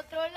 otro 0.00 0.18
lado. 0.18 0.30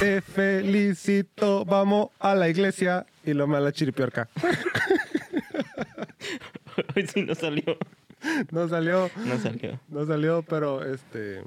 Te 0.00 0.20
felicito, 0.20 1.64
vamos 1.64 2.10
a 2.20 2.34
la 2.36 2.48
iglesia 2.48 3.04
y 3.24 3.32
lo 3.32 3.48
me 3.48 3.56
a 3.56 3.60
la 3.60 3.72
chiripiorca. 3.72 4.28
Hoy 6.94 7.06
sí 7.12 7.22
no 7.22 7.34
salió. 7.34 7.76
No 8.52 8.68
salió, 8.68 9.10
No 9.24 9.38
salió. 9.38 9.80
no 9.88 10.06
salió, 10.06 10.42
pero 10.42 10.84
este. 10.84 11.40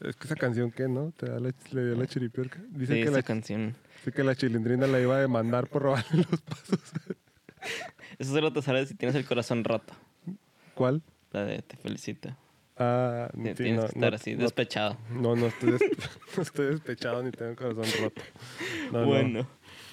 Es 0.00 0.16
que 0.16 0.24
esa 0.26 0.34
canción, 0.34 0.72
¿qué, 0.72 0.88
no? 0.88 1.12
Te 1.16 1.26
da 1.30 1.38
la, 1.38 1.52
le 1.70 1.84
dio 1.84 1.94
la 1.94 2.06
chiripiorca. 2.06 2.58
Dice 2.70 2.94
Sí, 2.94 2.98
que, 3.00 3.04
esa 3.08 3.18
la, 3.18 3.22
canción. 3.22 3.76
dice 3.98 4.10
que 4.12 4.24
la 4.24 4.34
chilindrina 4.34 4.86
la 4.88 4.98
iba 5.00 5.16
a 5.16 5.20
demandar 5.20 5.68
por 5.68 5.82
robarle 5.82 6.26
los 6.30 6.40
pasos. 6.40 6.80
Eso 8.18 8.32
solo 8.32 8.52
te 8.52 8.62
sale 8.62 8.86
si 8.86 8.94
tienes 8.94 9.14
el 9.16 9.24
corazón 9.26 9.64
roto. 9.64 9.92
¿Cuál? 10.74 11.02
La 11.32 11.44
de 11.44 11.62
te 11.62 11.76
felicito. 11.76 12.34
Ah, 12.78 13.30
sí, 13.32 13.54
tienes 13.54 13.74
no, 13.76 13.80
que 13.82 13.86
estar 13.94 14.10
no, 14.10 14.16
así, 14.16 14.34
no, 14.34 14.42
despechado. 14.42 14.96
no, 15.10 15.34
no 15.34 15.46
estoy, 15.46 15.72
des- 15.72 15.80
no 16.36 16.42
estoy 16.42 16.66
despechado 16.66 17.22
ni 17.22 17.30
tengo 17.30 17.50
el 17.50 17.56
corazón 17.56 17.84
roto. 18.02 18.22
No, 18.92 19.00
no. 19.00 19.06
bueno, 19.06 19.46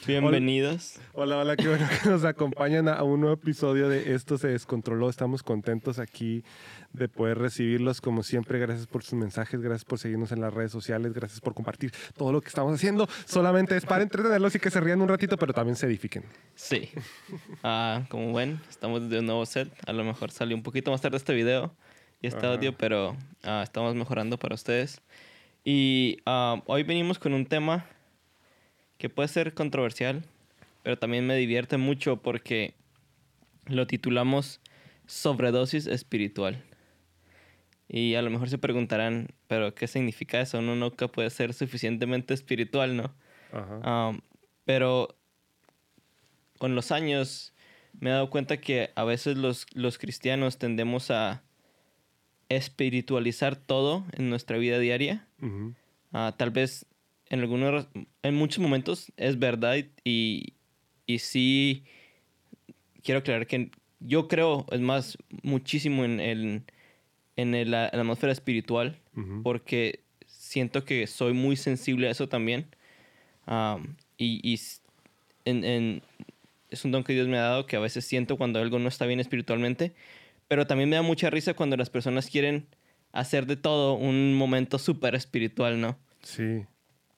bienvenidos. 0.08 1.00
Hola, 1.14 1.38
hola, 1.38 1.56
qué 1.56 1.68
bueno 1.68 1.88
que 2.02 2.10
nos 2.10 2.24
acompañan 2.24 2.88
a 2.88 3.04
un 3.04 3.22
nuevo 3.22 3.36
episodio 3.36 3.90
de 3.90 4.14
Esto 4.14 4.38
se 4.38 4.50
descontroló. 4.50 5.10
Estamos 5.10 5.44
contentos 5.44 6.00
aquí 6.00 6.44
de 6.92 7.08
poder 7.08 7.38
recibirlos 7.38 8.02
como 8.02 8.24
siempre. 8.24 8.60
Gracias 8.60 8.88
por 8.88 9.04
sus 9.04 9.14
mensajes, 9.14 9.62
gracias 9.62 9.86
por 9.86 10.00
seguirnos 10.00 10.32
en 10.32 10.42
las 10.42 10.54
redes 10.54 10.72
sociales, 10.72 11.14
gracias 11.14 11.40
por 11.42 11.54
compartir 11.54 11.92
todo 12.16 12.32
lo 12.32 12.42
que 12.42 12.50
estamos 12.50 12.74
haciendo. 12.74 13.08
Solamente 13.26 13.78
es 13.78 13.86
para 13.86 14.04
entretenerlos 14.04 14.56
y 14.56 14.60
que 14.60 14.70
se 14.70 14.80
rían 14.80 15.02
un 15.02 15.10
ratito, 15.10 15.38
pero 15.38 15.54
también 15.54 15.76
se 15.76 15.86
edifiquen. 15.86 16.24
Sí. 16.56 16.90
Ah, 17.64 18.04
como 18.10 18.34
ven, 18.34 18.60
estamos 18.70 19.04
desde 19.04 19.20
un 19.20 19.26
nuevo 19.26 19.46
set. 19.46 19.72
A 19.88 19.94
lo 19.94 20.04
mejor 20.04 20.32
salió 20.32 20.56
un 20.56 20.64
poquito 20.64 20.92
más 20.92 21.02
tarde 21.02 21.18
este 21.18 21.34
video 21.34 21.74
y 22.22 22.28
este 22.28 22.40
Ajá. 22.40 22.54
audio, 22.54 22.78
pero 22.78 23.16
ah, 23.44 23.62
estamos 23.64 23.96
mejorando 23.96 24.38
para 24.38 24.56
ustedes. 24.56 25.02
Y 25.64 26.18
ah, 26.26 26.62
hoy 26.66 26.84
venimos 26.84 27.20
con 27.20 27.34
un 27.34 27.46
tema 27.46 27.86
que 28.98 29.10
puede 29.10 29.28
ser 29.28 29.54
controversial, 29.54 30.24
pero 30.84 30.98
también 30.98 31.26
me 31.26 31.36
divierte 31.36 31.78
mucho 31.78 32.22
porque 32.22 32.74
lo 33.66 33.88
titulamos 33.88 34.60
Sobredosis 35.08 35.88
Espiritual. 35.88 36.64
Y 37.88 38.16
a 38.16 38.22
lo 38.22 38.30
mejor 38.30 38.50
se 38.50 38.58
preguntarán, 38.58 39.28
¿pero 39.48 39.76
qué 39.76 39.88
significa 39.88 40.42
eso? 40.42 40.60
Uno 40.60 40.76
nunca 40.76 41.08
puede 41.08 41.30
ser 41.30 41.54
suficientemente 41.54 42.34
espiritual, 42.34 42.98
¿no? 42.98 43.14
Ajá. 43.52 44.10
Um, 44.10 44.22
pero 44.66 45.16
con 46.58 46.76
los 46.76 46.92
años 46.92 47.54
me 48.00 48.10
he 48.10 48.14
dado 48.14 48.30
cuenta 48.30 48.58
que 48.58 48.92
a 48.96 49.04
veces 49.04 49.38
los, 49.38 49.66
los 49.74 49.98
cristianos 49.98 50.58
tendemos 50.58 51.12
a 51.12 51.44
espiritualizar 52.50 53.56
todo 53.56 54.06
en 54.14 54.30
nuestra 54.30 54.58
vida 54.58 54.80
diaria. 54.80 55.28
Ah, 56.12 56.34
tal 56.38 56.52
vez 56.52 56.86
en 57.34 57.40
algunos, 57.40 57.88
en 58.22 58.36
muchos 58.36 58.60
momentos 58.60 59.12
es 59.18 59.40
verdad 59.40 59.76
y, 60.04 60.54
y 61.08 61.20
sí 61.20 61.84
quiero 63.04 63.20
aclarar 63.20 63.48
que 63.48 63.72
yo 64.00 64.28
creo, 64.28 64.66
es 64.72 64.80
más, 64.82 65.18
muchísimo 65.42 66.04
en, 66.06 66.20
el, 66.20 66.64
en, 67.36 67.56
el- 67.56 67.72
la, 67.72 67.86
en 67.86 67.92
la 67.98 68.02
atmósfera 68.02 68.32
espiritual 68.34 69.00
porque 69.44 70.02
siento 70.28 70.84
que 70.86 71.08
soy 71.08 71.34
muy 71.34 71.56
sensible 71.56 72.08
a 72.08 72.12
eso 72.12 72.28
también. 72.28 72.68
Am, 73.46 73.96
y 74.18 74.40
y 74.44 74.60
en- 75.46 75.64
en- 75.64 76.02
es 76.70 76.86
un 76.86 76.92
don 76.92 77.04
que 77.04 77.14
Dios 77.14 77.28
me 77.28 77.38
ha 77.38 77.42
dado 77.44 77.66
que 77.66 77.76
a 77.76 77.80
veces 77.80 78.06
siento 78.06 78.38
cuando 78.38 78.60
algo 78.60 78.80
no 78.80 78.90
está 78.90 79.06
bien 79.06 79.20
espiritualmente, 79.20 79.94
pero 80.48 80.66
también 80.68 80.90
me 80.90 80.96
da 80.98 81.02
mucha 81.02 81.30
risa 81.30 81.54
cuando 81.54 81.78
las 81.78 81.90
personas 81.90 82.30
quieren 82.30 82.68
hacer 83.12 83.46
de 83.46 83.56
todo 83.56 83.94
un 83.94 84.34
momento 84.36 84.80
súper 84.80 85.14
espiritual, 85.16 85.80
¿no? 85.80 85.98
Sí, 86.24 86.66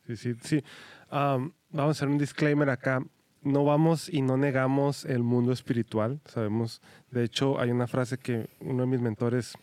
sí, 0.08 0.16
sí, 0.16 0.34
sí. 0.42 0.64
Am, 1.10 1.52
vamos 1.72 1.90
a 1.90 1.92
hacer 1.98 2.08
un 2.08 2.18
disclaimer 2.18 2.70
acá. 2.70 3.04
No 3.42 3.64
vamos 3.64 4.10
y 4.12 4.22
no 4.24 4.38
negamos 4.38 5.06
el 5.06 5.22
mundo 5.22 5.52
espiritual, 5.52 6.20
sabemos. 6.26 6.82
De 7.12 7.24
hecho, 7.24 7.60
hay 7.60 7.70
una 7.70 7.86
frase 7.88 8.18
que 8.18 8.48
uno 8.60 8.82
de 8.84 8.88
mis 8.88 9.02
mentores 9.02 9.54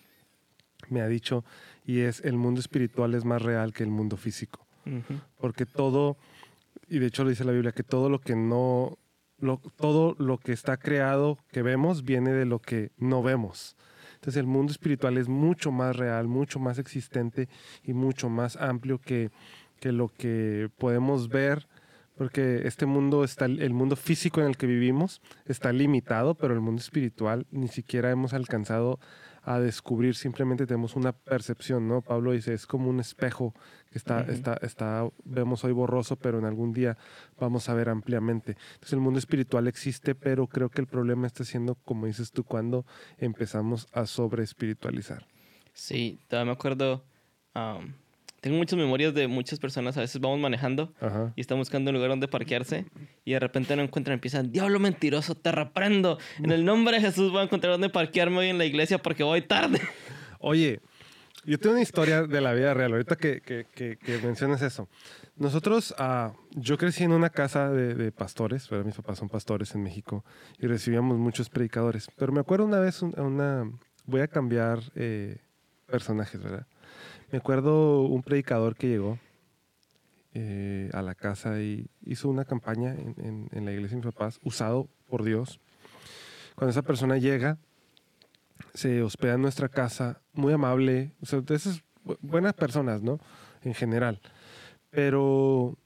me 0.88 1.00
ha 1.00 1.08
dicho 1.08 1.44
y 1.84 2.00
es 2.00 2.20
el 2.20 2.36
mundo 2.36 2.60
espiritual 2.60 3.14
es 3.14 3.24
más 3.24 3.42
real 3.42 3.72
que 3.72 3.82
el 3.82 3.90
mundo 3.90 4.16
físico. 4.16 4.64
Porque 5.40 5.66
todo, 5.66 6.16
y 6.88 6.98
de 7.00 7.06
hecho 7.06 7.24
lo 7.24 7.30
dice 7.30 7.44
la 7.44 7.52
Biblia, 7.52 7.72
que 7.72 7.82
todo 7.84 8.08
lo 8.08 8.20
que 8.20 8.36
no, 8.36 8.98
lo- 9.38 9.60
todo 9.76 10.14
lo 10.18 10.38
que 10.38 10.52
está 10.52 10.76
creado 10.76 11.38
que 11.50 11.62
vemos 11.62 12.04
viene 12.04 12.32
de 12.32 12.44
lo 12.44 12.60
que 12.60 12.90
no 12.98 13.22
vemos. 13.22 13.76
Entonces 14.14 14.38
el 14.40 14.46
mundo 14.46 14.70
espiritual 14.70 15.18
es 15.18 15.28
mucho 15.28 15.72
más 15.72 15.96
real, 15.96 16.28
mucho 16.28 16.60
más 16.60 16.78
existente 16.78 17.48
y 17.82 17.92
mucho 17.92 18.28
más 18.28 18.54
amplio 18.56 18.98
que, 19.00 19.30
que 19.82 19.90
lo 19.90 20.08
que 20.08 20.70
podemos 20.78 21.28
ver, 21.28 21.66
porque 22.16 22.68
este 22.68 22.86
mundo 22.86 23.24
está, 23.24 23.46
el 23.46 23.72
mundo 23.72 23.96
físico 23.96 24.40
en 24.40 24.46
el 24.46 24.56
que 24.56 24.68
vivimos 24.68 25.20
está 25.44 25.72
limitado, 25.72 26.36
pero 26.36 26.54
el 26.54 26.60
mundo 26.60 26.80
espiritual 26.80 27.46
ni 27.50 27.66
siquiera 27.66 28.12
hemos 28.12 28.32
alcanzado 28.32 29.00
a 29.42 29.58
descubrir, 29.58 30.14
simplemente 30.14 30.66
tenemos 30.68 30.94
una 30.94 31.10
percepción, 31.10 31.88
¿no? 31.88 32.00
Pablo 32.00 32.30
dice, 32.30 32.54
es 32.54 32.64
como 32.64 32.88
un 32.88 33.00
espejo 33.00 33.54
que 33.90 33.98
está, 33.98 34.20
Ujú. 34.20 34.30
está, 34.30 34.54
está, 34.62 35.08
vemos 35.24 35.64
hoy 35.64 35.72
borroso, 35.72 36.14
pero 36.14 36.38
en 36.38 36.44
algún 36.44 36.72
día 36.72 36.96
vamos 37.40 37.68
a 37.68 37.74
ver 37.74 37.88
ampliamente. 37.88 38.56
Entonces 38.74 38.92
el 38.92 39.00
mundo 39.00 39.18
espiritual 39.18 39.66
existe, 39.66 40.14
pero 40.14 40.46
creo 40.46 40.68
que 40.68 40.80
el 40.80 40.86
problema 40.86 41.26
está 41.26 41.42
siendo, 41.44 41.74
como 41.74 42.06
dices 42.06 42.30
tú, 42.30 42.44
cuando 42.44 42.86
empezamos 43.18 43.88
a 43.92 44.06
sobre 44.06 44.44
espiritualizar. 44.44 45.26
Sí, 45.74 46.20
todavía 46.28 46.52
me 46.52 46.52
acuerdo. 46.52 47.02
am, 47.54 47.94
tengo 48.42 48.56
muchas 48.58 48.76
memorias 48.76 49.14
de 49.14 49.28
muchas 49.28 49.58
personas. 49.58 49.96
A 49.96 50.00
veces 50.00 50.20
vamos 50.20 50.38
manejando 50.40 50.92
Ajá. 51.00 51.32
y 51.36 51.40
están 51.40 51.56
buscando 51.58 51.90
un 51.90 51.94
lugar 51.94 52.10
donde 52.10 52.26
parquearse 52.28 52.84
y 53.24 53.32
de 53.32 53.38
repente 53.40 53.74
no 53.76 53.82
encuentran, 53.82 54.14
empiezan, 54.14 54.50
diablo 54.52 54.78
mentiroso, 54.80 55.34
te 55.36 55.50
reprendo. 55.52 56.18
En 56.42 56.50
el 56.50 56.64
nombre 56.64 56.96
de 56.96 57.02
Jesús 57.06 57.30
voy 57.30 57.40
a 57.40 57.44
encontrar 57.44 57.72
donde 57.72 57.88
parquearme 57.88 58.38
hoy 58.38 58.48
en 58.48 58.58
la 58.58 58.64
iglesia 58.64 58.98
porque 58.98 59.22
voy 59.22 59.42
tarde. 59.42 59.80
Oye, 60.40 60.80
yo 61.44 61.58
tengo 61.58 61.74
una 61.74 61.82
historia 61.82 62.24
de 62.24 62.40
la 62.40 62.52
vida 62.52 62.74
real, 62.74 62.92
ahorita 62.92 63.16
que, 63.16 63.40
que, 63.40 63.66
que, 63.74 63.96
que 63.96 64.18
mencionas 64.18 64.60
eso. 64.62 64.88
Nosotros, 65.36 65.94
ah, 65.98 66.32
yo 66.50 66.76
crecí 66.78 67.04
en 67.04 67.12
una 67.12 67.30
casa 67.30 67.70
de, 67.70 67.94
de 67.94 68.10
pastores, 68.12 68.68
¿verdad? 68.68 68.84
mis 68.86 68.94
papás 68.96 69.18
son 69.18 69.28
pastores 69.28 69.74
en 69.74 69.82
México 69.82 70.24
y 70.58 70.66
recibíamos 70.66 71.16
muchos 71.18 71.48
predicadores. 71.48 72.08
Pero 72.16 72.32
me 72.32 72.40
acuerdo 72.40 72.64
una 72.66 72.80
vez, 72.80 73.02
un- 73.02 73.18
una, 73.18 73.70
voy 74.04 74.20
a 74.20 74.26
cambiar 74.28 74.80
eh, 74.96 75.38
personajes, 75.86 76.42
¿verdad? 76.42 76.66
Me 77.32 77.38
acuerdo 77.38 78.02
un 78.02 78.22
predicador 78.22 78.76
que 78.76 78.88
llegó 78.88 79.18
eh, 80.34 80.90
a 80.92 81.00
la 81.00 81.14
casa 81.14 81.62
y 81.62 81.88
hizo 82.04 82.28
una 82.28 82.44
campaña 82.44 82.94
en, 82.94 83.48
la 83.52 83.72
iglesia 83.72 83.96
de 83.96 84.04
mis 84.04 84.14
papás, 84.14 84.38
usado 84.44 84.86
por 85.08 85.24
Dios. 85.24 85.58
Cuando 86.54 86.72
esa 86.72 86.82
persona 86.82 87.16
llega, 87.16 87.56
se 88.74 89.02
hospeda 89.02 89.36
en 89.36 89.40
nuestra 89.40 89.70
casa, 89.70 90.20
muy 90.34 90.52
amable, 90.52 91.12
o 91.22 91.24
esas 91.54 91.82
bu- 92.04 92.18
buenas 92.20 92.52
personas, 92.52 93.00
¿no? 93.00 93.18
En 93.62 93.72
general. 93.72 94.20
Pero 94.90 95.78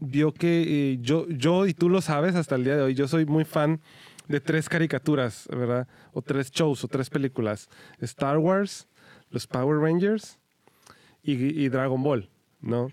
vio 0.00 0.34
que 0.34 0.92
eh, 0.92 0.98
yo, 1.00 1.26
yo, 1.30 1.66
y 1.66 1.72
tú 1.72 1.88
lo 1.88 2.02
sabes 2.02 2.34
hasta 2.34 2.56
el 2.56 2.64
día 2.64 2.76
de 2.76 2.82
hoy, 2.82 2.94
yo 2.94 3.08
soy 3.08 3.24
muy 3.24 3.46
fan 3.46 3.80
de 4.28 4.38
tres 4.38 4.68
caricaturas, 4.68 5.48
¿verdad? 5.50 5.88
O 6.12 6.20
tres 6.20 6.50
shows 6.50 6.84
o 6.84 6.88
tres 6.88 7.08
películas. 7.08 7.70
Star 8.00 8.36
Wars, 8.36 8.86
los 9.30 9.46
Power 9.46 9.78
Rangers 9.78 10.36
y, 11.22 11.64
y 11.64 11.68
Dragon 11.68 12.02
Ball, 12.02 12.28
¿no? 12.60 12.88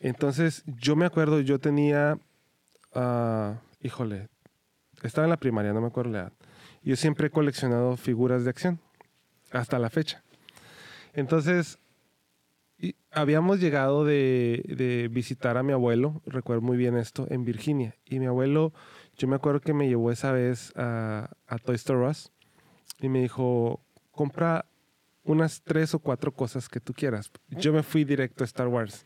Entonces, 0.00 0.64
yo 0.66 0.96
me 0.96 1.06
acuerdo, 1.06 1.40
yo 1.40 1.58
tenía, 1.58 2.18
ah, 2.94 3.60
híjole, 3.80 4.28
estaba 5.02 5.26
en 5.26 5.30
la 5.30 5.36
primaria, 5.36 5.72
no 5.72 5.80
me 5.80 5.86
acuerdo 5.88 6.12
la 6.12 6.18
edad. 6.18 6.32
Yo 6.82 6.96
siempre 6.96 7.28
he 7.28 7.30
coleccionado 7.30 7.96
figuras 7.96 8.44
de 8.44 8.50
acción, 8.50 8.80
hasta 9.52 9.78
la 9.78 9.90
fecha. 9.90 10.22
Entonces, 11.14 11.78
y 12.78 12.96
habíamos 13.12 13.60
llegado 13.60 14.04
de, 14.04 14.64
de 14.66 15.08
visitar 15.08 15.56
a 15.56 15.62
mi 15.62 15.72
abuelo, 15.72 16.20
recuerdo 16.26 16.62
muy 16.62 16.76
bien 16.76 16.96
esto, 16.96 17.28
en 17.30 17.44
Virginia. 17.44 17.94
Y 18.04 18.18
mi 18.18 18.26
abuelo, 18.26 18.72
yo 19.16 19.28
me 19.28 19.36
acuerdo 19.36 19.60
que 19.60 19.72
me 19.72 19.86
llevó 19.86 20.10
esa 20.10 20.32
vez 20.32 20.72
a, 20.74 21.30
a 21.46 21.58
Toy 21.58 21.76
Story 21.76 22.08
Us 22.08 22.32
y 22.98 23.08
me 23.08 23.20
dijo, 23.20 23.80
compra 24.10 24.66
unas 25.24 25.62
tres 25.62 25.94
o 25.94 25.98
cuatro 25.98 26.32
cosas 26.32 26.68
que 26.68 26.80
tú 26.80 26.92
quieras. 26.92 27.30
Yo 27.48 27.72
me 27.72 27.82
fui 27.82 28.04
directo 28.04 28.44
a 28.44 28.46
Star 28.46 28.68
Wars. 28.68 29.04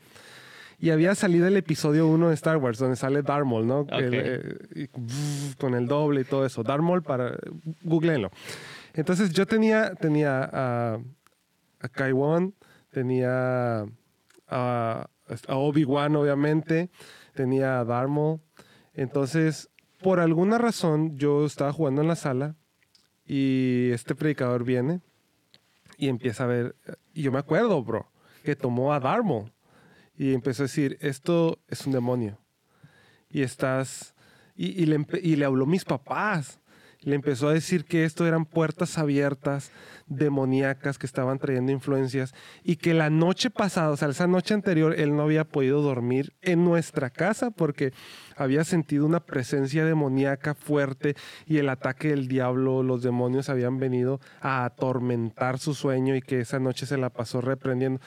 Y 0.79 0.91
había 0.91 1.15
salido 1.15 1.47
el 1.47 1.57
episodio 1.57 2.07
1 2.07 2.29
de 2.29 2.35
Star 2.35 2.59
Wars, 2.59 2.79
donde 2.79 2.97
sale 2.97 3.23
Darth 3.23 3.47
Maul, 3.47 3.67
¿no? 3.67 3.87
El, 3.91 4.11
eh, 4.15 4.89
con 5.59 5.75
el 5.75 5.87
doble 5.87 6.21
y 6.21 6.25
todo 6.25 6.45
eso. 6.45 6.63
Darth 6.63 6.83
Maul 6.83 7.03
para... 7.03 7.37
Googleenlo. 7.83 8.31
Entonces 8.93 9.33
yo 9.33 9.47
tenía, 9.47 9.95
tenía 9.95 10.45
a, 10.53 10.99
a 11.81 11.89
Kai-Wan, 11.89 12.55
tenía 12.91 13.87
a, 14.47 15.09
a 15.49 15.57
Obi-Wan, 15.57 16.17
obviamente, 16.17 16.91
tenía 17.35 17.81
a 17.81 17.85
Darth 17.85 18.11
Maul. 18.11 18.41
Entonces, 18.93 19.71
por 20.03 20.21
alguna 20.21 20.59
razón, 20.59 21.17
yo 21.17 21.47
estaba 21.47 21.73
jugando 21.73 22.03
en 22.03 22.09
la 22.09 22.17
sala 22.17 22.57
Y 23.25 23.91
este 23.93 24.15
predicador 24.15 24.65
viene 24.65 25.01
y 25.97 26.09
empieza 26.09 26.45
a 26.45 26.47
ver, 26.47 26.77
y 27.15 27.23
yo 27.23 27.33
me 27.33 27.39
acuerdo, 27.39 27.83
bro, 27.83 28.11
que 28.43 28.57
tomó 28.57 28.93
a 28.93 29.01
Darmo 29.01 29.51
y 30.17 30.33
empezó 30.33 30.63
a 30.63 30.67
decir, 30.67 30.99
esto 31.01 31.59
es 31.69 31.87
un 31.87 31.93
demonio. 31.93 32.39
Y 33.29 33.43
estás, 33.43 34.15
y, 34.55 34.83
y 34.83 34.87
le, 34.87 35.05
y 35.23 35.37
le 35.37 35.45
habló 35.45 35.65
a 35.65 35.69
mis 35.69 35.85
papás. 35.85 36.61
Le 37.07 37.15
empezó 37.15 37.49
a 37.49 37.53
decir 37.53 37.85
que 37.85 38.05
esto 38.05 38.27
eran 38.27 38.45
puertas 38.45 38.99
abiertas, 38.99 39.71
demoníacas, 40.09 40.99
que 40.99 41.07
estaban 41.07 41.39
trayendo 41.39 41.71
influencias 41.71 42.35
y 42.65 42.77
que 42.77 42.95
la 42.95 43.11
noche 43.11 43.49
pasada, 43.49 43.91
o 43.91 43.97
sea, 43.97 44.09
esa 44.09 44.27
noche 44.27 44.55
anterior, 44.55 44.93
él 44.99 45.15
no 45.15 45.23
había 45.23 45.45
podido 45.45 45.83
dormir 45.83 46.33
en 46.43 46.65
nuestra 46.65 47.11
casa 47.11 47.53
porque 47.53 47.93
había 48.35 48.65
sentido 48.65 49.07
una 49.07 49.21
presencia 49.21 49.85
demoníaca 49.85 50.57
fuerte 50.57 51.15
y 51.47 51.59
el 51.59 51.69
ataque 51.69 52.09
del 52.09 52.27
diablo, 52.27 52.83
los 52.83 53.05
demonios 53.05 53.49
habían 53.51 53.79
venido 53.79 54.21
a 54.41 54.65
atormentar 54.65 55.61
su 55.61 55.75
sueño 55.75 56.17
y 56.17 56.23
que 56.23 56.41
esa 56.41 56.59
noche 56.59 56.87
se 56.87 56.99
la 56.99 57.11
pasó 57.11 57.41
reprendiendo, 57.41 58.01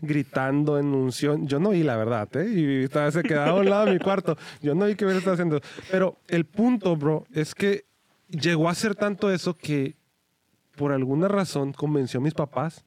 gritando 0.00 0.78
en 0.78 0.94
unción. 0.94 1.46
Yo 1.46 1.60
no 1.60 1.72
vi 1.72 1.82
la 1.82 1.98
verdad, 1.98 2.34
¿eh? 2.38 2.48
Y 2.48 2.84
estaba, 2.84 3.10
se 3.10 3.22
quedaba 3.22 3.50
a 3.50 3.60
un 3.60 3.68
lado 3.68 3.84
de 3.84 3.92
mi 3.92 3.98
cuarto. 3.98 4.38
Yo 4.62 4.74
no 4.74 4.86
vi 4.86 4.94
que 4.94 5.04
él 5.04 5.18
estaba 5.18 5.34
haciendo. 5.34 5.60
Pero 5.90 6.16
el 6.28 6.46
punto, 6.46 6.96
bro, 6.96 7.26
es 7.34 7.54
que 7.54 7.84
llegó 8.28 8.68
a 8.68 8.74
ser 8.74 8.94
tanto 8.94 9.30
eso 9.30 9.54
que 9.54 9.96
por 10.76 10.92
alguna 10.92 11.28
razón 11.28 11.72
convenció 11.72 12.20
a 12.20 12.22
mis 12.22 12.34
papás 12.34 12.84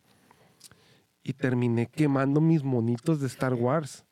y 1.24 1.34
terminé 1.34 1.88
quemando 1.88 2.42
mis 2.42 2.64
monitos 2.64 3.20
de 3.20 3.28
Star 3.28 3.54
Wars. 3.54 4.06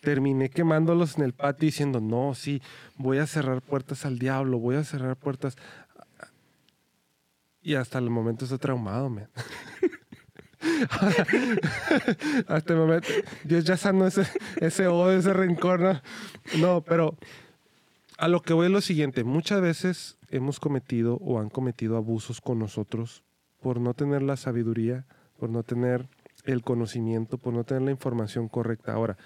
Terminé 0.00 0.48
quemándolos 0.48 1.18
en 1.18 1.24
el 1.24 1.34
patio 1.34 1.66
diciendo, 1.66 2.00
no, 2.00 2.34
sí, 2.34 2.62
voy 2.96 3.18
a 3.18 3.26
cerrar 3.26 3.60
puertas 3.60 4.06
al 4.06 4.18
diablo, 4.18 4.58
voy 4.58 4.76
a 4.76 4.84
cerrar 4.84 5.16
puertas. 5.16 5.56
Y 7.62 7.74
hasta 7.74 7.98
el 7.98 8.08
momento 8.08 8.46
estoy 8.46 8.58
traumado, 8.58 9.10
man. 9.10 9.28
hasta 12.48 12.72
el 12.72 12.78
momento, 12.78 13.08
Dios 13.44 13.64
ya 13.64 13.76
sanó 13.76 14.06
ese, 14.06 14.26
ese 14.56 14.86
odio, 14.86 15.18
ese 15.18 15.34
rencor, 15.34 15.80
¿no? 15.80 16.00
No, 16.58 16.80
pero 16.82 17.18
a 18.20 18.28
lo 18.28 18.42
que 18.42 18.52
voy 18.52 18.66
es 18.66 18.72
lo 18.72 18.82
siguiente, 18.82 19.24
muchas 19.24 19.62
veces 19.62 20.18
hemos 20.28 20.60
cometido 20.60 21.16
o 21.22 21.40
han 21.40 21.48
cometido 21.48 21.96
abusos 21.96 22.42
con 22.42 22.58
nosotros 22.58 23.24
por 23.62 23.80
no 23.80 23.94
tener 23.94 24.20
la 24.20 24.36
sabiduría, 24.36 25.06
por 25.38 25.48
no 25.48 25.62
tener 25.62 26.06
el 26.44 26.62
conocimiento, 26.62 27.38
por 27.38 27.54
no 27.54 27.64
tener 27.64 27.82
la 27.82 27.92
información 27.92 28.48
correcta. 28.48 28.92
Ahora, 28.92 29.16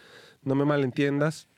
no 0.43 0.55
me 0.55 0.65
malentiendas, 0.65 1.49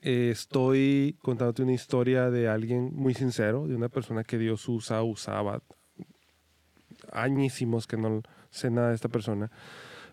eh, 0.00 0.30
estoy 0.30 1.18
contándote 1.22 1.64
una 1.64 1.72
historia 1.72 2.30
de 2.30 2.46
alguien 2.46 2.94
muy 2.94 3.14
sincero, 3.14 3.66
de 3.66 3.74
una 3.74 3.88
persona 3.88 4.22
que 4.22 4.38
Dios 4.38 4.68
usa, 4.68 5.02
usaba, 5.02 5.60
añísimos 7.10 7.88
que 7.88 7.96
no 7.96 8.22
sé 8.50 8.70
nada 8.70 8.90
de 8.90 8.94
esta 8.94 9.08
persona, 9.08 9.50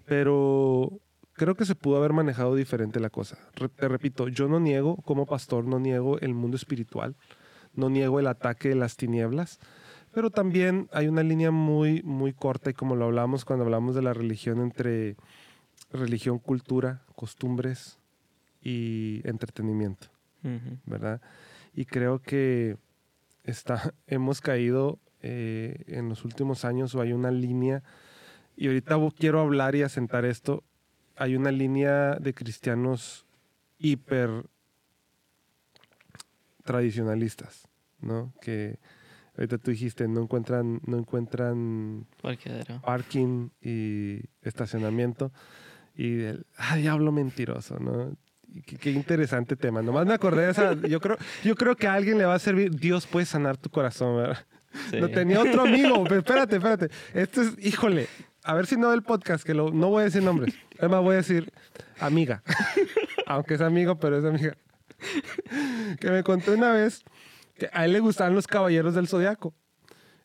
pero 0.05 1.01
creo 1.41 1.55
que 1.55 1.65
se 1.65 1.73
pudo 1.73 1.97
haber 1.97 2.13
manejado 2.13 2.53
diferente 2.53 2.99
la 2.99 3.09
cosa. 3.09 3.35
Re- 3.55 3.67
te 3.69 3.87
repito, 3.87 4.27
yo 4.27 4.47
no 4.47 4.59
niego, 4.59 4.97
como 4.97 5.25
pastor, 5.25 5.65
no 5.65 5.79
niego 5.79 6.19
el 6.19 6.35
mundo 6.35 6.55
espiritual, 6.55 7.15
no 7.73 7.89
niego 7.89 8.19
el 8.19 8.27
ataque 8.27 8.69
de 8.69 8.75
las 8.75 8.95
tinieblas, 8.95 9.59
pero 10.13 10.29
también 10.29 10.87
hay 10.93 11.07
una 11.07 11.23
línea 11.23 11.49
muy, 11.49 12.03
muy 12.03 12.31
corta 12.31 12.69
y 12.69 12.73
como 12.75 12.95
lo 12.95 13.05
hablamos 13.05 13.43
cuando 13.43 13.65
hablamos 13.65 13.95
de 13.95 14.03
la 14.03 14.13
religión 14.13 14.61
entre 14.61 15.15
religión, 15.91 16.37
cultura, 16.37 17.01
costumbres 17.15 17.97
y 18.61 19.27
entretenimiento. 19.27 20.09
Ujú. 20.43 20.77
¿verdad? 20.85 21.21
Y 21.73 21.85
creo 21.85 22.19
que 22.19 22.77
está, 23.43 23.95
hemos 24.05 24.41
caído 24.41 24.99
eh, 25.23 25.85
en 25.87 26.07
los 26.07 26.23
últimos 26.23 26.65
años 26.65 26.93
o 26.93 27.01
hay 27.01 27.13
una 27.13 27.31
línea, 27.31 27.81
y 28.55 28.67
ahorita 28.67 28.95
quiero 29.17 29.39
hablar 29.39 29.73
y 29.73 29.81
asentar 29.81 30.23
esto, 30.23 30.63
hay 31.15 31.35
una 31.35 31.51
línea 31.51 32.15
de 32.15 32.33
cristianos 32.33 33.25
hiper 33.77 34.45
tradicionalistas, 36.63 37.67
¿no? 37.99 38.33
Que 38.41 38.79
ahorita 39.37 39.57
tú 39.57 39.71
dijiste, 39.71 40.07
no 40.07 40.21
encuentran, 40.21 40.81
no 40.85 40.97
encuentran 40.97 42.05
Parqueadero. 42.21 42.81
parking 42.81 43.49
y 43.61 44.21
estacionamiento. 44.41 45.31
Y 45.95 46.21
el, 46.21 46.45
ah, 46.57 46.77
diablo 46.77 47.11
mentiroso, 47.11 47.79
¿no? 47.79 48.15
Qué, 48.65 48.77
qué 48.77 48.91
interesante 48.91 49.55
tema. 49.55 49.81
Nomás 49.81 50.05
me 50.05 50.13
acordé 50.13 50.45
de 50.45 50.51
esa. 50.51 50.73
Yo 50.73 50.99
creo, 50.99 51.17
yo 51.43 51.55
creo 51.55 51.75
que 51.75 51.87
a 51.87 51.93
alguien 51.93 52.17
le 52.17 52.25
va 52.25 52.35
a 52.35 52.39
servir. 52.39 52.71
Dios 52.71 53.07
puede 53.07 53.25
sanar 53.25 53.57
tu 53.57 53.69
corazón, 53.69 54.17
¿verdad? 54.17 54.45
Sí. 54.89 54.99
No 54.99 55.09
tenía 55.09 55.41
otro 55.41 55.63
amigo. 55.63 56.03
pero 56.03 56.19
espérate, 56.19 56.57
espérate. 56.57 56.89
Esto 57.13 57.41
es, 57.41 57.65
híjole. 57.65 58.07
A 58.43 58.53
ver 58.53 58.65
si 58.65 58.75
no 58.75 58.91
el 58.93 59.03
podcast, 59.03 59.45
que 59.45 59.53
lo, 59.53 59.71
no 59.71 59.89
voy 59.89 60.01
a 60.01 60.05
decir 60.05 60.23
nombres. 60.23 60.55
Además, 60.81 61.01
voy 61.01 61.13
a 61.13 61.17
decir 61.17 61.51
amiga. 61.99 62.41
Aunque 63.27 63.53
es 63.53 63.61
amigo, 63.61 63.97
pero 63.99 64.17
es 64.17 64.25
amiga. 64.25 64.57
Que 65.99 66.09
me 66.11 66.23
contó 66.23 66.53
una 66.53 66.71
vez 66.73 67.03
que 67.57 67.69
a 67.71 67.85
él 67.85 67.93
le 67.93 67.99
gustaban 67.99 68.33
los 68.35 68.47
caballeros 68.47 68.95
del 68.95 69.07
zodiaco. 69.07 69.53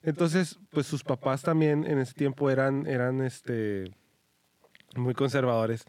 Entonces, 0.03 0.59
pues 0.71 0.87
sus 0.87 1.03
papás 1.05 1.43
también 1.43 1.85
en 1.85 1.99
ese 1.99 2.15
tiempo 2.15 2.49
eran, 2.51 2.87
eran 2.87 3.23
este, 3.23 3.95
muy 4.97 5.15
conservadores. 5.15 5.85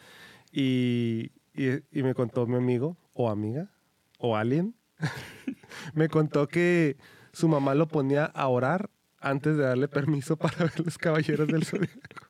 Y, 0.51 1.31
y- 1.53 1.83
y 1.91 2.03
me 2.03 2.13
contó 2.13 2.45
mi 2.47 2.55
amigo, 2.55 2.97
o 3.13 3.29
amiga, 3.29 3.69
o 4.19 4.35
alguien, 4.35 4.75
me 5.93 6.09
contó 6.09 6.47
que 6.47 6.97
su 7.31 7.47
mamá 7.47 7.75
lo 7.75 7.87
ponía 7.87 8.25
a 8.25 8.47
orar 8.47 8.89
antes 9.19 9.55
de 9.57 9.63
darle 9.63 9.87
permiso 9.87 10.35
para 10.37 10.57
ver 10.57 10.79
los 10.85 10.97
caballeros 10.97 11.47
del 11.47 11.63
zodiaco. 11.65 12.26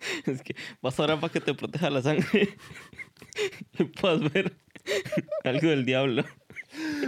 Es 0.26 0.42
que 0.42 0.54
vas 0.82 0.98
a 0.98 1.02
orar 1.04 1.20
para 1.20 1.32
que 1.32 1.40
te 1.40 1.54
proteja 1.54 1.90
la 1.90 2.02
sangre 2.02 2.56
y 3.78 3.84
puedas 3.84 4.32
ver 4.32 4.56
algo 5.44 5.68
del 5.68 5.84
diablo. 5.84 6.24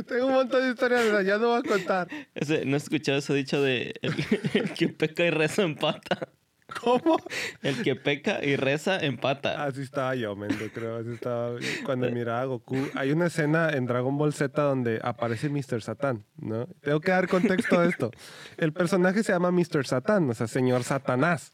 Tengo 0.06 0.26
un 0.26 0.32
montón 0.34 0.62
de 0.62 0.70
historias, 0.70 1.02
pero 1.04 1.22
ya 1.22 1.38
no 1.38 1.48
voy 1.48 1.60
a 1.60 1.62
contar. 1.62 2.08
Ese, 2.34 2.64
¿No 2.64 2.76
has 2.76 2.84
escuchado 2.84 3.18
ese 3.18 3.32
dicho 3.34 3.62
de 3.62 3.94
el, 4.02 4.14
el 4.54 4.74
que 4.74 4.88
peca 4.88 5.24
y 5.24 5.30
reza 5.30 5.62
empata? 5.62 6.32
¿Cómo? 6.80 7.18
El 7.62 7.82
que 7.82 7.96
peca 7.96 8.44
y 8.44 8.56
reza 8.56 8.98
empata. 8.98 9.64
Así 9.64 9.82
estaba 9.82 10.14
yo, 10.14 10.34
men, 10.36 10.50
yo 10.58 10.70
creo. 10.72 10.96
Así 10.96 11.10
estaba 11.10 11.56
cuando 11.84 12.10
miraba 12.10 12.40
a 12.40 12.44
Goku. 12.46 12.76
Hay 12.94 13.12
una 13.12 13.26
escena 13.26 13.70
en 13.70 13.86
Dragon 13.86 14.16
Ball 14.16 14.32
Z 14.32 14.60
donde 14.60 15.00
aparece 15.02 15.48
Mr. 15.48 15.82
Satan, 15.82 16.24
¿no? 16.36 16.66
Tengo 16.80 17.00
que 17.00 17.10
dar 17.10 17.28
contexto 17.28 17.78
a 17.78 17.86
esto. 17.86 18.10
El 18.56 18.72
personaje 18.72 19.22
se 19.22 19.32
llama 19.32 19.50
Mr. 19.50 19.86
Satan, 19.86 20.30
o 20.30 20.34
sea, 20.34 20.46
señor 20.46 20.84
Satanás. 20.84 21.52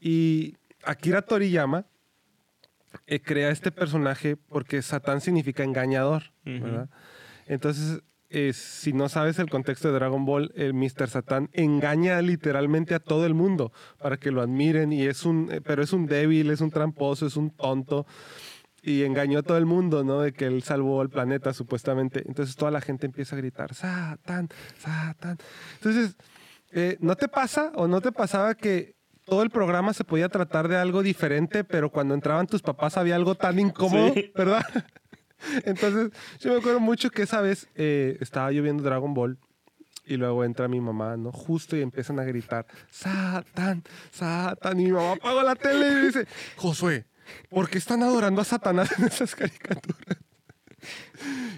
Y 0.00 0.56
Akira 0.88 1.20
Toriyama 1.20 1.84
eh, 3.06 3.20
crea 3.20 3.50
este 3.50 3.70
personaje 3.70 4.36
porque 4.36 4.80
Satán 4.80 5.20
significa 5.20 5.62
engañador. 5.62 6.32
Entonces, 7.46 8.02
eh, 8.30 8.54
si 8.54 8.94
no 8.94 9.10
sabes 9.10 9.38
el 9.38 9.50
contexto 9.50 9.88
de 9.88 9.94
Dragon 9.94 10.24
Ball, 10.24 10.50
el 10.54 10.72
Mr. 10.72 11.08
Satan 11.08 11.50
engaña 11.52 12.22
literalmente 12.22 12.94
a 12.94 13.00
todo 13.00 13.26
el 13.26 13.34
mundo 13.34 13.70
para 13.98 14.16
que 14.16 14.30
lo 14.30 14.40
admiren 14.40 14.92
y 14.92 15.02
es 15.04 15.26
un, 15.26 15.50
eh, 15.52 15.60
pero 15.60 15.82
es 15.82 15.92
un 15.92 16.06
débil, 16.06 16.50
es 16.50 16.62
un 16.62 16.70
tramposo, 16.70 17.26
es 17.26 17.36
un 17.36 17.50
tonto 17.50 18.06
y 18.82 19.02
engañó 19.02 19.40
a 19.40 19.42
todo 19.42 19.58
el 19.58 19.66
mundo, 19.66 20.04
¿no? 20.04 20.20
De 20.20 20.32
que 20.32 20.46
él 20.46 20.62
salvó 20.62 21.02
al 21.02 21.10
planeta 21.10 21.52
supuestamente. 21.52 22.22
Entonces 22.26 22.56
toda 22.56 22.70
la 22.70 22.80
gente 22.80 23.04
empieza 23.04 23.36
a 23.36 23.38
gritar, 23.38 23.74
Satan, 23.74 24.48
Satan. 24.78 25.36
Entonces, 25.74 26.16
eh, 26.70 26.96
¿no 27.00 27.14
te 27.16 27.28
pasa 27.28 27.72
o 27.74 27.88
no 27.88 28.00
te 28.00 28.12
pasaba 28.12 28.54
que 28.54 28.97
todo 29.28 29.42
el 29.42 29.50
programa 29.50 29.92
se 29.92 30.04
podía 30.04 30.28
tratar 30.28 30.68
de 30.68 30.76
algo 30.76 31.02
diferente, 31.02 31.64
pero 31.64 31.90
cuando 31.90 32.14
entraban 32.14 32.46
tus 32.46 32.62
papás 32.62 32.96
había 32.96 33.14
algo 33.16 33.34
tan 33.34 33.58
incómodo, 33.58 34.12
Sí. 34.14 34.32
¿verdad? 34.34 34.62
Entonces, 35.64 36.10
yo 36.40 36.52
me 36.52 36.58
acuerdo 36.58 36.80
mucho 36.80 37.10
que 37.10 37.22
esa 37.22 37.40
vez 37.40 37.68
eh, 37.74 38.16
estaba 38.20 38.50
yo 38.52 38.62
viendo 38.62 38.82
Dragon 38.82 39.14
Ball 39.14 39.38
y 40.04 40.16
luego 40.16 40.44
entra 40.44 40.66
mi 40.68 40.80
mamá, 40.80 41.16
¿no? 41.16 41.30
Justo 41.32 41.76
y 41.76 41.82
empiezan 41.82 42.18
a 42.18 42.24
gritar, 42.24 42.66
Satan, 42.90 43.84
Satan. 44.10 44.80
Y 44.80 44.86
mi 44.86 44.92
mamá 44.92 45.12
apagó 45.12 45.42
la 45.42 45.54
tele 45.54 45.86
y 45.88 46.06
dice, 46.06 46.26
Josué, 46.56 47.04
¿por 47.50 47.68
qué 47.68 47.78
están 47.78 48.02
adorando 48.02 48.40
a 48.40 48.44
Satanás 48.44 48.98
en 48.98 49.04
esas 49.06 49.34
caricaturas? 49.34 50.18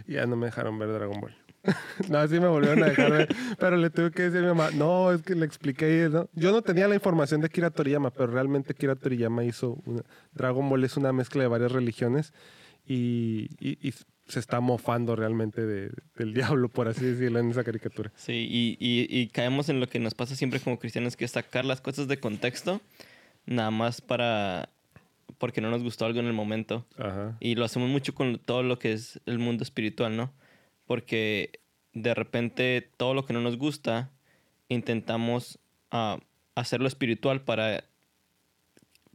Y 0.06 0.14
ya 0.14 0.24
no 0.26 0.34
me 0.34 0.46
dejaron 0.46 0.78
ver 0.78 0.90
Dragon 0.90 1.20
Ball. 1.20 1.36
no, 2.08 2.26
sí 2.28 2.40
me 2.40 2.46
volvieron 2.48 2.82
a 2.82 2.86
dejar 2.88 3.10
ver, 3.12 3.36
pero 3.58 3.76
le 3.76 3.90
tuve 3.90 4.10
que 4.10 4.22
decir 4.22 4.38
a 4.38 4.42
mi 4.42 4.48
mamá, 4.48 4.70
no, 4.72 5.12
es 5.12 5.22
que 5.22 5.34
le 5.34 5.44
expliqué, 5.44 6.08
¿no? 6.10 6.28
Yo 6.34 6.52
no 6.52 6.62
tenía 6.62 6.88
la 6.88 6.94
información 6.94 7.40
de 7.40 7.50
Kira 7.50 7.70
Toriyama, 7.70 8.10
pero 8.10 8.28
realmente 8.32 8.74
Kira 8.74 8.96
Toriyama 8.96 9.44
hizo, 9.44 9.78
una- 9.84 10.02
Dragon 10.32 10.68
Ball 10.68 10.84
es 10.84 10.96
una 10.96 11.12
mezcla 11.12 11.42
de 11.42 11.48
varias 11.48 11.72
religiones 11.72 12.32
y, 12.86 13.48
y- 13.60 13.78
y 13.86 13.92
se 14.26 14.38
está 14.38 14.60
mofando 14.60 15.16
realmente 15.16 15.66
de- 15.66 15.90
del 16.16 16.32
diablo, 16.34 16.68
por 16.68 16.88
así 16.88 17.04
decirlo, 17.04 17.40
en 17.40 17.50
esa 17.50 17.64
caricatura. 17.64 18.12
Sí, 18.16 18.46
y, 18.50 18.76
y, 18.80 19.06
y 19.20 19.26
caemos 19.28 19.68
en 19.68 19.80
lo 19.80 19.88
que 19.88 19.98
nos 19.98 20.14
pasa 20.14 20.34
siempre 20.36 20.60
como 20.60 20.78
cristianos, 20.78 21.16
que 21.16 21.24
es 21.24 21.32
sacar 21.32 21.64
las 21.64 21.80
cosas 21.80 22.08
de 22.08 22.18
contexto, 22.20 22.80
nada 23.46 23.70
más 23.70 24.00
para... 24.00 24.68
porque 25.38 25.60
no 25.60 25.68
nos 25.70 25.82
gustó 25.82 26.06
algo 26.06 26.20
en 26.20 26.26
el 26.26 26.32
momento. 26.32 26.86
Ajá. 26.96 27.36
Y 27.40 27.54
lo 27.56 27.64
hacemos 27.64 27.88
mucho 27.90 28.14
con 28.14 28.38
todo 28.38 28.62
lo 28.62 28.78
que 28.78 28.92
es 28.92 29.20
el 29.26 29.38
mundo 29.38 29.62
espiritual, 29.64 30.16
¿no? 30.16 30.32
Porque 30.90 31.61
de 31.92 32.14
repente 32.14 32.90
todo 32.97 33.14
lo 33.14 33.25
que 33.25 33.32
no 33.32 33.40
nos 33.40 33.56
gusta 33.56 34.11
intentamos 34.66 35.61
ah, 35.92 36.18
hacerlo 36.56 36.88
espiritual 36.88 37.42
para, 37.42 37.85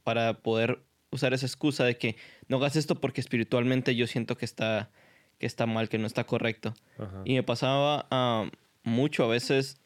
para 0.05 0.36
poder 0.39 0.79
usar 1.10 1.34
esa 1.34 1.46
excusa 1.46 1.84
de 1.84 1.98
que 1.98 2.15
no 2.48 2.55
hagas 2.55 2.77
esto 2.77 3.01
porque 3.01 3.20
espiritualmente 3.20 3.94
yo 3.94 4.08
siento 4.08 4.38
que 4.38 4.46
está, 4.46 4.89
que 5.38 5.46
está 5.46 5.65
mal, 5.65 5.89
que 5.89 5.98
no 5.98 6.08
está 6.08 6.24
correcto. 6.24 6.74
Ajá. 6.98 7.24
Y 7.25 7.34
me 7.34 7.44
pasaba 7.44 8.08
ah, 8.10 8.50
mucho 8.84 9.25
a 9.25 9.27
veces, 9.27 9.82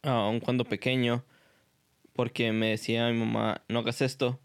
aun 0.00 0.40
cuando 0.40 0.64
pequeño, 0.64 1.22
porque 2.14 2.50
me 2.52 2.70
decía 2.70 3.10
mi 3.10 3.18
mamá, 3.18 3.60
no 3.68 3.80
hagas 3.80 4.00
esto 4.00 4.40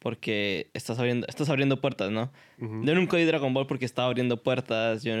porque 0.00 0.70
estás 0.74 0.98
abriendo, 0.98 1.26
estás 1.28 1.48
abriendo 1.48 1.80
puertas, 1.80 2.10
¿no? 2.10 2.32
Ujú. 2.58 2.84
Yo 2.84 2.94
nunca 2.94 3.16
vi 3.16 3.24
Dragon 3.24 3.54
Ball 3.54 3.66
porque 3.66 3.84
estaba 3.84 4.08
abriendo 4.08 4.42
puertas. 4.42 5.02
Yo 5.04 5.14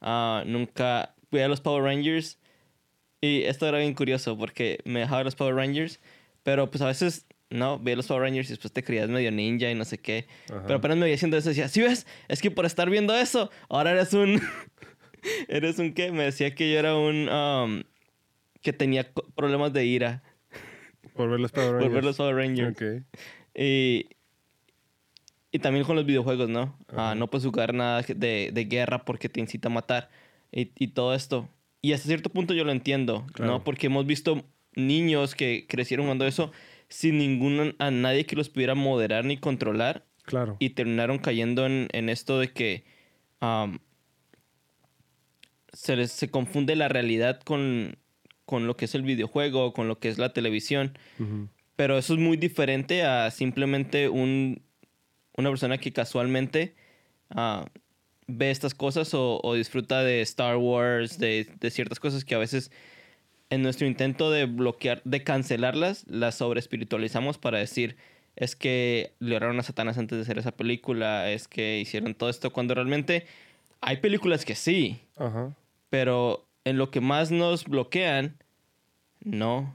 ah, 0.00 0.44
nunca 0.46 1.14
fui 1.30 1.40
a 1.40 1.48
los 1.48 1.60
Power 1.60 1.82
Rangers. 1.82 2.38
Y 3.20 3.42
esto 3.42 3.66
era 3.66 3.78
bien 3.78 3.92
curioso 3.92 4.38
porque 4.38 4.78
me 4.84 5.00
dejaba 5.00 5.24
los 5.24 5.34
Power 5.34 5.56
Rangers. 5.56 6.00
Pero 6.44 6.70
pues 6.70 6.80
a 6.80 6.86
veces, 6.86 7.26
no, 7.50 7.78
veía 7.78 7.96
los 7.96 8.06
Power 8.06 8.22
Rangers 8.22 8.48
y 8.48 8.52
después 8.52 8.72
te 8.72 8.82
creías 8.82 9.08
medio 9.08 9.32
ninja 9.32 9.70
y 9.70 9.74
no 9.74 9.84
sé 9.84 9.98
qué. 9.98 10.26
Ajá. 10.48 10.62
Pero 10.66 10.78
apenas 10.78 10.96
me 10.96 11.04
veía 11.04 11.16
haciendo 11.16 11.36
eso 11.36 11.48
decía, 11.48 11.68
¿sí 11.68 11.82
ves? 11.82 12.06
Es 12.28 12.40
que 12.40 12.50
por 12.50 12.64
estar 12.64 12.88
viendo 12.88 13.14
eso, 13.14 13.50
ahora 13.68 13.90
eres 13.90 14.14
un... 14.14 14.40
¿Eres 15.48 15.78
un 15.78 15.92
qué? 15.92 16.12
Me 16.12 16.22
decía 16.22 16.54
que 16.54 16.72
yo 16.72 16.78
era 16.78 16.96
un... 16.96 17.28
um, 17.28 17.82
que 18.62 18.72
tenía 18.72 19.10
problemas 19.34 19.72
de 19.72 19.84
ira 19.86 20.22
Por 21.14 21.30
ver 21.30 21.40
los 21.40 21.50
Power 21.50 21.66
por 21.72 21.74
Rangers. 21.80 21.94
ver 21.94 22.04
los 22.04 22.16
Power 22.16 22.36
Rangers. 22.36 22.80
Ok. 22.80 23.04
Y, 23.54 24.06
y 25.52 25.58
también 25.58 25.84
con 25.84 25.96
los 25.96 26.06
videojuegos, 26.06 26.48
¿no? 26.48 26.76
Ah, 26.96 27.14
no 27.16 27.28
puedes 27.28 27.44
jugar 27.46 27.74
nada 27.74 28.02
de, 28.02 28.50
de 28.52 28.64
guerra 28.64 29.04
porque 29.04 29.28
te 29.28 29.40
incita 29.40 29.68
a 29.68 29.72
matar. 29.72 30.08
Y, 30.52 30.70
y 30.78 30.88
todo 30.88 31.14
esto. 31.14 31.48
Y 31.82 31.92
hasta 31.92 32.06
cierto 32.08 32.28
punto 32.30 32.54
yo 32.54 32.64
lo 32.64 32.72
entiendo, 32.72 33.26
Claro. 33.32 33.52
¿no? 33.52 33.64
Porque 33.64 33.86
hemos 33.86 34.06
visto 34.06 34.44
niños 34.74 35.34
que 35.34 35.66
crecieron 35.68 36.06
jugando 36.06 36.26
eso 36.26 36.52
sin 36.88 37.18
ningún 37.18 37.74
a 37.78 37.90
nadie 37.90 38.26
que 38.26 38.36
los 38.36 38.48
pudiera 38.48 38.74
moderar 38.74 39.24
ni 39.24 39.36
controlar 39.36 40.04
Claro. 40.24 40.56
y 40.60 40.70
terminaron 40.70 41.18
cayendo 41.18 41.66
en, 41.66 41.88
en 41.92 42.08
esto 42.08 42.38
de 42.38 42.52
que 42.52 42.84
se 45.72 45.96
les 45.96 46.12
se 46.12 46.30
confunde 46.30 46.76
la 46.76 46.88
realidad 46.88 47.40
con, 47.40 47.96
con 48.44 48.66
lo 48.66 48.76
que 48.76 48.84
es 48.86 48.94
el 48.94 49.02
videojuego, 49.02 49.72
con 49.72 49.88
lo 49.88 49.98
que 49.98 50.08
es 50.08 50.18
la 50.18 50.32
televisión. 50.32 50.96
Pero 51.76 51.96
eso 51.98 52.14
es 52.14 52.20
muy 52.20 52.36
diferente 52.36 53.02
a 53.04 53.30
simplemente 53.30 54.08
un, 54.08 54.62
una 55.40 55.50
persona 55.50 55.78
que 55.78 55.92
casualmente 55.92 56.74
ah, 57.30 57.66
ve 58.26 58.50
estas 58.50 58.74
cosas 58.74 59.12
o, 59.14 59.40
o 59.42 59.54
disfruta 59.54 60.02
de 60.02 60.20
Star 60.22 60.56
Wars, 60.56 61.18
de, 61.18 61.46
de 61.58 61.70
ciertas 61.70 62.00
cosas 62.00 62.24
que 62.24 62.34
a 62.34 62.38
veces 62.38 62.70
en 63.50 63.62
nuestro 63.62 63.86
intento 63.86 64.30
de 64.30 64.46
bloquear, 64.46 65.02
de 65.04 65.24
cancelarlas, 65.24 66.06
las 66.08 66.36
sobreespiritualizamos 66.36 67.36
para 67.38 67.58
decir, 67.58 67.96
es 68.36 68.54
que 68.54 69.12
le 69.18 69.36
oraron 69.36 69.58
a 69.58 69.64
Satanás 69.64 69.98
antes 69.98 70.16
de 70.16 70.22
hacer 70.22 70.38
esa 70.38 70.52
película, 70.52 71.30
es 71.30 71.48
que 71.48 71.80
hicieron 71.80 72.14
todo 72.14 72.30
esto, 72.30 72.52
cuando 72.52 72.74
realmente 72.74 73.26
hay 73.80 73.96
películas 73.96 74.44
que 74.44 74.54
sí, 74.54 75.00
Ajá. 75.16 75.52
pero 75.90 76.46
en 76.64 76.78
lo 76.78 76.90
que 76.90 77.00
más 77.00 77.32
nos 77.32 77.64
bloquean, 77.64 78.36
no. 79.22 79.74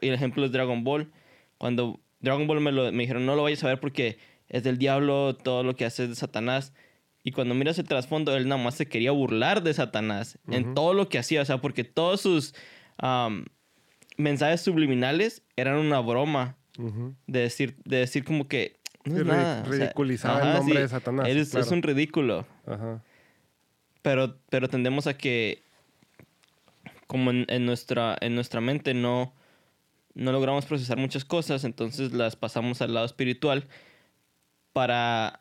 Y 0.00 0.08
el 0.08 0.14
ejemplo 0.14 0.44
es 0.44 0.52
Dragon 0.52 0.82
Ball. 0.82 1.12
Cuando 1.58 2.00
Dragon 2.20 2.46
Ball 2.46 2.60
me, 2.60 2.72
lo, 2.72 2.90
me 2.92 3.02
dijeron, 3.02 3.26
no 3.26 3.36
lo 3.36 3.42
vayas 3.42 3.62
a 3.64 3.68
ver 3.68 3.80
porque 3.80 4.18
es 4.50 4.62
del 4.62 4.76
diablo, 4.78 5.34
todo 5.36 5.62
lo 5.62 5.74
que 5.76 5.86
hace 5.86 6.02
es 6.04 6.08
de 6.10 6.14
Satanás. 6.16 6.74
Y 7.22 7.32
cuando 7.32 7.54
miras 7.54 7.78
el 7.78 7.86
trasfondo, 7.86 8.36
él 8.36 8.48
nada 8.48 8.62
más 8.62 8.74
se 8.74 8.86
quería 8.86 9.10
burlar 9.12 9.62
de 9.62 9.72
Satanás 9.74 10.38
en 10.48 10.74
todo 10.74 10.92
lo 10.94 11.08
que 11.08 11.18
hacía. 11.18 11.42
O 11.42 11.44
sea, 11.44 11.60
porque 11.60 11.84
todos 11.84 12.20
sus 12.20 12.54
mensajes 14.16 14.60
subliminales 14.60 15.42
eran 15.56 15.76
una 15.76 16.00
broma 16.00 16.56
de 17.26 17.40
decir, 17.40 17.76
de 17.84 17.98
decir 17.98 18.24
como 18.24 18.48
que... 18.48 18.78
No 19.04 19.16
es 19.16 19.22
o 19.22 19.24
sea, 19.26 19.62
ridiculizaba 19.64 20.42
el 20.42 20.56
nombre 20.58 20.74
sí, 20.76 20.82
de 20.82 20.88
Satanás, 20.88 21.26
él 21.28 21.38
es- 21.38 21.70
un 21.70 21.82
ridículo 21.82 22.46
Ajá. 22.66 23.02
pero, 24.02 24.36
pero 24.50 24.68
tendemos 24.68 25.06
a 25.06 25.16
que 25.16 25.62
como 27.06 27.30
en, 27.30 27.46
en 27.48 27.64
nuestra, 27.64 28.18
en 28.20 28.34
nuestra 28.34 28.60
mente 28.60 28.92
no, 28.92 29.32
no 30.14 30.32
logramos 30.32 30.66
procesar 30.66 30.98
muchas 30.98 31.24
cosas, 31.24 31.64
entonces 31.64 32.12
las 32.12 32.36
pasamos 32.36 32.82
al 32.82 32.92
lado 32.92 33.06
espiritual 33.06 33.68
para 34.72 35.40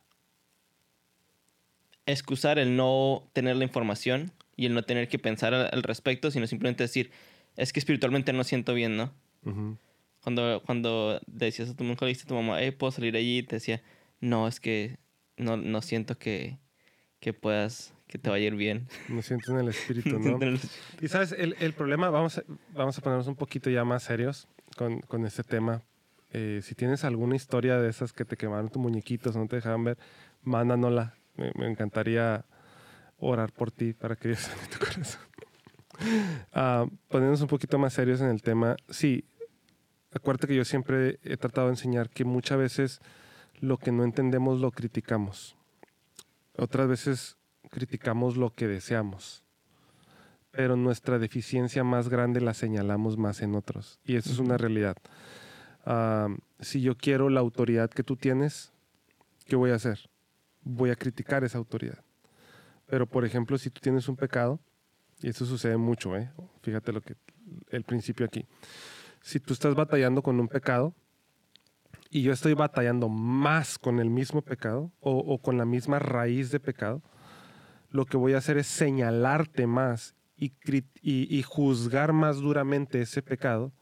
excusar 2.06 2.60
el 2.60 2.76
no 2.76 3.30
tener 3.34 3.56
la 3.56 3.64
información 3.64 4.32
y 4.56 4.66
el 4.66 4.74
no 4.74 4.84
tener 4.84 5.08
que 5.08 5.20
pensar 5.20 5.54
al, 5.54 5.84
respecto, 5.84 6.32
sino 6.32 6.48
simplemente 6.48 6.84
decir, 6.84 7.12
es 7.56 7.72
que 7.72 7.80
espiritualmente 7.80 8.34
no 8.34 8.44
siento 8.44 8.74
bien, 8.74 8.98
¿no? 8.98 9.14
Cuando, 10.22 10.62
cuando 10.66 11.22
decías 11.28 11.70
a 11.70 11.76
tu 11.76 11.84
mujer, 11.84 12.10
a 12.10 12.28
tu 12.28 12.36
mamá, 12.36 12.58
hey, 12.60 12.72
¿puedo 12.72 12.92
salir 12.92 13.16
allí? 13.16 13.40
Y 13.40 13.44
te 13.44 13.56
decía, 13.56 13.82
no, 14.20 14.48
es 14.48 14.60
que 14.60 14.98
no, 15.38 15.56
no 15.56 15.82
siento 15.82 16.18
que, 16.18 16.58
que 17.20 17.34
puedas, 17.34 17.94
que 18.08 18.18
te 18.18 18.30
vaya 18.30 18.44
a 18.44 18.48
ir 18.48 18.56
bien. 18.56 18.88
No 19.08 19.22
siento 19.22 19.54
en 19.54 19.60
el 19.60 19.70
espíritu, 19.70 20.20
¿no? 20.20 20.40
Y 21.02 21.08
sabes, 21.08 21.32
el, 21.32 21.56
el 21.60 21.74
problema, 21.74 22.10
vamos 22.10 22.38
a, 22.38 22.44
vamos 22.74 22.98
a 22.98 23.02
ponernos 23.02 23.28
un 23.28 23.36
poquito 23.36 23.70
ya 23.70 23.86
más 23.86 24.04
serios 24.04 24.48
con, 24.76 25.00
con 25.02 25.26
este 25.26 25.44
tema. 25.44 25.84
Eh, 26.32 26.62
si 26.64 26.76
tienes 26.76 27.04
alguna 27.04 27.36
historia 27.36 27.78
de 27.78 27.90
esas 27.90 28.14
que 28.14 28.26
te 28.26 28.38
quemaron 28.38 28.70
tus 28.70 28.82
muñequitos 28.82 29.36
no 29.36 29.48
te 29.48 29.58
dejaban 29.58 29.84
ver, 29.84 29.98
mándanosla. 30.44 31.16
Me, 31.36 31.52
me 31.56 31.70
encantaría 31.70 32.46
orar 33.18 33.52
por 33.52 33.72
ti 33.72 33.94
para 33.94 34.16
que 34.16 34.30
Dios 34.30 34.40
sane 34.42 34.68
tu 34.68 34.80
corazón. 34.80 35.22
Ah, 36.54 36.86
poniéndonos 37.10 37.42
un 37.42 37.50
poquito 37.50 37.78
más 37.78 37.92
serios 37.92 38.22
en 38.22 38.30
el 38.30 38.42
tema, 38.42 38.78
sí, 38.88 39.26
acuérdate 40.14 40.48
que 40.48 40.56
yo 40.56 40.64
siempre 40.64 41.20
he 41.24 41.36
tratado 41.36 41.68
de 41.68 41.74
enseñar 41.74 42.10
que 42.10 42.24
muchas 42.24 42.58
veces 42.58 43.02
lo 43.60 43.76
que 43.76 43.92
no 43.92 44.06
entendemos 44.06 44.62
lo 44.62 44.72
criticamos. 44.72 45.58
Otras 46.56 46.88
veces 46.88 47.36
criticamos 47.70 48.38
lo 48.38 48.54
que 48.54 48.70
deseamos 48.70 49.44
pero 50.52 50.76
nuestra 50.76 51.20
deficiencia 51.20 51.84
más 51.84 52.10
grande 52.10 52.42
la 52.42 52.54
señalamos 52.54 53.18
más 53.18 53.42
en 53.42 53.56
otros. 53.56 54.00
Y 54.04 54.16
eso 54.16 54.32
es 54.32 54.40
una 54.40 54.58
realidad. 54.58 54.98
Si 56.60 56.82
yo 56.82 56.96
quiero 56.96 57.30
la 57.30 57.40
autoridad 57.40 57.90
que 57.90 58.04
tú 58.04 58.16
tienes, 58.16 58.72
¿qué 59.46 59.56
voy 59.56 59.72
a 59.72 59.76
hacer? 59.76 60.10
Voy 60.62 60.90
a 60.90 60.96
criticar 60.96 61.44
esa 61.44 61.58
autoridad. 61.58 62.04
Pero, 62.86 63.08
por 63.08 63.26
ejemplo, 63.26 63.58
si 63.58 63.70
tú 63.70 63.82
tienes 63.82 64.08
un 64.10 64.16
pecado, 64.16 64.60
y 65.22 65.30
eso 65.30 65.46
sucede 65.46 65.78
mucho, 65.78 66.16
¿eh? 66.16 66.32
fíjate 66.62 66.92
lo 66.92 67.02
que 67.02 67.16
el 67.70 67.84
principio 67.84 68.26
aquí. 68.26 68.46
Si 69.22 69.40
tú 69.40 69.54
estás 69.54 69.76
batallando 69.76 70.22
con 70.22 70.40
un 70.40 70.48
pecado 70.48 70.94
y 72.10 72.22
yo 72.22 72.32
estoy 72.32 72.54
batallando 72.54 73.10
más 73.10 73.78
con 73.78 74.00
el 74.00 74.10
mismo 74.10 74.42
pecado 74.42 74.92
o, 75.02 75.40
con 75.40 75.58
la 75.58 75.66
misma 75.66 76.00
raíz 76.00 76.52
de 76.52 76.60
pecado, 76.60 77.02
lo 77.90 78.06
que 78.06 78.18
voy 78.18 78.34
a 78.34 78.38
hacer 78.38 78.58
es 78.58 78.68
señalarte 78.68 79.68
más 79.68 80.16
y 80.38 81.44
juzgar 81.44 82.14
más 82.14 82.38
duramente 82.38 83.02
ese 83.02 83.22
pecado 83.22 83.74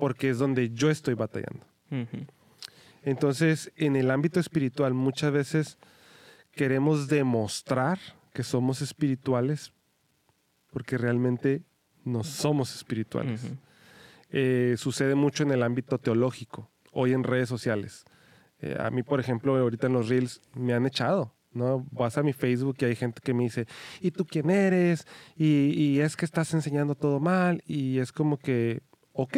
porque 0.00 0.30
es 0.30 0.38
donde 0.38 0.70
yo 0.70 0.90
estoy 0.90 1.14
batallando. 1.14 1.64
Entonces, 3.02 3.70
en 3.76 3.96
el 3.96 4.10
ámbito 4.10 4.40
espiritual, 4.40 4.94
muchas 4.94 5.30
veces 5.30 5.78
queremos 6.52 7.06
demostrar 7.06 7.98
que 8.32 8.42
somos 8.42 8.82
espirituales 8.82 9.72
porque 10.72 10.96
realmente 10.96 11.62
no 12.04 12.24
somos 12.24 12.74
espirituales. 12.74 13.52
Eh, 14.30 14.74
sucede 14.78 15.14
mucho 15.14 15.42
en 15.42 15.50
el 15.50 15.62
ámbito 15.62 15.98
teológico, 15.98 16.70
hoy 16.92 17.12
en 17.12 17.22
redes 17.22 17.48
sociales. 17.48 18.04
Eh, 18.60 18.76
a 18.78 18.90
mí, 18.90 19.02
por 19.02 19.20
ejemplo, 19.20 19.56
ahorita 19.56 19.88
en 19.88 19.92
los 19.92 20.08
Reels 20.08 20.40
me 20.54 20.72
han 20.72 20.86
echado. 20.86 21.34
¿no? 21.52 21.86
Vas 21.90 22.16
a 22.16 22.22
mi 22.22 22.32
Facebook 22.32 22.76
y 22.80 22.84
hay 22.84 22.96
gente 22.96 23.20
que 23.22 23.34
me 23.34 23.42
dice, 23.42 23.66
¿y 24.00 24.12
tú 24.12 24.24
quién 24.24 24.50
eres? 24.50 25.06
Y, 25.36 25.72
y 25.76 26.00
es 26.00 26.16
que 26.16 26.24
estás 26.24 26.54
enseñando 26.54 26.94
todo 26.94 27.20
mal. 27.20 27.62
Y 27.66 27.98
es 27.98 28.12
como 28.12 28.38
que, 28.38 28.82
ok, 29.12 29.36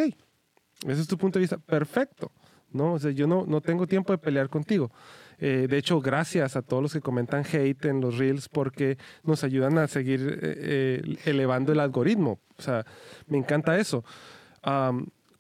ese 0.87 1.01
es 1.01 1.07
tu 1.07 1.17
punto 1.17 1.39
de 1.39 1.43
vista, 1.43 1.59
perfecto. 1.59 2.33
¿no? 2.73 2.95
O 2.95 2.99
sea, 2.99 3.11
yo 3.11 3.27
no, 3.27 3.45
no 3.47 3.61
tengo 3.61 3.87
tiempo 3.87 4.13
de 4.13 4.19
pelear 4.19 4.49
contigo. 4.49 4.91
Eh, 5.39 5.67
de 5.69 5.79
hecho, 5.79 6.01
gracias 6.01 6.57
a 6.57 6.63
todos 6.63 6.83
los 6.83 6.93
que 6.93 7.01
comentan 7.01 7.45
hate 7.45 7.87
en 7.87 8.01
los 8.01 8.19
reels 8.19 8.49
porque 8.49 8.97
nos 9.25 9.45
ayudan 9.45 9.79
a 9.79 9.89
seguir 9.89 10.21
eh, 10.21 10.39
eh, 10.43 11.17
elevando 11.25 11.73
el 11.73 11.81
algoritmo. 11.81 12.39
O 12.57 12.63
sea, 12.63 12.85
me 13.27 13.39
encanta 13.39 13.79
eso. 13.79 14.05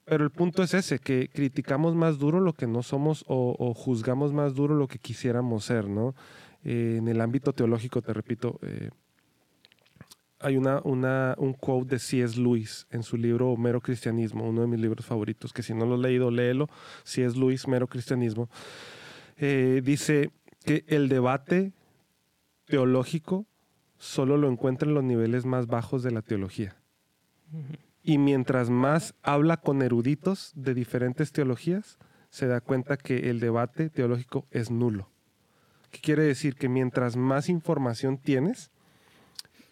Pero 0.05 0.25
el 0.25 0.31
punto 0.31 0.65
es 0.65 0.75
ese, 0.75 0.99
que 0.99 1.29
criticamos 1.33 1.95
más 1.95 2.19
duro 2.19 2.41
lo 2.41 2.53
que 2.53 2.67
no 2.67 2.83
somos 2.83 3.25
o, 3.29 3.55
o 3.57 3.73
juzgamos 3.73 4.33
más 4.33 4.55
duro 4.55 4.75
lo 4.75 4.89
que 4.89 4.99
quisiéramos 4.99 5.65
ser, 5.65 5.89
¿no? 5.89 6.15
En 6.65 7.07
el 7.07 7.21
ámbito 7.21 7.53
teológico, 7.53 8.03
te 8.03 8.13
repito, 8.13 8.59
hay 10.43 10.57
una, 10.57 10.81
una, 10.85 11.35
un 11.39 11.53
quote 11.53 11.91
de 11.91 11.99
C.S. 11.99 12.39
Lewis 12.39 12.87
en 12.91 13.03
su 13.03 13.17
libro 13.17 13.57
Mero 13.57 13.81
Cristianismo, 13.81 14.49
uno 14.49 14.63
de 14.63 14.67
mis 14.67 14.81
libros 14.81 15.07
favoritos, 15.07 15.53
que 15.53 15.63
si 15.63 15.75
no 15.75 15.87
lo 15.87 15.95
has 15.95 16.01
leído, 16.01 16.31
léelo. 16.31 16.69
C.S. 17.05 17.39
Lewis, 17.39 17.69
Mero 17.69 17.87
Cristianismo. 17.87 18.49
Eh, 19.37 19.81
dice 19.85 20.31
que 20.65 20.85
el 20.89 21.09
debate 21.09 21.73
teológico 22.67 23.47
solo 23.99 24.37
lo 24.37 24.49
encuentra 24.49 24.89
en 24.89 24.95
los 24.95 25.05
niveles 25.05 25.45
más 25.45 25.67
bajos 25.69 26.03
de 26.03 26.11
la 26.11 26.23
teología. 26.23 26.75
Y 28.03 28.19
mientras 28.19 28.69
más 28.69 29.15
habla 29.23 29.59
con 29.59 29.81
eruditos 29.83 30.53
de 30.57 30.75
diferentes 30.75 31.31
teologías, 31.31 31.99
se 32.31 32.47
da 32.49 32.61
cuenta 32.61 32.97
que 32.97 33.31
el 33.31 33.39
debate 33.39 33.91
teológico 33.91 34.47
es 34.51 34.71
nulo. 34.71 35.09
¿Qué 35.93 36.01
quiere 36.01 36.23
decir? 36.25 36.57
Que 36.57 36.69
mientras 36.69 37.17
más 37.17 37.49
información 37.49 38.19
tienes, 38.19 38.72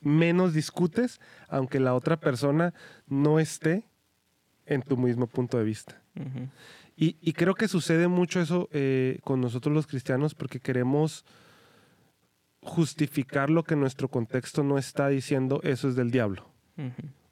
menos 0.01 0.55
discutes, 0.55 1.21
aunque 1.49 1.81
la 1.81 1.95
otra 1.95 2.19
persona 2.19 2.75
no 3.07 3.39
esté 3.39 3.89
en 4.67 4.83
tu 4.83 4.97
mismo 4.97 5.27
punto 5.27 5.59
de 5.59 5.65
vista. 5.65 6.01
Y, 6.97 7.17
y 7.21 7.33
creo 7.33 7.55
que 7.55 7.69
sucede 7.69 8.09
mucho 8.09 8.41
eso 8.41 8.69
eh, 8.73 9.21
con 9.25 9.41
nosotros 9.41 9.75
los 9.75 9.87
cristianos 9.87 10.35
porque 10.35 10.61
queremos 10.61 11.25
justificar 12.63 13.49
lo 13.49 13.65
que 13.65 13.77
nuestro 13.77 14.09
contexto 14.09 14.63
no 14.63 14.77
está 14.77 15.09
diciendo, 15.09 15.61
eso 15.63 15.89
es 15.89 15.97
del 15.97 16.11
diablo. 16.11 16.51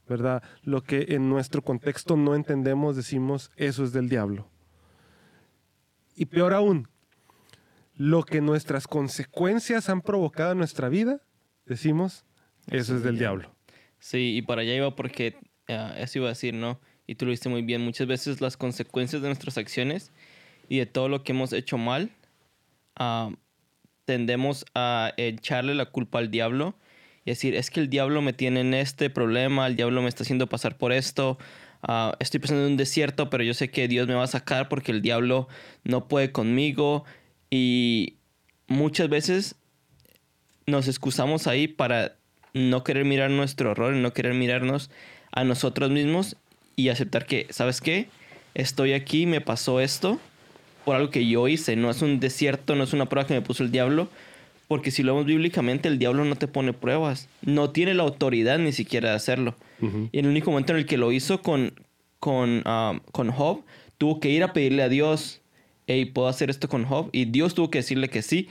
¿verdad? 0.08 0.42
Lo 0.62 0.82
que 0.82 1.06
en 1.10 1.28
nuestro 1.28 1.62
contexto 1.62 2.16
no 2.16 2.34
entendemos, 2.34 2.96
decimos, 2.96 3.50
eso 3.56 3.84
es 3.84 3.92
del 3.92 4.08
diablo. 4.08 4.48
Y 6.16 6.26
peor 6.26 6.54
aún, 6.54 6.88
lo 7.94 8.24
que 8.24 8.40
nuestras 8.40 8.86
consecuencias 8.86 9.88
han 9.88 10.00
provocado 10.00 10.52
en 10.52 10.58
nuestra 10.58 10.88
vida, 10.88 11.20
decimos, 11.66 12.24
eso 12.70 12.96
es 12.96 13.02
del 13.02 13.18
diablo. 13.18 13.50
Sí, 13.98 14.36
y 14.36 14.42
para 14.42 14.62
allá 14.62 14.74
iba 14.74 14.94
porque 14.94 15.36
ah, 15.68 15.94
eso 15.98 16.18
iba 16.18 16.28
a 16.28 16.30
decir, 16.30 16.54
¿no? 16.54 16.80
Y 17.06 17.14
tú 17.14 17.24
lo 17.24 17.30
viste 17.30 17.48
muy 17.48 17.62
bien. 17.62 17.80
Muchas 17.82 18.06
veces 18.06 18.40
las 18.40 18.56
consecuencias 18.56 19.22
de 19.22 19.28
nuestras 19.28 19.58
acciones 19.58 20.12
y 20.68 20.78
de 20.78 20.86
todo 20.86 21.08
lo 21.08 21.24
que 21.24 21.32
hemos 21.32 21.52
hecho 21.52 21.78
mal, 21.78 22.10
ah, 22.96 23.30
tendemos 24.04 24.64
a 24.74 25.12
echarle 25.16 25.74
la 25.74 25.86
culpa 25.86 26.18
al 26.18 26.30
diablo 26.30 26.76
y 27.24 27.30
decir, 27.30 27.54
es 27.54 27.70
que 27.70 27.80
el 27.80 27.90
diablo 27.90 28.22
me 28.22 28.32
tiene 28.32 28.60
en 28.60 28.74
este 28.74 29.10
problema, 29.10 29.66
el 29.66 29.76
diablo 29.76 30.00
me 30.02 30.08
está 30.08 30.22
haciendo 30.22 30.48
pasar 30.48 30.78
por 30.78 30.92
esto, 30.92 31.38
ah, 31.82 32.16
estoy 32.20 32.40
pasando 32.40 32.64
en 32.64 32.72
un 32.72 32.76
desierto, 32.76 33.28
pero 33.30 33.44
yo 33.44 33.54
sé 33.54 33.70
que 33.70 33.88
Dios 33.88 34.06
me 34.08 34.14
va 34.14 34.24
a 34.24 34.28
sacar 34.28 34.68
porque 34.68 34.92
el 34.92 35.02
diablo 35.02 35.48
no 35.84 36.08
puede 36.08 36.32
conmigo. 36.32 37.04
Y 37.50 38.18
muchas 38.66 39.08
veces 39.08 39.56
nos 40.66 40.88
excusamos 40.88 41.46
ahí 41.46 41.68
para 41.68 42.16
no 42.54 42.84
querer 42.84 43.04
mirar 43.04 43.30
nuestro 43.30 43.72
error, 43.72 43.92
no 43.94 44.12
querer 44.12 44.34
mirarnos 44.34 44.90
a 45.32 45.44
nosotros 45.44 45.90
mismos 45.90 46.36
y 46.76 46.88
aceptar 46.88 47.26
que, 47.26 47.46
¿sabes 47.50 47.80
qué? 47.80 48.08
Estoy 48.54 48.92
aquí, 48.92 49.26
me 49.26 49.40
pasó 49.40 49.80
esto 49.80 50.20
por 50.84 50.96
algo 50.96 51.10
que 51.10 51.26
yo 51.26 51.48
hice, 51.48 51.76
no 51.76 51.90
es 51.90 52.02
un 52.02 52.20
desierto, 52.20 52.74
no 52.74 52.84
es 52.84 52.92
una 52.92 53.06
prueba 53.06 53.26
que 53.26 53.34
me 53.34 53.42
puso 53.42 53.62
el 53.62 53.70
diablo, 53.70 54.08
porque 54.68 54.90
si 54.90 55.02
lo 55.02 55.12
vemos 55.14 55.26
bíblicamente, 55.26 55.88
el 55.88 55.98
diablo 55.98 56.24
no 56.24 56.36
te 56.36 56.48
pone 56.48 56.72
pruebas, 56.72 57.28
no 57.42 57.70
tiene 57.70 57.94
la 57.94 58.04
autoridad 58.04 58.58
ni 58.58 58.72
siquiera 58.72 59.10
de 59.10 59.16
hacerlo. 59.16 59.54
Ujú. 59.80 60.08
Y 60.12 60.18
en 60.18 60.26
el 60.26 60.30
único 60.30 60.50
momento 60.50 60.72
en 60.72 60.78
el 60.78 60.86
que 60.86 60.96
lo 60.96 61.12
hizo 61.12 61.42
con, 61.42 61.72
con, 62.20 62.62
ah, 62.64 63.00
con 63.12 63.30
Job, 63.30 63.64
tuvo 63.98 64.20
que 64.20 64.30
ir 64.30 64.42
a 64.42 64.52
pedirle 64.52 64.82
a 64.82 64.88
Dios, 64.88 65.40
hey, 65.86 66.04
¿puedo 66.06 66.28
hacer 66.28 66.50
esto 66.50 66.68
con 66.68 66.84
Job? 66.84 67.10
Y 67.12 67.26
Dios 67.26 67.54
tuvo 67.54 67.70
que 67.70 67.78
decirle 67.78 68.08
que 68.08 68.22
sí. 68.22 68.48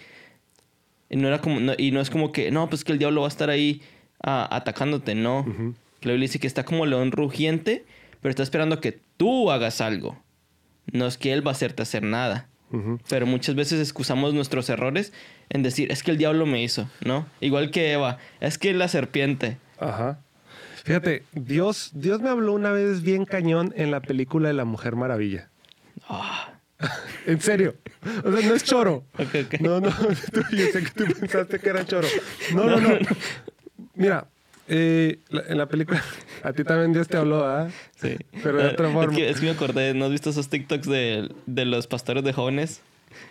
Y 1.09 1.15
no, 1.17 1.27
era 1.27 1.39
como, 1.39 1.59
no- 1.59 1.73
y 1.77 1.91
no 1.91 2.01
es 2.01 2.09
como 2.09 2.31
que, 2.31 2.51
no, 2.51 2.69
pues 2.69 2.83
que 2.83 2.91
el 2.91 2.99
diablo 2.99 3.21
va 3.21 3.27
a 3.27 3.29
estar 3.29 3.49
ahí 3.49 3.81
ah, 4.23 4.47
atacándote, 4.51 5.15
no. 5.15 5.45
Que 5.99 6.07
la 6.09 6.13
Biblia 6.13 6.27
dice 6.27 6.39
que 6.39 6.47
está 6.47 6.63
como 6.65 6.85
león 6.85 7.11
rugiente, 7.11 7.85
pero 8.21 8.29
está 8.29 8.43
esperando 8.43 8.79
que 8.81 8.99
tú 9.17 9.51
hagas 9.51 9.81
algo. 9.81 10.17
No 10.91 11.07
es 11.07 11.17
que 11.17 11.33
él 11.33 11.45
va 11.45 11.51
a 11.51 11.53
hacerte 11.53 11.81
hacer 11.83 12.03
nada. 12.03 12.47
Pero 13.07 13.25
muchas 13.25 13.55
veces 13.55 13.79
excusamos 13.79 14.33
nuestros 14.33 14.69
errores 14.69 15.13
en 15.49 15.63
decir, 15.63 15.89
es 15.91 16.03
que 16.03 16.11
el 16.11 16.17
diablo 16.17 16.45
me 16.45 16.61
hizo, 16.61 16.89
¿no? 17.05 17.25
Igual 17.39 17.71
que 17.71 17.93
Eva, 17.93 18.17
es 18.41 18.57
que 18.57 18.73
la 18.73 18.89
serpiente. 18.89 19.57
Ajá. 19.79 20.19
Fíjate, 20.83 21.23
Dios, 21.33 21.91
Dios 21.93 22.19
me 22.21 22.29
habló 22.29 22.51
una 22.53 22.71
vez 22.71 23.01
bien 23.03 23.23
cañón 23.25 23.73
en 23.77 23.89
la 23.91 24.01
película 24.01 24.49
de 24.49 24.53
La 24.53 24.65
Mujer 24.65 24.95
Maravilla. 24.97 25.49
Ah, 26.09 26.56
En 27.25 27.41
serio. 27.41 27.75
O 28.23 28.31
sea, 28.31 28.47
no 28.47 28.55
es 28.55 28.63
choro. 28.63 29.03
ok, 29.13 29.35
ok. 29.45 29.59
No, 29.61 29.79
no. 29.81 29.89
tú- 29.89 30.41
yo 30.55 30.65
sé 30.71 30.83
que 30.83 30.91
tú 30.91 31.05
pensaste 31.19 31.59
que 31.59 31.69
era 31.69 31.85
choro. 31.85 32.07
No, 32.53 32.65
no, 32.65 32.79
no. 32.79 32.89
Mira, 33.95 34.27
eh, 34.67 35.19
la- 35.29 35.43
en 35.47 35.57
la 35.57 35.65
película, 35.67 36.01
a 36.43 36.53
ti 36.53 36.63
también 36.63 36.93
Dios 36.93 37.07
te 37.07 37.17
habló, 37.17 37.45
¿ah? 37.45 37.69
Sí. 37.99 38.15
Pero 38.43 38.57
de 38.59 38.67
otra 38.69 38.89
Eh, 38.89 38.93
forma. 38.93 39.11
Es 39.11 39.17
que, 39.17 39.29
es 39.29 39.39
que 39.39 39.45
me 39.45 39.51
acordé, 39.51 39.93
¿no 39.93 40.05
has 40.05 40.11
visto 40.11 40.29
esos 40.29 40.49
TikToks 40.49 40.87
de, 40.87 41.29
de 41.45 41.65
los 41.65 41.87
pastores 41.87 42.23
de 42.23 42.33
jóvenes? 42.33 42.81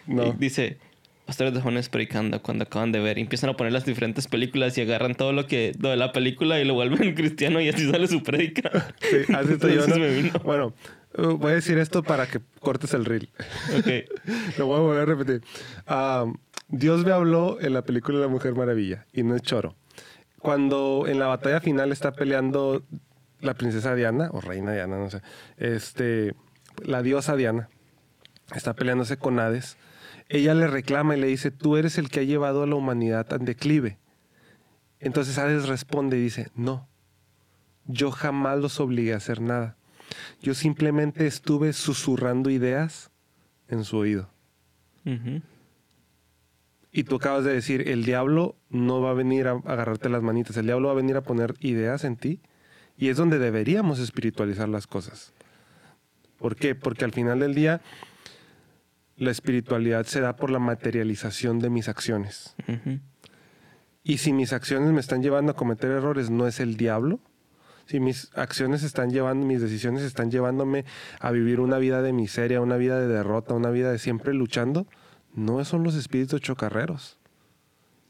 No. 0.06 0.26
Y 0.26 0.32
dice, 0.38 0.78
pastores 1.24 1.54
de 1.54 1.60
jóvenes 1.60 1.88
predicando 1.88 2.42
cuando 2.42 2.64
acaban 2.64 2.90
de 2.92 3.00
ver. 3.00 3.18
Y 3.18 3.20
empiezan 3.22 3.50
a 3.50 3.54
poner 3.56 3.72
las 3.72 3.84
diferentes 3.86 4.26
películas 4.26 4.76
y 4.78 4.80
agarran 4.82 5.14
todo 5.14 5.32
lo 5.32 5.46
que 5.46 5.72
lo 5.80 5.90
de 5.90 5.96
la 5.96 6.12
película 6.12 6.60
y 6.60 6.64
lo 6.64 6.74
vuelven 6.74 7.14
cristiano 7.14 7.60
y 7.60 7.68
así 7.68 7.88
sale 7.90 8.08
su 8.08 8.22
prédica. 8.22 8.94
Sí, 9.00 9.32
así 9.34 9.52
estoy 9.52 9.74
yo. 9.76 9.86
¿no? 9.86 10.40
Bueno, 10.44 10.74
voy 11.16 11.52
a 11.52 11.54
decir 11.54 11.78
esto 11.78 12.02
para 12.02 12.26
que 12.26 12.40
cortes 12.60 12.94
el 12.94 13.04
reel. 13.04 13.30
Ok. 13.78 13.86
Lo 14.58 14.66
voy 14.66 14.76
a 14.76 14.80
volver 14.80 15.02
a 15.02 15.04
repetir. 15.04 15.42
Ah, 15.86 16.26
Dios 16.68 17.04
me 17.04 17.12
habló 17.12 17.60
en 17.60 17.72
la 17.72 17.82
película 17.82 18.18
La 18.18 18.28
Mujer 18.28 18.54
Maravilla 18.54 19.06
y 19.12 19.22
no 19.22 19.34
es 19.36 19.42
choro. 19.42 19.76
Cuando 20.40 21.04
en 21.06 21.18
la 21.18 21.26
batalla 21.26 21.60
final 21.60 21.92
está 21.92 22.12
peleando 22.12 22.82
la 23.40 23.54
princesa 23.54 23.94
Diana 23.94 24.30
o 24.32 24.40
reina 24.40 24.72
Diana, 24.72 24.98
no 24.98 25.10
sé, 25.10 25.22
este, 25.56 26.34
la 26.84 27.02
diosa 27.02 27.36
Diana 27.36 27.68
está 28.54 28.74
peleándose 28.74 29.16
con 29.16 29.38
Hades. 29.38 29.76
Ella 30.28 30.54
le 30.54 30.66
reclama 30.66 31.16
y 31.16 31.20
le 31.20 31.28
dice, 31.28 31.50
tú 31.50 31.76
eres 31.76 31.98
el 31.98 32.08
que 32.08 32.20
ha 32.20 32.24
llevado 32.24 32.62
a 32.62 32.66
la 32.66 32.74
humanidad 32.74 33.32
al 33.32 33.44
declive. 33.44 33.98
Entonces 34.98 35.38
Hades 35.38 35.68
responde 35.68 36.16
y 36.16 36.20
dice, 36.20 36.50
no, 36.54 36.88
yo 37.86 38.10
jamás 38.10 38.58
los 38.58 38.80
obligué 38.80 39.14
a 39.14 39.18
hacer 39.18 39.40
nada. 39.40 39.76
Yo 40.40 40.54
simplemente 40.54 41.26
estuve 41.26 41.72
susurrando 41.72 42.50
ideas 42.50 43.10
en 43.68 43.84
su 43.84 43.96
oído. 43.96 44.30
Y 46.92 47.04
tú 47.04 47.16
acabas 47.16 47.44
de 47.44 47.52
decir, 47.52 47.88
el 47.88 48.04
diablo 48.04 48.56
no 48.70 49.00
va 49.00 49.10
a 49.10 49.14
venir 49.14 49.48
a 49.48 49.52
agarrarte 49.52 50.08
las 50.08 50.22
manitas, 50.22 50.56
el 50.56 50.66
diablo 50.66 50.88
va 50.88 50.94
a 50.94 50.96
venir 50.96 51.16
a 51.16 51.22
poner 51.22 51.54
ideas 51.60 52.04
en 52.04 52.16
ti. 52.16 52.40
Y 52.96 53.08
es 53.08 53.16
donde 53.16 53.38
deberíamos 53.38 53.98
espiritualizar 53.98 54.68
las 54.68 54.86
cosas. 54.86 55.34
¿Por 56.38 56.56
qué? 56.56 56.74
Porque 56.74 57.04
al 57.04 57.12
final 57.12 57.40
del 57.40 57.54
día, 57.54 57.82
la 59.16 59.30
espiritualidad 59.30 60.06
se 60.06 60.20
da 60.20 60.36
por 60.36 60.50
la 60.50 60.58
materialización 60.58 61.58
de 61.58 61.70
mis 61.70 61.88
acciones. 61.88 62.54
Y 64.02 64.18
si 64.18 64.32
mis 64.32 64.52
acciones 64.52 64.92
me 64.92 65.00
están 65.00 65.22
llevando 65.22 65.52
a 65.52 65.56
cometer 65.56 65.90
errores, 65.90 66.30
no 66.30 66.46
es 66.46 66.60
el 66.60 66.76
diablo. 66.76 67.20
Si 67.86 68.00
mis 68.00 68.30
acciones 68.34 68.82
están 68.82 69.10
llevando, 69.10 69.46
mis 69.46 69.60
decisiones 69.60 70.02
están 70.02 70.30
llevándome 70.30 70.84
a 71.20 71.30
vivir 71.30 71.60
una 71.60 71.78
vida 71.78 72.02
de 72.02 72.12
miseria, 72.12 72.60
una 72.60 72.76
vida 72.76 72.98
de 72.98 73.06
derrota, 73.06 73.54
una 73.54 73.70
vida 73.70 73.92
de 73.92 73.98
siempre 73.98 74.34
luchando, 74.34 74.86
no 75.34 75.64
son 75.64 75.84
los 75.84 75.94
espíritus 75.94 76.40
chocarreros. 76.40 77.18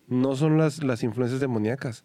No 0.09 0.37
son 0.37 0.57
las, 0.57 0.83
las 0.83 1.03
influencias 1.03 1.41
demoníacas. 1.41 2.05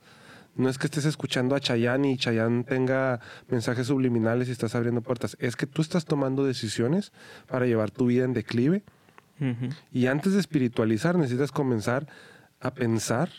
No 0.55 0.67
es 0.67 0.77
que 0.77 0.87
estés 0.87 1.05
escuchando 1.05 1.55
a 1.55 1.59
Chayanne 1.61 2.11
y 2.11 2.17
Chayanne 2.17 2.63
tenga 2.65 3.21
mensajes 3.47 3.87
subliminales 3.87 4.49
y 4.49 4.51
estás 4.51 4.75
abriendo 4.75 5.01
puertas. 5.01 5.37
Es 5.39 5.55
que 5.55 5.65
tú 5.67 5.81
estás 5.81 6.03
tomando 6.05 6.43
decisiones 6.43 7.13
para 7.47 7.65
llevar 7.67 7.89
tu 7.91 8.07
vida 8.07 8.25
en 8.25 8.33
declive 8.33 8.83
Ujú. 9.39 9.69
y 9.93 10.07
antes 10.07 10.33
de 10.33 10.39
espiritualizar, 10.41 11.15
necesitas 11.17 11.51
comenzar 11.53 12.05
a 12.59 12.73
pensar 12.73 13.29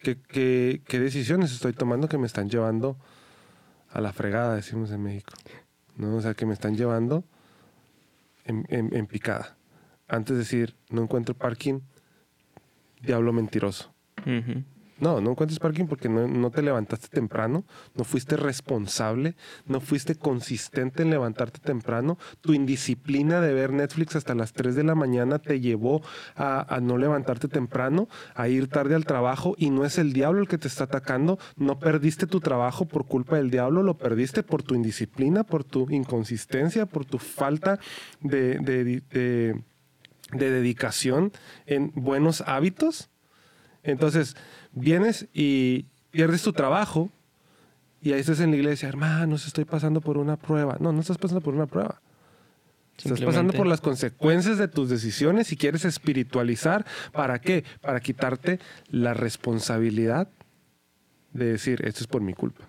qué, 0.00 0.18
qué- 0.20 0.82
qué 0.86 0.98
decisiones 1.00 1.50
estoy 1.52 1.72
tomando 1.72 2.08
que 2.08 2.18
me 2.18 2.26
están 2.26 2.50
llevando 2.50 2.98
a 3.94 4.00
la 4.00 4.12
fregada, 4.12 4.54
decimos 4.56 4.90
en 4.90 5.02
México. 5.02 5.32
¿no? 5.96 6.16
O 6.16 6.20
sea, 6.20 6.34
que 6.34 6.44
me 6.46 6.52
están 6.52 6.76
llevando 6.76 7.24
en, 8.44 8.66
en- 8.68 8.94
en 8.94 9.06
picada. 9.06 9.56
Antes 10.08 10.34
de 10.36 10.40
decir, 10.40 10.74
no 10.90 11.02
encuentro 11.02 11.34
parking, 11.34 11.80
diablo 13.00 13.32
mentiroso. 13.32 13.94
No, 15.00 15.20
no 15.20 15.32
encuentres 15.32 15.58
parking 15.58 15.86
porque 15.86 16.08
no, 16.08 16.50
te 16.52 16.62
levantaste 16.62 17.08
temprano, 17.08 17.64
no 17.96 18.04
fuiste 18.04 18.36
responsable, 18.36 19.34
no 19.66 19.80
fuiste 19.80 20.14
consistente 20.14 21.02
en 21.02 21.10
levantarte 21.10 21.58
temprano. 21.58 22.16
Tu 22.40 22.54
indisciplina 22.54 23.40
de 23.40 23.52
ver 23.52 23.72
Netflix 23.72 24.14
hasta 24.14 24.36
las 24.36 24.52
3 24.52 24.76
de 24.76 24.84
la 24.84 24.94
mañana 24.94 25.40
te 25.40 25.58
llevó 25.60 26.00
a, 26.36 26.78
no 26.80 26.96
levantarte 26.96 27.48
temprano, 27.48 28.08
a 28.36 28.48
ir 28.48 28.68
tarde 28.68 28.94
al 28.94 29.04
trabajo 29.04 29.56
y 29.58 29.70
no 29.70 29.84
es 29.84 29.98
el 29.98 30.12
diablo 30.12 30.40
el 30.40 30.48
que 30.48 30.58
te 30.58 30.68
está 30.68 30.84
atacando. 30.84 31.38
No 31.56 31.80
perdiste 31.80 32.28
tu 32.28 32.38
trabajo 32.40 32.86
por 32.86 33.06
culpa 33.06 33.36
del 33.36 33.50
diablo, 33.50 33.82
lo 33.82 33.98
perdiste 33.98 34.44
por 34.44 34.62
tu 34.62 34.76
indisciplina, 34.76 35.42
por 35.42 35.64
tu 35.64 35.90
inconsistencia, 35.90 36.86
por 36.86 37.04
tu 37.04 37.18
falta 37.18 37.80
de- 38.20 38.58
de 40.32 40.50
dedicación 40.50 41.32
en 41.66 41.92
buenos 41.94 42.42
hábitos. 42.46 43.10
Entonces, 43.82 44.34
vienes 44.74 45.26
y 45.32 45.86
pierdes 46.10 46.42
tu 46.42 46.52
trabajo 46.52 47.10
y 48.02 48.12
ahí 48.12 48.20
estás 48.20 48.40
en 48.40 48.50
la 48.50 48.56
iglesia, 48.56 48.88
hermanos, 48.88 49.46
estoy 49.46 49.64
pasando 49.64 50.00
por 50.00 50.18
una 50.18 50.36
prueba. 50.36 50.76
No, 50.78 50.92
no 50.92 51.00
estás 51.00 51.16
pasando 51.18 51.40
por 51.40 51.54
una 51.54 51.66
prueba. 51.66 52.00
Estás 52.98 53.20
pasando 53.22 53.52
por 53.54 53.66
las 53.66 53.80
consecuencias 53.80 54.58
de 54.58 54.68
tus 54.68 54.88
decisiones 54.88 55.50
y 55.52 55.56
quieres 55.56 55.84
espiritualizar. 55.84 56.84
¿Para 57.12 57.40
qué? 57.40 57.64
Para 57.80 58.00
quitarte 58.00 58.60
la 58.88 59.14
responsabilidad 59.14 60.28
de 61.32 61.46
decir, 61.46 61.80
esto 61.84 62.00
es 62.02 62.06
por 62.06 62.22
mi 62.22 62.34
culpa. 62.34 62.64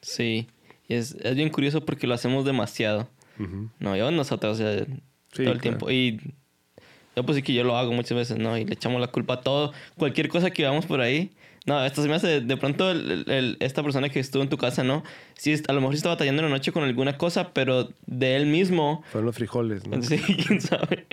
Sí. 0.00 0.46
Y 0.88 0.94
es, 0.94 1.16
es 1.20 1.34
bien 1.34 1.50
curioso 1.50 1.84
porque 1.84 2.06
lo 2.06 2.14
hacemos 2.14 2.44
demasiado. 2.44 3.08
No, 3.80 3.96
yo 3.96 4.10
nosotros, 4.12 4.60
o 4.60 4.62
sea, 4.62 4.86
Sí, 5.32 5.42
todo 5.42 5.46
claro. 5.46 5.52
el 5.56 5.60
tiempo. 5.60 5.90
Y 5.90 6.34
yo 7.16 7.24
pues 7.24 7.36
sí 7.36 7.42
que 7.42 7.52
yo 7.54 7.64
lo 7.64 7.76
hago 7.76 7.92
muchas 7.92 8.16
veces, 8.16 8.38
¿no? 8.38 8.56
Y 8.58 8.64
le 8.64 8.74
echamos 8.74 9.00
la 9.00 9.08
culpa 9.08 9.34
a 9.34 9.40
todo. 9.40 9.72
Cualquier 9.96 10.28
cosa 10.28 10.50
que 10.50 10.64
vamos 10.64 10.86
por 10.86 11.00
ahí. 11.00 11.30
No, 11.66 11.82
esto 11.84 12.02
se 12.02 12.08
me 12.08 12.14
hace, 12.14 12.40
de 12.42 12.56
pronto, 12.58 12.90
el- 12.90 13.24
el- 13.30 13.56
esta 13.60 13.82
persona 13.82 14.10
que 14.10 14.20
estuvo 14.20 14.42
en 14.42 14.50
tu 14.50 14.58
casa, 14.58 14.84
¿no? 14.84 15.02
Sí, 15.34 15.52
es- 15.52 15.62
a 15.68 15.72
lo 15.72 15.80
mejor 15.80 15.94
está 15.94 16.10
batallando 16.10 16.42
en 16.42 16.50
la 16.50 16.56
noche 16.56 16.72
con 16.72 16.82
alguna 16.84 17.16
cosa, 17.16 17.52
pero 17.54 17.88
de 18.06 18.36
él 18.36 18.46
mismo, 18.46 19.02
Fueron 19.10 19.26
los 19.26 19.34
frijoles, 19.36 19.86
¿no? 19.86 19.96
sí, 20.02 20.18
quién 20.18 20.60
sabe. 20.60 21.06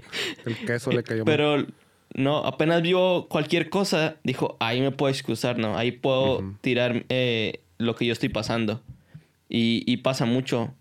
El 0.45 0.57
queso 0.57 0.91
le 0.91 1.03
cayó 1.03 1.23
mal. 1.23 1.33
Pero, 1.37 1.65
no, 2.13 2.39
apenas 2.39 2.81
vio 2.81 3.27
cualquier 3.29 3.69
cosa, 3.69 4.17
dijo, 4.25 4.57
ahí 4.59 4.81
me 4.81 4.91
puedo 4.91 5.09
excusar, 5.09 5.57
¿no? 5.57 5.77
Ahí 5.77 5.91
puedo 5.93 6.39
Ujú. 6.39 6.55
tirar 6.59 7.05
eh, 7.07 7.61
lo 7.77 7.95
que 7.95 8.05
yo 8.05 8.11
estoy 8.11 8.27
pasando. 8.27 8.81
Y, 9.47 9.83
y 9.85 9.97
pasa 9.97 10.25
mucho. 10.25 10.73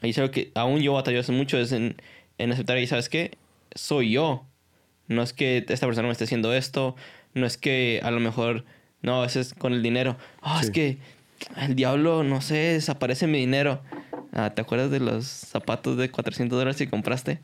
Ahí 0.00 0.14
sabe 0.14 0.30
que 0.30 0.50
aún 0.54 0.80
yo 0.80 0.94
batallo 0.94 1.20
hace 1.20 1.32
mucho 1.32 1.58
es 1.58 1.72
en, 1.72 1.96
en 2.38 2.52
aceptar 2.52 2.78
y 2.78 2.86
¿sabes 2.86 3.10
qué? 3.10 3.36
Soy 3.74 4.12
yo. 4.12 4.46
No 5.10 5.22
es 5.22 5.32
que 5.32 5.64
esta 5.68 5.86
persona 5.86 6.06
me 6.06 6.12
esté 6.12 6.24
haciendo 6.24 6.54
esto. 6.54 6.94
No 7.34 7.44
es 7.44 7.58
que 7.58 8.00
a 8.02 8.10
lo 8.10 8.20
mejor, 8.20 8.64
no, 9.02 9.18
a 9.18 9.22
veces 9.26 9.54
con 9.54 9.72
el 9.72 9.82
dinero. 9.82 10.16
Ah, 10.40 10.58
es 10.60 10.68
Sí. 10.68 10.72
que 10.72 10.98
el 11.56 11.74
diablo, 11.74 12.22
no 12.22 12.40
sé, 12.40 12.54
desaparece 12.54 13.26
mi 13.26 13.38
dinero. 13.38 13.82
Ah, 14.32 14.50
¿Te 14.54 14.62
acuerdas 14.62 14.90
de 14.90 15.00
los 15.00 15.26
zapatos 15.26 15.96
de 15.96 16.10
400 16.10 16.56
dólares 16.58 16.76
que 16.78 16.88
compraste? 16.88 17.40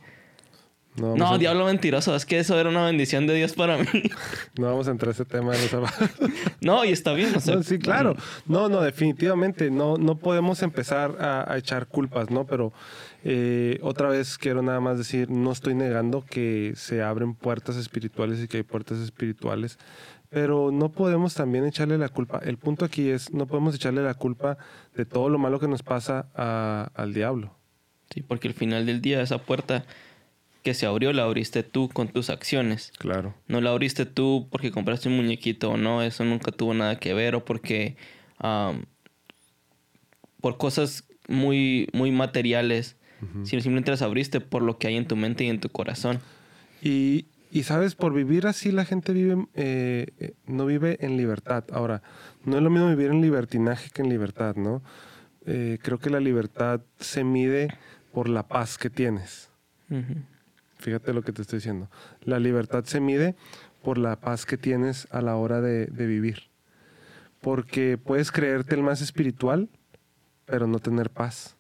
no, 0.97 1.15
No, 1.17 1.35
a, 1.35 1.39
diablo 1.39 1.67
mentiroso. 1.67 2.15
Es 2.15 2.25
que 2.25 2.39
eso 2.39 2.59
era 2.59 2.71
una 2.71 2.85
bendición 2.87 3.27
de 3.27 3.35
Dios 3.35 3.53
para 3.55 3.77
mí. 3.79 3.85
no 4.59 4.67
vamos 4.67 4.87
a 4.89 4.93
entrar 4.93 5.09
a 5.09 5.13
ese 5.13 5.25
tema. 5.25 5.53
de 5.53 5.59
los 5.63 5.71
zapatos. 5.71 6.11
no, 6.61 6.85
y 6.85 6.91
está 6.91 7.13
bien. 7.15 7.35
O 7.35 7.41
sea, 7.41 7.57
No, 7.57 7.63
sí, 7.65 7.79
claro. 7.79 8.17
No, 8.47 8.69
no, 8.69 8.81
definitivamente. 8.81 9.71
No, 9.71 9.97
no 9.99 10.17
podemos 10.19 10.63
empezar 10.63 11.17
a, 11.21 11.53
a 11.53 11.59
echar 11.59 11.87
culpas, 11.87 12.31
¿no? 12.31 12.47
Pero 12.47 12.73
eh, 13.29 13.81
otra 13.83 14.09
vez 14.09 14.39
quiero 14.39 14.63
nada 14.63 14.79
más 14.79 14.99
decir, 14.99 15.29
no 15.31 15.51
estoy 15.51 15.75
negando 15.75 16.25
que 16.25 16.75
se 16.77 17.03
abren 17.03 17.35
puertas 17.35 17.75
espirituales 17.77 18.41
y 18.41 18.47
que 18.47 18.59
hay 18.59 18.63
puertas 18.63 18.99
espirituales, 18.99 19.79
pero 20.31 20.71
no 20.71 20.93
podemos 20.93 21.35
también 21.35 21.65
echarle 21.65 21.99
la 21.99 22.09
culpa. 22.09 22.41
El 22.45 22.57
punto 22.57 22.85
aquí 22.85 23.09
es, 23.09 23.33
no 23.33 23.47
podemos 23.49 23.75
echarle 23.75 24.03
la 24.05 24.15
culpa 24.15 24.59
de 24.95 25.05
todo 25.07 25.29
lo 25.29 25.39
malo 25.39 25.59
que 25.59 25.67
nos 25.67 25.83
pasa 25.83 26.29
a- 26.37 26.91
al 26.95 27.15
diablo. 27.15 27.53
Sí, 28.15 28.23
porque 28.23 28.47
al 28.47 28.55
final 28.55 28.87
del 28.87 29.01
día 29.01 29.21
esa 29.21 29.39
puerta 29.39 29.85
que 30.63 30.75
se 30.75 30.87
abrió 30.87 31.13
la 31.13 31.25
abriste 31.25 31.65
tú 31.65 31.89
con 31.89 32.07
tus 32.09 32.31
acciones. 32.31 32.93
Claro. 32.99 33.35
No 33.49 33.61
la 33.61 33.71
abriste 33.71 34.07
tú 34.07 34.47
porque 34.53 34.71
compraste 34.71 35.09
un 35.09 35.17
muñequito 35.17 35.71
o 35.73 35.77
no, 35.77 36.03
eso 36.03 36.25
nunca 36.25 36.53
tuvo 36.53 36.75
nada 36.75 37.01
que 37.01 37.13
ver 37.13 37.35
o 37.35 37.45
porque 37.45 37.97
por 40.41 40.57
cosas 40.59 41.05
muy, 41.29 41.89
muy 41.93 42.11
materiales, 42.13 42.96
sino 43.45 43.63
simplemente 43.63 43.91
las 43.91 44.03
abriste 44.03 44.41
por 44.41 44.63
lo 44.63 44.79
que 44.79 44.89
hay 44.89 44.97
en 44.97 45.07
tu 45.07 45.17
mente 45.17 45.45
y 45.45 45.49
en 45.49 45.61
tu 45.61 45.69
corazón. 45.69 46.21
Y, 46.83 47.27
y 47.51 47.63
sabes, 47.63 47.95
por 47.95 48.13
vivir 48.13 48.47
así 48.47 48.71
la 48.71 48.85
gente 48.85 49.13
vive, 49.13 49.47
eh, 49.55 50.09
eh, 50.19 50.35
no 50.47 50.67
vive 50.67 50.99
en 51.01 51.17
libertad. 51.17 51.65
Ahora, 51.73 52.03
no 52.45 52.57
es 52.57 52.63
lo 52.63 52.71
mismo 52.71 52.89
vivir 52.89 53.11
en 53.11 53.21
libertinaje 53.21 53.91
que 53.91 54.03
en 54.03 54.09
libertad, 54.09 54.57
¿no? 54.57 54.83
Eh, 55.47 55.79
creo 55.81 55.99
que 55.99 56.11
la 56.11 56.21
libertad 56.21 56.81
se 56.99 57.25
mide 57.25 57.69
por 58.13 58.29
la 58.29 58.47
paz 58.47 58.79
que 58.79 58.91
tienes. 58.91 59.51
Fíjate 60.79 61.13
lo 61.13 61.23
que 61.23 61.33
te 61.33 61.43
estoy 61.43 61.59
diciendo. 61.59 61.89
La 62.23 62.41
libertad 62.41 62.85
se 62.85 63.01
mide 63.01 63.37
por 63.83 63.99
la 63.99 64.17
paz 64.17 64.45
que 64.45 64.59
tienes 64.59 65.07
a 65.11 65.23
la 65.23 65.37
hora 65.37 65.61
de, 65.61 65.87
de 65.87 66.07
vivir. 66.07 66.51
Porque 67.41 67.97
puedes 67.97 68.33
creerte 68.33 68.75
el 68.75 68.83
más 68.83 69.01
espiritual, 69.01 69.69
pero 70.45 70.67
no 70.67 70.81
tener 70.81 71.11
paz. 71.11 71.57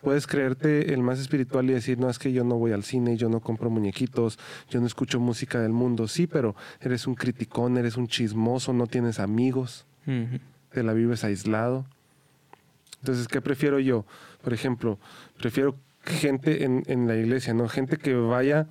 Puedes 0.00 0.26
creerte 0.26 0.94
el 0.94 1.02
más 1.02 1.18
espiritual 1.18 1.68
y 1.68 1.74
decir, 1.74 1.98
no, 1.98 2.08
es 2.08 2.18
que 2.18 2.32
yo 2.32 2.42
no 2.42 2.56
voy 2.56 2.72
al 2.72 2.84
cine, 2.84 3.16
yo 3.18 3.28
no 3.28 3.40
compro 3.40 3.68
muñequitos, 3.68 4.38
yo 4.70 4.80
no 4.80 4.86
escucho 4.86 5.20
música 5.20 5.60
del 5.60 5.72
mundo. 5.72 6.08
Sí, 6.08 6.26
pero 6.26 6.56
eres 6.80 7.06
un 7.06 7.14
criticón, 7.14 7.76
eres 7.76 7.96
un 7.98 8.08
chismoso, 8.08 8.72
no 8.72 8.86
tienes 8.86 9.20
amigos, 9.20 9.84
te 10.72 10.82
la 10.82 10.94
vives 10.94 11.22
aislado. 11.24 11.84
Entonces, 13.00 13.28
¿qué 13.28 13.40
prefiero 13.40 13.78
yo? 13.78 14.04
Por 14.42 14.52
ejemplo, 14.54 14.98
prefiero 15.38 15.76
gente 16.04 16.64
en, 16.64 16.82
en 16.86 17.06
la 17.06 17.16
iglesia, 17.16 17.52
¿no? 17.52 17.68
Gente 17.68 17.96
que 17.98 18.14
vaya 18.14 18.66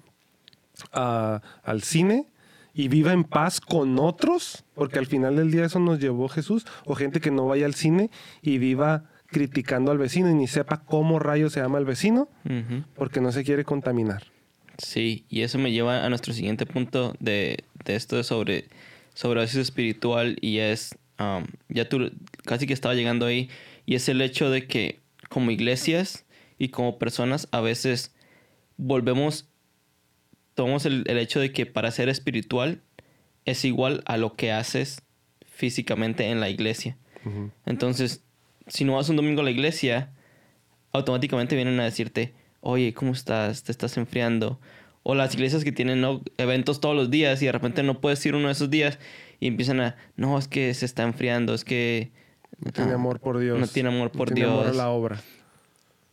a- 0.94 1.42
al 1.64 1.84
cine 1.84 2.26
y 2.74 2.88
viva 2.88 3.12
en 3.14 3.24
paz 3.24 3.60
con 3.60 4.00
otros, 4.00 4.64
porque 4.74 5.00
al 5.00 5.06
final 5.06 5.36
del 5.36 5.52
día 5.52 5.66
eso 5.66 5.80
nos 5.80 6.00
llevó 6.00 6.28
Jesús, 6.30 6.66
o 6.86 6.96
gente 6.96 7.20
que 7.20 7.32
no 7.32 7.46
vaya 7.48 7.66
al 7.66 7.74
cine 7.76 8.10
y 8.42 8.58
viva 8.58 9.04
criticando 9.32 9.92
al 9.92 9.98
vecino 9.98 10.30
y 10.30 10.34
ni 10.34 10.48
sepa 10.48 10.84
cómo 10.84 11.20
rayos 11.20 11.54
se 11.54 11.62
llama 11.62 11.78
el 11.78 11.86
vecino, 11.86 12.30
porque 12.96 13.22
no 13.22 13.32
se 13.32 13.44
quiere 13.44 13.64
contaminar. 13.64 14.24
Sí, 14.78 15.26
y 15.30 15.42
eso 15.42 15.58
me 15.58 15.72
lleva 15.72 16.06
a 16.06 16.10
nuestro 16.10 16.34
siguiente 16.34 16.66
punto 16.66 17.16
de, 17.20 17.66
de 17.86 17.96
esto 17.96 18.16
de 18.16 18.24
sobre 18.24 18.70
sobredosis 19.14 19.58
espiritual 19.58 20.38
y 20.40 20.60
es, 20.60 20.98
um, 21.20 21.46
ya 21.68 21.90
tú 21.90 22.12
casi 22.46 22.66
que 22.66 22.74
estaba 22.74 22.96
llegando 22.96 23.26
ahí, 23.26 23.50
y 23.86 23.96
es 23.96 24.08
el 24.08 24.22
hecho 24.22 24.50
de 24.50 24.68
que 24.68 25.00
como 25.28 25.52
iglesias 25.52 26.26
y 26.58 26.70
como 26.70 26.98
personas 26.98 27.48
a 27.52 27.60
veces 27.60 28.16
volvemos, 28.78 29.50
tomamos 30.54 30.86
el, 30.86 31.04
el 31.08 31.18
hecho 31.18 31.40
de 31.40 31.52
que 31.52 31.66
para 31.66 31.92
ser 31.92 32.08
espiritual 32.08 32.82
es 33.46 33.66
igual 33.66 34.02
a 34.06 34.18
lo 34.18 34.36
que 34.36 34.52
haces 34.52 35.02
físicamente 35.46 36.30
en 36.30 36.40
la 36.40 36.50
iglesia. 36.50 36.98
Entonces, 37.66 38.24
si 38.70 38.86
no 38.86 38.96
vas 38.96 39.10
un 39.10 39.16
domingo 39.16 39.42
a 39.42 39.44
la 39.44 39.52
iglesia, 39.52 40.12
automáticamente 40.92 41.56
vienen 41.56 41.80
a 41.80 41.84
decirte, 41.84 42.34
oye, 42.62 42.94
¿cómo 42.94 43.12
estás? 43.12 43.64
¿Te 43.64 43.72
estás 43.72 43.98
enfriando? 43.98 44.60
O 45.04 45.16
las 45.16 45.34
iglesias 45.34 45.64
que 45.64 45.72
tienen 45.72 46.02
¿no? 46.02 46.22
eventos 46.38 46.80
todos 46.80 46.96
los 46.96 47.10
días 47.10 47.42
y 47.42 47.46
de 47.46 47.52
repente 47.52 47.84
no 47.84 48.00
puedes 48.00 48.26
ir 48.26 48.36
uno 48.36 48.48
de 48.48 48.54
esos 48.54 48.70
días 48.70 49.00
y 49.40 49.48
empiezan 49.48 49.80
a, 49.80 49.96
no, 50.16 50.38
es 50.38 50.48
que 50.48 50.74
se 50.74 50.86
está 50.86 51.04
enfriando, 51.04 51.54
es 51.54 51.64
que... 51.64 52.12
No 52.60 52.72
tiene 52.72 52.92
ah, 52.92 52.96
amor 52.96 53.20
por 53.20 53.40
Dios. 53.40 53.60
No 53.60 53.68
tiene 53.68 53.90
amor 53.90 54.12
por 54.12 54.30
no 54.30 54.36
tiene 54.36 54.50
amor 54.50 54.62
a 54.62 54.66
Dios. 54.66 54.78
la 54.78 54.90
obra. 54.90 55.22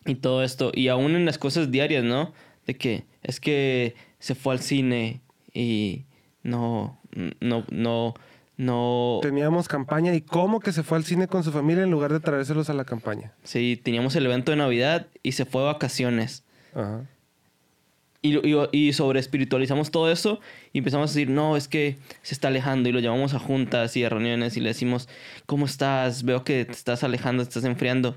Y 0.04 0.14
todo 0.16 0.44
esto. 0.44 0.70
Y 0.72 0.88
aún 0.88 1.16
en 1.16 1.24
las 1.24 1.38
cosas 1.38 1.72
diarias, 1.72 2.04
¿no? 2.04 2.32
De 2.66 2.74
que 2.76 3.04
es 3.22 3.40
que 3.40 3.96
se 4.20 4.36
fue 4.36 4.54
al 4.54 4.60
cine 4.60 5.22
y 5.52 6.04
no, 6.44 7.00
no, 7.40 7.64
no, 7.70 8.14
no... 8.56 9.20
Teníamos 9.22 9.68
campaña 9.68 10.14
y 10.14 10.20
cómo 10.20 10.60
que 10.60 10.72
se 10.72 10.82
fue 10.82 10.98
al 10.98 11.04
cine 11.04 11.28
con 11.28 11.44
su 11.44 11.52
familia 11.52 11.84
en 11.84 11.90
lugar 11.90 12.12
de 12.12 12.20
traérselos 12.20 12.70
a 12.70 12.74
la 12.74 12.84
campaña. 12.84 13.32
Sí, 13.44 13.80
teníamos 13.82 14.16
el 14.16 14.26
evento 14.26 14.50
de 14.50 14.56
Navidad 14.56 15.06
y 15.22 15.32
se 15.32 15.44
fue 15.44 15.62
de 15.62 15.66
vacaciones. 15.68 16.44
Ajá. 16.74 17.04
Y, 18.22 18.38
y, 18.48 18.56
y 18.72 18.92
sobre 18.92 19.20
espiritualizamos 19.20 19.92
todo 19.92 20.10
eso 20.10 20.40
y 20.72 20.78
empezamos 20.78 21.10
a 21.10 21.14
decir, 21.14 21.30
no, 21.30 21.56
es 21.56 21.68
que 21.68 21.96
se 22.22 22.34
está 22.34 22.48
alejando 22.48 22.88
y 22.88 22.92
lo 22.92 22.98
llamamos 22.98 23.34
a 23.34 23.38
juntas 23.38 23.96
y 23.96 24.02
a 24.02 24.08
reuniones 24.08 24.56
y 24.56 24.60
le 24.60 24.70
decimos, 24.70 25.08
¿cómo 25.44 25.64
estás? 25.66 26.24
Veo 26.24 26.42
que 26.42 26.64
te 26.64 26.72
estás 26.72 27.04
alejando, 27.04 27.44
te 27.44 27.50
estás 27.50 27.64
enfriando. 27.64 28.16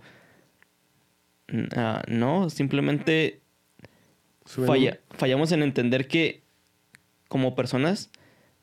Ah, 1.76 2.02
no, 2.08 2.50
simplemente 2.50 3.42
falla- 4.46 5.00
fallamos 5.12 5.52
en 5.52 5.64
entender 5.64 6.08
que 6.08 6.42
como 7.28 7.56
personas 7.56 8.10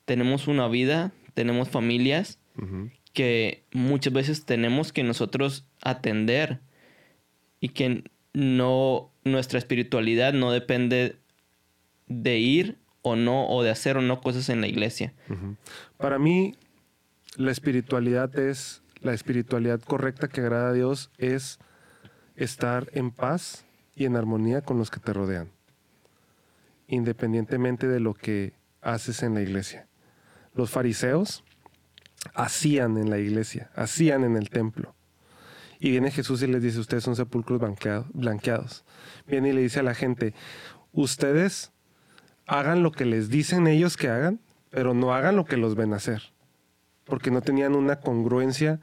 tenemos 0.03 0.47
una 0.47 0.67
vida, 0.67 1.11
tenemos 1.37 1.69
familias 1.69 2.39
que 3.13 3.63
muchas 3.71 4.11
veces 4.11 4.45
tenemos 4.45 4.91
que 4.91 5.03
nosotros 5.03 5.67
atender 5.83 6.61
y 7.59 7.69
que 7.69 8.05
no 8.33 9.11
nuestra 9.23 9.59
espiritualidad 9.59 10.33
no 10.33 10.51
depende 10.51 11.17
de 12.07 12.39
ir 12.39 12.79
o 13.03 13.15
no 13.15 13.47
o 13.49 13.61
de 13.61 13.69
hacer 13.69 13.97
o 13.97 14.01
no 14.01 14.19
cosas 14.19 14.49
en 14.49 14.61
la 14.61 14.67
iglesia. 14.67 15.13
Para 15.97 16.17
mí, 16.17 16.55
la 17.35 17.51
espiritualidad 17.51 18.35
es, 18.39 18.81
la 19.01 19.13
espiritualidad 19.13 19.79
correcta 19.81 20.27
que 20.27 20.41
agrada 20.41 20.69
a 20.69 20.73
Dios 20.73 21.11
es 21.19 21.59
estar 22.35 22.89
en 22.93 23.11
paz 23.11 23.63
y 23.93 24.05
en 24.05 24.15
armonía 24.15 24.63
con 24.63 24.79
los 24.79 24.89
que 24.89 24.99
te 24.99 25.13
rodean, 25.13 25.51
independientemente 26.87 27.87
de 27.87 27.99
lo 27.99 28.15
que 28.15 28.53
haces 28.81 29.21
en 29.21 29.35
la 29.35 29.41
iglesia. 29.41 29.87
Los 30.57 30.69
fariseos 30.71 31.43
hacían 32.33 32.97
en 32.97 33.09
la 33.09 33.19
iglesia, 33.19 33.69
hacían 33.75 34.23
en 34.23 34.35
el 34.35 34.49
templo. 34.49 34.95
Y 35.79 35.91
viene 35.91 36.09
Jesús 36.11 36.41
y 36.41 36.47
les 36.47 36.63
dice, 36.63 36.79
ustedes 36.79 37.03
son 37.03 37.15
sepulcros 37.15 37.61
blanqueado- 37.61 38.07
blanqueados. 38.13 38.83
Viene 39.27 39.49
y 39.49 39.53
le 39.53 39.61
dice 39.61 39.79
a 39.79 39.83
la 39.83 39.93
gente, 39.93 40.33
ustedes 40.91 41.71
hagan 42.47 42.81
lo 42.81 42.91
que 42.91 43.05
les 43.05 43.29
dicen 43.29 43.67
ellos 43.67 43.95
que 43.97 44.09
hagan, 44.09 44.39
pero 44.71 44.93
no 44.93 45.13
hagan 45.13 45.35
lo 45.35 45.45
que 45.45 45.57
los 45.57 45.75
ven 45.75 45.93
hacer. 45.93 46.33
Porque 47.03 47.29
no 47.29 47.41
tenían 47.41 47.75
una 47.75 47.97
congruencia 47.99 48.79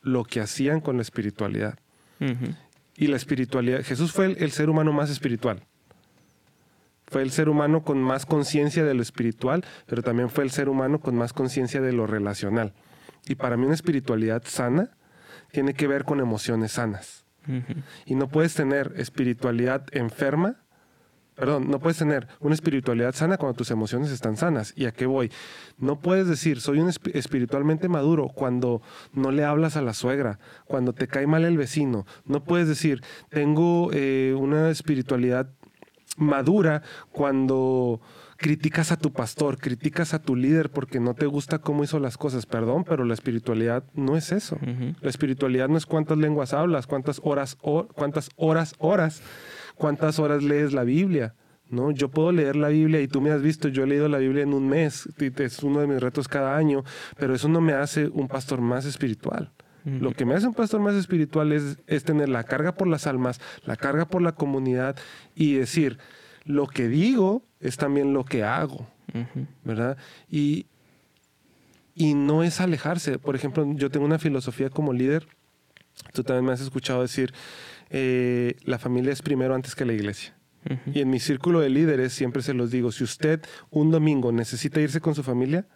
lo 0.00 0.24
que 0.24 0.40
hacían 0.40 0.80
con 0.80 0.96
la 0.96 1.02
espiritualidad. 1.02 1.78
Y 2.96 3.06
la 3.08 3.16
espiritualidad, 3.16 3.84
Jesús 3.84 4.10
fue 4.12 4.26
el, 4.26 4.36
el 4.38 4.50
ser 4.50 4.70
humano 4.70 4.92
más 4.92 5.10
espiritual. 5.10 5.62
Fue 7.10 7.22
el 7.22 7.30
ser 7.30 7.48
humano 7.48 7.82
con 7.82 7.98
más 8.02 8.26
conciencia 8.26 8.84
de 8.84 8.94
lo 8.94 9.02
espiritual, 9.02 9.64
pero 9.86 10.02
también 10.02 10.28
fue 10.30 10.44
el 10.44 10.50
ser 10.50 10.68
humano 10.68 11.00
con 11.00 11.16
más 11.16 11.32
conciencia 11.32 11.80
de 11.80 11.92
lo 11.92 12.06
relacional. 12.06 12.74
Y 13.26 13.34
para 13.34 13.56
mí 13.56 13.64
una 13.64 13.74
espiritualidad 13.74 14.42
sana 14.46 14.90
tiene 15.50 15.74
que 15.74 15.86
ver 15.86 16.04
con 16.04 16.20
emociones 16.20 16.72
sanas. 16.72 17.24
Y 18.04 18.14
no 18.14 18.28
puedes 18.28 18.54
tener 18.54 18.92
espiritualidad 18.96 19.86
enferma. 19.92 20.56
Perdón, 21.34 21.70
no 21.70 21.78
puedes 21.78 21.96
tener 21.96 22.26
una 22.40 22.54
espiritualidad 22.54 23.14
sana 23.14 23.38
cuando 23.38 23.56
tus 23.56 23.70
emociones 23.70 24.10
están 24.10 24.36
sanas. 24.36 24.74
¿Y 24.76 24.86
a 24.86 24.90
qué 24.92 25.06
voy? 25.06 25.30
No 25.78 26.00
puedes 26.00 26.26
decir, 26.26 26.60
soy 26.60 26.80
un 26.80 26.88
espi- 26.88 27.14
espiritualmente 27.14 27.88
maduro 27.88 28.28
cuando 28.28 28.82
no 29.14 29.30
le 29.30 29.44
hablas 29.44 29.76
a 29.76 29.82
la 29.82 29.94
suegra, 29.94 30.40
cuando 30.66 30.92
te 30.92 31.06
cae 31.06 31.26
mal 31.28 31.44
el 31.44 31.56
vecino. 31.56 32.06
No 32.26 32.42
puedes 32.44 32.66
decir, 32.68 33.02
tengo 33.30 33.90
eh, 33.92 34.34
una 34.36 34.68
espiritualidad 34.68 35.48
madura 36.18 36.82
cuando 37.10 38.00
criticas 38.36 38.92
a 38.92 38.96
tu 38.96 39.12
pastor, 39.12 39.58
criticas 39.58 40.14
a 40.14 40.20
tu 40.22 40.36
líder 40.36 40.70
porque 40.70 41.00
no 41.00 41.14
te 41.14 41.26
gusta 41.26 41.58
cómo 41.58 41.82
hizo 41.84 41.98
las 41.98 42.16
cosas. 42.16 42.46
Perdón, 42.46 42.84
pero 42.84 43.04
la 43.04 43.14
espiritualidad 43.14 43.84
no 43.94 44.16
es 44.16 44.32
eso. 44.32 44.58
La 45.00 45.10
espiritualidad 45.10 45.68
no 45.68 45.76
es 45.76 45.86
cuántas 45.86 46.18
lenguas 46.18 46.52
hablas, 46.52 46.86
cuántas 46.86 47.20
horas, 47.24 47.56
ho- 47.62 47.88
cuántas 47.88 48.30
horas, 48.36 48.74
horas, 48.78 49.22
cuántas 49.76 50.18
horas 50.18 50.42
lees 50.42 50.72
la 50.72 50.84
Biblia. 50.84 51.34
¿no? 51.70 51.90
Yo 51.90 52.08
puedo 52.08 52.32
leer 52.32 52.56
la 52.56 52.68
Biblia 52.68 53.00
y 53.02 53.08
tú 53.08 53.20
me 53.20 53.30
has 53.30 53.42
visto, 53.42 53.68
yo 53.68 53.82
he 53.82 53.86
leído 53.86 54.08
la 54.08 54.16
Biblia 54.18 54.42
en 54.42 54.54
un 54.54 54.66
mes, 54.68 55.06
es 55.18 55.62
uno 55.62 55.80
de 55.80 55.86
mis 55.86 56.00
retos 56.00 56.26
cada 56.26 56.56
año, 56.56 56.82
pero 57.18 57.34
eso 57.34 57.46
no 57.48 57.60
me 57.60 57.74
hace 57.74 58.08
un 58.08 58.26
pastor 58.26 58.62
más 58.62 58.86
espiritual. 58.86 59.52
Lo 59.84 60.12
que 60.12 60.26
me 60.26 60.34
hace 60.34 60.46
un 60.46 60.54
pastor 60.54 60.80
más 60.80 60.94
espiritual 60.94 61.52
es, 61.52 61.78
es 61.86 62.04
tener 62.04 62.28
la 62.28 62.44
carga 62.44 62.74
por 62.74 62.88
las 62.88 63.06
almas, 63.06 63.40
la 63.64 63.76
carga 63.76 64.06
por 64.06 64.20
la 64.20 64.32
comunidad 64.32 64.96
y 65.34 65.54
decir, 65.54 65.98
lo 66.44 66.66
que 66.66 66.88
digo 66.88 67.42
es 67.60 67.76
también 67.76 68.12
lo 68.12 68.24
que 68.24 68.44
hago. 68.44 68.86
¿verdad? 69.64 69.96
Y, 70.30 70.66
y 71.94 72.14
no 72.14 72.42
es 72.42 72.60
alejarse. 72.60 73.18
Por 73.18 73.34
ejemplo, 73.34 73.66
yo 73.74 73.90
tengo 73.90 74.06
una 74.06 74.18
filosofía 74.18 74.70
como 74.70 74.92
líder. 74.92 75.26
Tú 76.12 76.22
también 76.22 76.44
me 76.44 76.52
has 76.52 76.60
escuchado 76.60 77.02
decir, 77.02 77.32
eh, 77.90 78.54
la 78.64 78.78
familia 78.78 79.12
es 79.12 79.22
primero 79.22 79.54
antes 79.54 79.74
que 79.74 79.84
la 79.84 79.92
iglesia. 79.92 80.34
Y 80.92 81.00
en 81.00 81.08
mi 81.08 81.18
círculo 81.18 81.60
de 81.60 81.70
líderes 81.70 82.12
siempre 82.12 82.42
se 82.42 82.52
los 82.52 82.70
digo, 82.70 82.92
si 82.92 83.02
usted 83.02 83.40
un 83.70 83.90
domingo 83.90 84.32
necesita 84.32 84.80
irse 84.80 85.00
con 85.00 85.14
su 85.14 85.22
familia, 85.22 85.66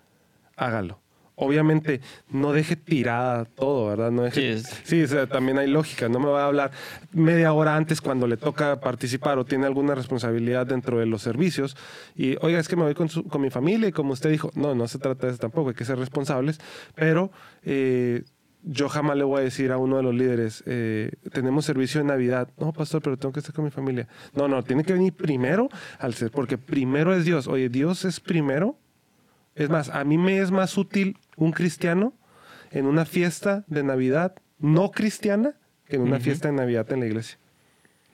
hágalo. 0.56 1.01
Obviamente, 1.34 2.00
no 2.30 2.52
deje 2.52 2.76
tirada 2.76 3.44
todo, 3.46 3.88
¿verdad? 3.88 4.10
No 4.10 4.22
deje, 4.22 4.40
Sí, 4.40 4.46
es- 4.60 4.80
sí, 4.84 5.02
o 5.02 5.08
sea, 5.08 5.26
también 5.26 5.58
hay 5.58 5.66
lógica. 5.66 6.08
No 6.08 6.20
me 6.20 6.26
va 6.26 6.42
a 6.42 6.46
hablar 6.46 6.70
media 7.12 7.52
hora 7.52 7.74
antes 7.74 8.00
cuando 8.00 8.26
le 8.26 8.36
toca 8.36 8.80
participar 8.80 9.38
o 9.38 9.44
tiene 9.44 9.66
alguna 9.66 9.94
responsabilidad 9.94 10.66
dentro 10.66 10.98
de 10.98 11.06
los 11.06 11.22
servicios. 11.22 11.76
Y, 12.14 12.36
oiga, 12.42 12.60
es 12.60 12.68
que 12.68 12.76
me 12.76 12.82
voy 12.82 12.94
con, 12.94 13.08
su- 13.08 13.24
con 13.24 13.40
mi 13.40 13.50
familia 13.50 13.88
y 13.88 13.92
como 13.92 14.12
usted 14.12 14.30
dijo, 14.30 14.50
no, 14.54 14.74
no 14.74 14.86
se 14.88 14.98
trata 14.98 15.26
de 15.26 15.32
eso 15.32 15.40
tampoco, 15.40 15.70
hay 15.70 15.74
que 15.74 15.84
ser 15.86 15.98
responsables. 15.98 16.60
Pero 16.94 17.30
eh, 17.64 18.22
yo 18.62 18.88
jamás 18.88 19.16
le 19.16 19.24
voy 19.24 19.40
a 19.40 19.44
decir 19.44 19.72
a 19.72 19.78
uno 19.78 19.96
de 19.96 20.02
los 20.04 20.14
líderes, 20.14 20.62
eh, 20.66 21.10
tenemos 21.32 21.64
servicio 21.64 22.00
de 22.00 22.06
Navidad. 22.06 22.48
No, 22.58 22.72
pastor, 22.72 23.00
pero 23.02 23.16
tengo 23.16 23.32
que 23.32 23.40
estar 23.40 23.54
con 23.54 23.64
mi 23.64 23.70
familia. 23.70 24.06
No, 24.34 24.46
no, 24.48 24.62
tiene 24.62 24.84
que 24.84 24.92
venir 24.92 25.14
primero 25.14 25.68
al 25.98 26.14
ser, 26.14 26.30
porque 26.30 26.58
primero 26.58 27.14
es 27.14 27.24
Dios. 27.24 27.48
Oye, 27.48 27.68
Dios 27.70 28.04
es 28.04 28.20
primero. 28.20 28.76
Es 29.54 29.68
más, 29.68 29.90
a 29.90 30.04
mí 30.04 30.18
me 30.18 30.38
es 30.38 30.50
más 30.50 30.76
útil 30.78 31.18
un 31.36 31.52
cristiano 31.52 32.14
en 32.70 32.86
una 32.86 33.04
fiesta 33.04 33.64
de 33.66 33.82
Navidad 33.82 34.34
no 34.58 34.90
cristiana 34.90 35.54
que 35.88 35.96
en 35.96 36.02
una 36.02 36.20
fiesta 36.20 36.48
de 36.48 36.54
Navidad 36.54 36.90
en 36.92 37.00
la 37.00 37.06
iglesia. 37.06 37.38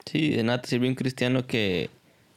Sí, 0.05 0.31
de 0.31 0.43
nada 0.43 0.61
te 0.61 0.69
sirve 0.69 0.87
un 0.87 0.95
cristiano 0.95 1.45
que 1.45 1.89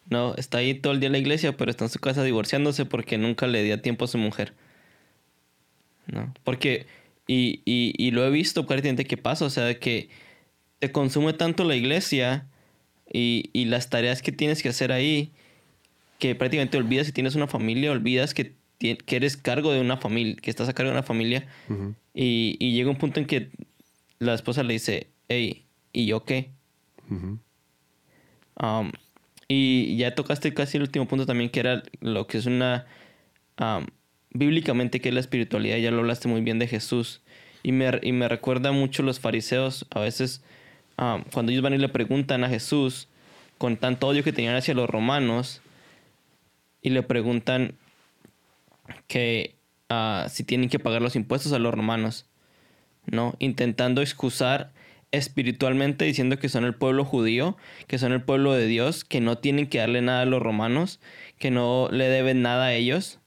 no 0.08 0.34
está 0.36 0.58
ahí 0.58 0.74
todo 0.74 0.92
el 0.92 1.00
día 1.00 1.08
en 1.08 1.12
la 1.12 1.18
iglesia, 1.18 1.56
pero 1.56 1.70
está 1.70 1.84
en 1.84 1.90
su 1.90 1.98
casa 1.98 2.22
divorciándose 2.22 2.84
porque 2.84 3.18
nunca 3.18 3.46
le 3.46 3.62
dio 3.62 3.80
tiempo 3.80 4.04
a 4.04 4.08
su 4.08 4.18
mujer. 4.18 4.52
¿No? 6.06 6.32
Porque, 6.44 6.86
y, 7.26 7.62
y, 7.64 7.94
y 7.96 8.10
lo 8.10 8.24
he 8.24 8.30
visto 8.30 8.66
prácticamente 8.66 9.06
que 9.06 9.16
pasa, 9.16 9.44
o 9.44 9.50
sea, 9.50 9.78
que 9.78 10.10
te 10.80 10.92
consume 10.92 11.32
tanto 11.32 11.64
la 11.64 11.74
iglesia 11.74 12.46
y, 13.10 13.50
y 13.52 13.64
las 13.64 13.88
tareas 13.88 14.20
que 14.20 14.32
tienes 14.32 14.62
que 14.62 14.68
hacer 14.68 14.92
ahí, 14.92 15.32
que 16.18 16.34
prácticamente 16.34 16.76
olvidas 16.76 17.06
que 17.06 17.12
tienes 17.12 17.34
una 17.34 17.46
familia, 17.46 17.90
olvidas 17.90 18.34
que, 18.34 18.54
que 18.96 19.16
eres 19.16 19.36
cargo 19.36 19.72
de 19.72 19.80
una 19.80 19.96
familia, 19.96 20.36
que 20.36 20.50
estás 20.50 20.68
a 20.68 20.72
cargo 20.72 20.90
de 20.90 20.98
una 20.98 21.02
familia, 21.02 21.46
y, 22.14 22.56
y 22.58 22.72
llega 22.72 22.90
un 22.90 22.98
punto 22.98 23.20
en 23.20 23.26
que 23.26 23.50
la 24.18 24.34
esposa 24.34 24.62
le 24.62 24.74
dice, 24.74 25.08
hey, 25.28 25.64
¿y 25.92 26.06
yo 26.06 26.24
qué? 26.24 26.50
Um, 27.08 28.92
y 29.48 29.96
ya 29.96 30.14
tocaste 30.14 30.52
casi 30.54 30.76
el 30.76 30.82
último 30.82 31.06
punto 31.06 31.26
también, 31.26 31.50
que 31.50 31.60
era 31.60 31.82
lo 32.00 32.26
que 32.26 32.38
es 32.38 32.46
una... 32.46 32.86
um, 33.60 33.86
bíblicamente, 34.34 35.00
que 35.00 35.10
es 35.10 35.14
la 35.14 35.20
espiritualidad. 35.20 35.76
Ya 35.76 35.90
lo 35.90 35.98
hablaste 35.98 36.26
muy 36.26 36.40
bien 36.40 36.58
de 36.58 36.66
Jesús. 36.66 37.20
Y 37.62 37.72
me, 37.72 38.00
y 38.02 38.12
me 38.12 38.28
recuerda 38.28 38.72
mucho 38.72 39.02
los 39.02 39.20
fariseos. 39.20 39.86
A 39.90 40.00
veces, 40.00 40.42
um, 40.96 41.22
cuando 41.32 41.52
ellos 41.52 41.62
van 41.62 41.74
y 41.74 41.78
le 41.78 41.90
preguntan 41.90 42.42
a 42.42 42.48
Jesús, 42.48 43.08
con 43.58 43.76
tanto 43.76 44.06
odio 44.06 44.24
que 44.24 44.32
tenían 44.32 44.56
hacia 44.56 44.72
los 44.72 44.88
romanos, 44.88 45.60
y 46.80 46.88
le 46.90 47.02
preguntan 47.02 47.74
que 49.06 49.56
ah, 49.88 50.26
si 50.30 50.44
tienen 50.44 50.68
que 50.68 50.78
pagar 50.78 51.02
los 51.02 51.16
impuestos 51.16 51.52
a 51.52 51.58
los 51.58 51.72
romanos. 51.74 52.26
¿no? 53.06 53.34
Intentando 53.40 54.00
excusar 54.00 54.72
espiritualmente 55.10 56.04
diciendo 56.04 56.38
que 56.38 56.48
son 56.48 56.64
el 56.64 56.74
pueblo 56.74 57.04
judío, 57.04 57.56
que 57.88 57.98
son 57.98 58.12
el 58.12 58.22
pueblo 58.22 58.52
de 58.54 58.66
Dios, 58.66 59.04
que 59.04 59.20
no 59.20 59.38
tienen 59.38 59.66
que 59.66 59.78
darle 59.78 60.00
nada 60.02 60.22
a 60.22 60.26
los 60.26 60.40
romanos, 60.40 61.00
que 61.38 61.50
no 61.50 61.88
le 61.90 62.08
deben 62.08 62.42
nada 62.42 62.66
a 62.66 62.74
ellos. 62.74 63.18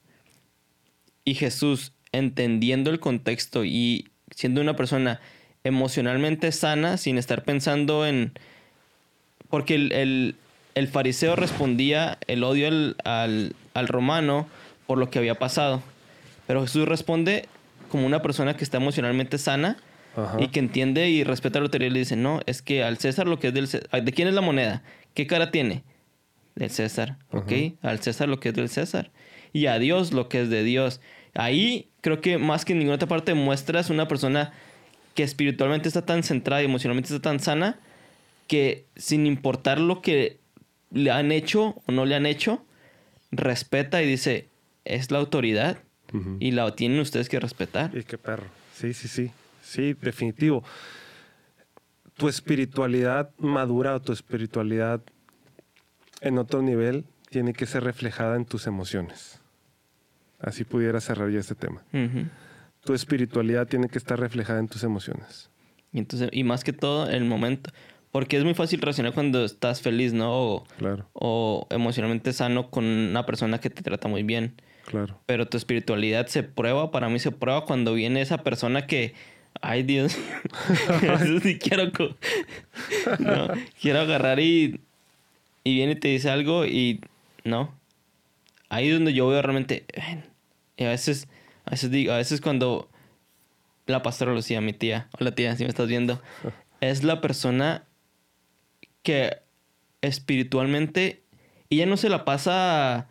Y 1.24 1.34
Jesús, 1.34 1.92
entendiendo 2.12 2.90
el 2.90 3.00
contexto 3.00 3.64
y 3.64 4.08
siendo 4.34 4.60
una 4.60 4.76
persona 4.76 5.20
emocionalmente 5.62 6.50
sana, 6.52 6.96
sin 6.96 7.18
estar 7.18 7.44
pensando 7.44 8.06
en... 8.06 8.32
Porque 9.50 9.74
el, 9.74 9.92
el- 9.92 10.36
el 10.74 10.88
fariseo 10.88 11.36
respondía 11.36 12.18
el 12.26 12.44
odio 12.44 12.68
al, 12.68 12.96
al- 13.04 13.54
al 13.74 13.88
romano 13.88 14.46
por 14.86 14.98
lo 14.98 15.10
que 15.10 15.18
había 15.18 15.36
pasado. 15.36 15.82
Pero 16.46 16.62
Jesús 16.62 16.86
responde 16.86 17.48
como 17.90 18.06
una 18.06 18.22
persona 18.22 18.56
que 18.56 18.64
está 18.64 18.76
emocionalmente 18.78 19.38
sana 19.38 19.76
Ajá. 20.16 20.36
y 20.40 20.48
que 20.48 20.60
entiende 20.60 21.08
y 21.08 21.24
respeta 21.24 21.58
la 21.58 21.66
autoridad. 21.66 21.90
Y 21.90 21.94
le 21.94 21.98
dice, 22.00 22.16
no, 22.16 22.40
es 22.46 22.62
que 22.62 22.84
al 22.84 22.98
César 22.98 23.26
lo 23.26 23.38
que 23.38 23.48
es 23.48 23.54
del 23.54 23.68
César... 23.68 24.02
¿De 24.02 24.12
quién 24.12 24.28
es 24.28 24.34
la 24.34 24.40
moneda? 24.40 24.82
¿Qué 25.14 25.26
cara 25.26 25.50
tiene? 25.50 25.82
Del 26.54 26.70
César, 26.70 27.18
¿ok? 27.32 27.52
Al 27.82 28.00
César 28.00 28.28
lo 28.28 28.40
que 28.40 28.50
es 28.50 28.54
del 28.54 28.68
César. 28.68 29.10
Y 29.52 29.66
a 29.66 29.78
Dios 29.78 30.12
lo 30.12 30.28
que 30.28 30.42
es 30.42 30.50
de 30.50 30.62
Dios. 30.62 31.00
Ahí 31.34 31.90
creo 32.00 32.20
que 32.20 32.38
más 32.38 32.64
que 32.64 32.72
en 32.72 32.78
ninguna 32.78 32.96
otra 32.96 33.08
parte 33.08 33.34
muestras 33.34 33.90
una 33.90 34.08
persona 34.08 34.52
que 35.14 35.22
espiritualmente 35.22 35.88
está 35.88 36.04
tan 36.04 36.22
centrada 36.22 36.62
y 36.62 36.66
emocionalmente 36.66 37.12
está 37.12 37.20
tan 37.20 37.40
sana 37.40 37.78
que 38.46 38.86
sin 38.96 39.26
importar 39.26 39.80
lo 39.80 40.02
que 40.02 40.38
le 40.90 41.10
han 41.10 41.32
hecho 41.32 41.82
o 41.86 41.92
no 41.92 42.04
le 42.04 42.14
han 42.14 42.26
hecho, 42.26 42.64
respeta 43.32 44.02
y 44.02 44.06
dice, 44.06 44.48
es 44.86 45.10
la 45.10 45.18
autoridad 45.18 45.78
y 46.40 46.52
la 46.52 46.74
tienen 46.74 47.00
ustedes 47.00 47.28
que 47.28 47.38
respetar. 47.40 47.96
Y 47.96 48.04
qué 48.04 48.16
perro. 48.16 48.46
Sí, 48.74 48.94
sí, 48.94 49.08
sí. 49.08 49.30
Sí, 49.62 49.94
definitivo. 50.00 50.64
Tu 52.16 52.28
espiritualidad 52.28 53.30
madura 53.38 53.94
o 53.94 54.00
tu 54.00 54.12
espiritualidad 54.12 55.02
en 56.20 56.38
otro 56.38 56.62
nivel 56.62 57.04
tiene 57.28 57.52
que 57.52 57.66
ser 57.66 57.84
reflejada 57.84 58.36
en 58.36 58.44
tus 58.46 58.66
emociones. 58.66 59.40
Así 60.40 60.64
pudiera 60.64 61.00
cerrar 61.00 61.30
ya 61.30 61.40
este 61.40 61.54
tema. 61.54 61.82
Tu 62.84 62.94
espiritualidad 62.94 63.66
tiene 63.66 63.88
que 63.88 63.98
estar 63.98 64.18
reflejada 64.18 64.60
en 64.60 64.68
tus 64.68 64.84
emociones. 64.84 65.50
Y 65.92 65.98
entonces, 65.98 66.30
y 66.32 66.44
más 66.44 66.62
que 66.62 66.72
todo, 66.72 67.08
el 67.08 67.24
momento. 67.24 67.70
Porque 68.12 68.36
es 68.36 68.44
muy 68.44 68.54
fácil 68.54 68.80
reaccionar 68.80 69.12
cuando 69.12 69.44
estás 69.44 69.82
feliz, 69.82 70.12
¿no? 70.12 70.32
O, 70.32 70.64
Claro, 70.78 71.08
o 71.12 71.66
emocionalmente 71.70 72.32
sano 72.32 72.70
con 72.70 72.84
una 72.84 73.26
persona 73.26 73.58
que 73.58 73.68
te 73.68 73.82
trata 73.82 74.08
muy 74.08 74.22
bien. 74.22 74.54
Claro. 74.86 75.20
Pero 75.26 75.46
tu 75.46 75.56
espiritualidad 75.56 76.26
se 76.26 76.42
prueba, 76.42 76.90
para 76.90 77.08
mí 77.08 77.18
se 77.18 77.32
prueba 77.32 77.64
cuando 77.64 77.94
viene 77.94 78.20
esa 78.22 78.38
persona 78.38 78.86
que, 78.86 79.14
ay 79.60 79.82
Dios, 79.82 80.16
eso 81.02 81.40
sí 81.40 81.58
quiero, 81.58 81.84
no, 83.18 83.48
quiero 83.80 84.00
agarrar 84.00 84.40
y, 84.40 84.80
y 85.64 85.74
viene 85.74 85.92
y 85.92 85.96
te 85.96 86.08
dice 86.08 86.30
algo 86.30 86.64
y 86.64 87.00
no. 87.44 87.74
Ahí 88.68 88.88
es 88.88 88.94
donde 88.94 89.12
yo 89.12 89.28
veo 89.28 89.42
realmente, 89.42 89.84
y 90.76 90.84
a 90.84 90.88
veces, 90.88 91.28
a 91.64 91.70
veces 91.70 91.90
digo, 91.90 92.12
a 92.12 92.16
veces 92.16 92.40
cuando 92.40 92.88
la 93.86 94.02
pastora 94.02 94.32
lo 94.32 94.38
decía, 94.38 94.60
mi 94.60 94.72
tía, 94.72 95.08
hola 95.18 95.34
tía, 95.34 95.54
si 95.56 95.62
me 95.62 95.68
estás 95.68 95.88
viendo, 95.88 96.20
es 96.80 97.04
la 97.04 97.20
persona 97.20 97.84
que 99.02 99.38
espiritualmente 100.02 101.22
ella 101.70 101.86
no 101.86 101.96
se 101.96 102.08
la 102.08 102.24
pasa 102.24 103.08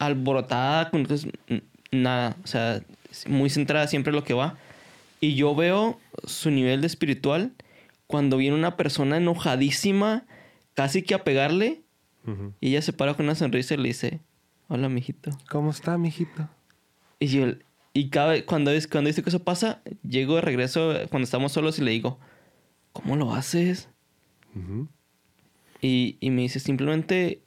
alborotada 0.00 0.90
n- 0.92 1.62
nada, 1.92 2.36
o 2.42 2.46
sea, 2.46 2.82
muy 3.28 3.50
centrada 3.50 3.86
siempre 3.86 4.10
en 4.10 4.16
lo 4.16 4.24
que 4.24 4.34
va. 4.34 4.56
Y 5.20 5.34
yo 5.34 5.54
veo 5.54 6.00
su 6.24 6.50
nivel 6.50 6.80
de 6.80 6.86
espiritual 6.86 7.52
cuando 8.06 8.38
viene 8.38 8.56
una 8.56 8.76
persona 8.76 9.18
enojadísima, 9.18 10.24
casi 10.74 11.02
que 11.02 11.14
a 11.14 11.22
pegarle, 11.22 11.82
y 12.60 12.68
ella 12.68 12.82
se 12.82 12.92
para 12.92 13.14
con 13.14 13.26
una 13.26 13.34
sonrisa 13.34 13.74
y 13.74 13.78
le 13.78 13.88
dice, 13.88 14.20
hola, 14.68 14.88
mijito. 14.88 15.30
¿Cómo 15.48 15.70
está, 15.70 15.98
mijito? 15.98 16.48
Y 17.18 17.26
yo, 17.26 17.46
y, 17.92 18.08
cada 18.08 18.30
vez, 18.32 18.44
cuando, 18.44 18.70
es, 18.70 18.86
cuando 18.86 19.08
dice 19.08 19.22
que 19.22 19.30
eso 19.30 19.42
pasa, 19.42 19.82
llego 20.08 20.36
de 20.36 20.40
regreso 20.42 20.94
cuando 21.10 21.24
estamos 21.24 21.52
solos 21.52 21.78
y 21.78 21.82
le 21.82 21.90
digo, 21.90 22.18
¿cómo 22.92 23.16
lo 23.16 23.34
haces? 23.34 23.88
Y, 25.82 26.16
y 26.20 26.30
me 26.30 26.42
dice, 26.42 26.60
simplemente 26.60 27.42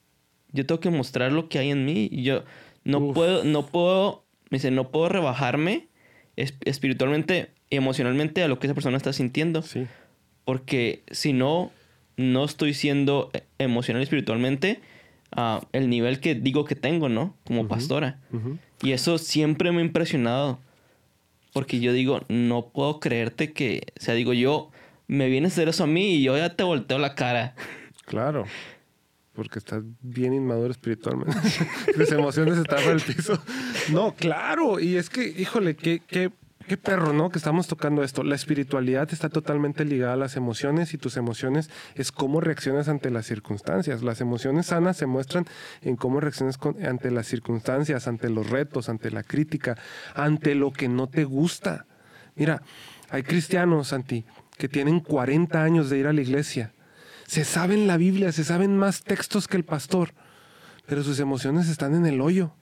yo 0.54 0.66
tengo 0.66 0.80
que 0.80 0.90
mostrar 0.90 1.32
lo 1.32 1.50
que 1.50 1.60
hay 1.60 1.72
en 1.72 1.84
mí. 1.86 2.10
Yo 2.12 2.44
no 2.86 3.00
Uf. 3.00 3.16
puedo, 3.16 3.44
no 3.44 3.66
puedo, 3.66 4.24
me 4.50 4.58
dice, 4.58 4.72
no 4.72 4.90
puedo 4.90 5.10
rebajarme 5.10 5.88
es- 6.36 6.56
espiritualmente 6.66 7.50
y 7.70 7.76
emocionalmente 7.76 8.42
a 8.44 8.48
lo 8.48 8.60
que 8.60 8.68
esa 8.68 8.74
persona 8.74 8.98
está 8.98 9.12
sintiendo. 9.14 9.62
Sí. 9.62 9.86
Porque 10.46 11.04
si 11.12 11.34
no, 11.34 11.72
no 12.18 12.46
estoy 12.46 12.74
siendo 12.74 13.30
eh, 13.34 13.44
emocional 13.58 14.02
y 14.02 14.04
espiritualmente 14.04 14.80
a 15.32 15.62
el 15.72 15.90
nivel 15.90 16.20
que 16.20 16.36
digo 16.36 16.66
que 16.66 16.76
tengo, 16.76 17.10
¿no? 17.10 17.36
Como 17.44 17.68
pastora. 17.68 18.20
Y 18.84 18.92
eso 18.92 19.18
siempre 19.18 19.72
me 19.72 19.80
ha 19.82 19.86
impresionado. 19.86 20.60
Porque 21.54 21.80
yo 21.80 21.94
digo, 21.94 22.22
no 22.30 22.68
puedo 22.70 23.00
creerte 23.00 23.54
que, 23.54 23.84
o 24.00 24.04
sea, 24.04 24.14
digo 24.16 24.34
yo, 24.34 24.70
me 25.08 25.30
vienes 25.30 25.52
a 25.52 25.56
hacer 25.56 25.70
eso 25.70 25.84
a 25.84 25.88
mí 25.88 26.16
y 26.16 26.24
yo 26.24 26.36
ya 26.38 26.56
te 26.56 26.64
volteo 26.64 26.98
la 27.00 27.16
cara. 27.16 27.56
Claro. 28.06 28.46
Porque 29.34 29.60
estás 29.60 29.84
bien 30.02 30.34
inmaduro 30.34 30.72
espiritualmente. 30.72 31.36
Tus 31.96 32.12
emociones 32.12 32.58
están 32.58 32.84
el 32.84 33.02
piso. 33.02 33.42
No, 33.92 34.14
claro. 34.14 34.80
Y 34.80 34.98
es 34.98 35.10
que, 35.10 35.28
híjole, 35.28 35.76
qué, 35.76 36.02
qué, 36.06 36.32
qué 36.68 36.78
perro, 36.78 37.14
¿no? 37.14 37.30
Que 37.30 37.40
estamos 37.40 37.68
tocando 37.68 38.04
esto. 38.04 38.24
La 38.24 38.36
espiritualidad 38.36 39.10
está 39.12 39.30
totalmente 39.30 39.86
ligada 39.86 40.14
a 40.14 40.18
las 40.18 40.36
emociones 40.36 40.94
y 40.94 41.00
tus 41.00 41.18
emociones 41.18 41.72
es 41.96 42.12
cómo 42.12 42.42
reaccionas 42.42 42.90
ante 42.90 43.10
las 43.10 43.26
circunstancias. 43.26 44.04
Las 44.04 44.22
emociones 44.22 44.68
sanas 44.68 44.98
se 44.98 45.08
muestran 45.08 45.46
en 45.82 45.96
cómo 45.96 46.20
reaccionas 46.20 46.60
ante 46.86 47.10
las 47.10 47.26
circunstancias, 47.26 48.08
ante 48.08 48.30
los 48.30 48.52
retos, 48.52 48.88
ante 48.88 49.10
la 49.10 49.24
crítica, 49.24 49.78
ante 50.14 50.54
lo 50.54 50.72
que 50.72 50.88
no 50.88 51.08
te 51.08 51.24
gusta. 51.24 51.88
Mira, 52.36 52.62
hay 53.10 53.24
cristianos, 53.24 53.90
Santi, 53.90 54.26
que 54.58 54.68
tienen 54.68 55.00
40 55.00 55.64
años 55.64 55.90
de 55.90 56.00
ir 56.00 56.08
a 56.08 56.14
la 56.14 56.22
iglesia. 56.22 56.74
Se 57.28 57.46
saben 57.46 57.88
la 57.88 57.98
Biblia, 57.98 58.32
se 58.32 58.44
saben 58.44 58.78
más 58.78 59.04
textos 59.04 59.48
que 59.48 59.58
el 59.58 59.64
pastor, 59.64 60.14
pero 60.86 61.04
sus 61.04 61.20
emociones 61.20 61.70
están 61.70 61.96
en 61.96 62.06
el 62.06 62.22
hoyo. 62.22 62.54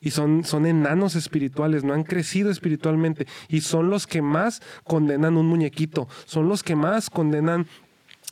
Y 0.00 0.10
son, 0.10 0.44
son 0.44 0.66
enanos 0.66 1.16
espirituales, 1.16 1.82
no 1.82 1.94
han 1.94 2.04
crecido 2.04 2.50
espiritualmente. 2.50 3.26
Y 3.48 3.62
son 3.62 3.90
los 3.90 4.06
que 4.06 4.22
más 4.22 4.62
condenan 4.84 5.36
un 5.36 5.46
muñequito, 5.46 6.08
son 6.26 6.48
los 6.48 6.62
que 6.62 6.76
más 6.76 7.10
condenan 7.10 7.66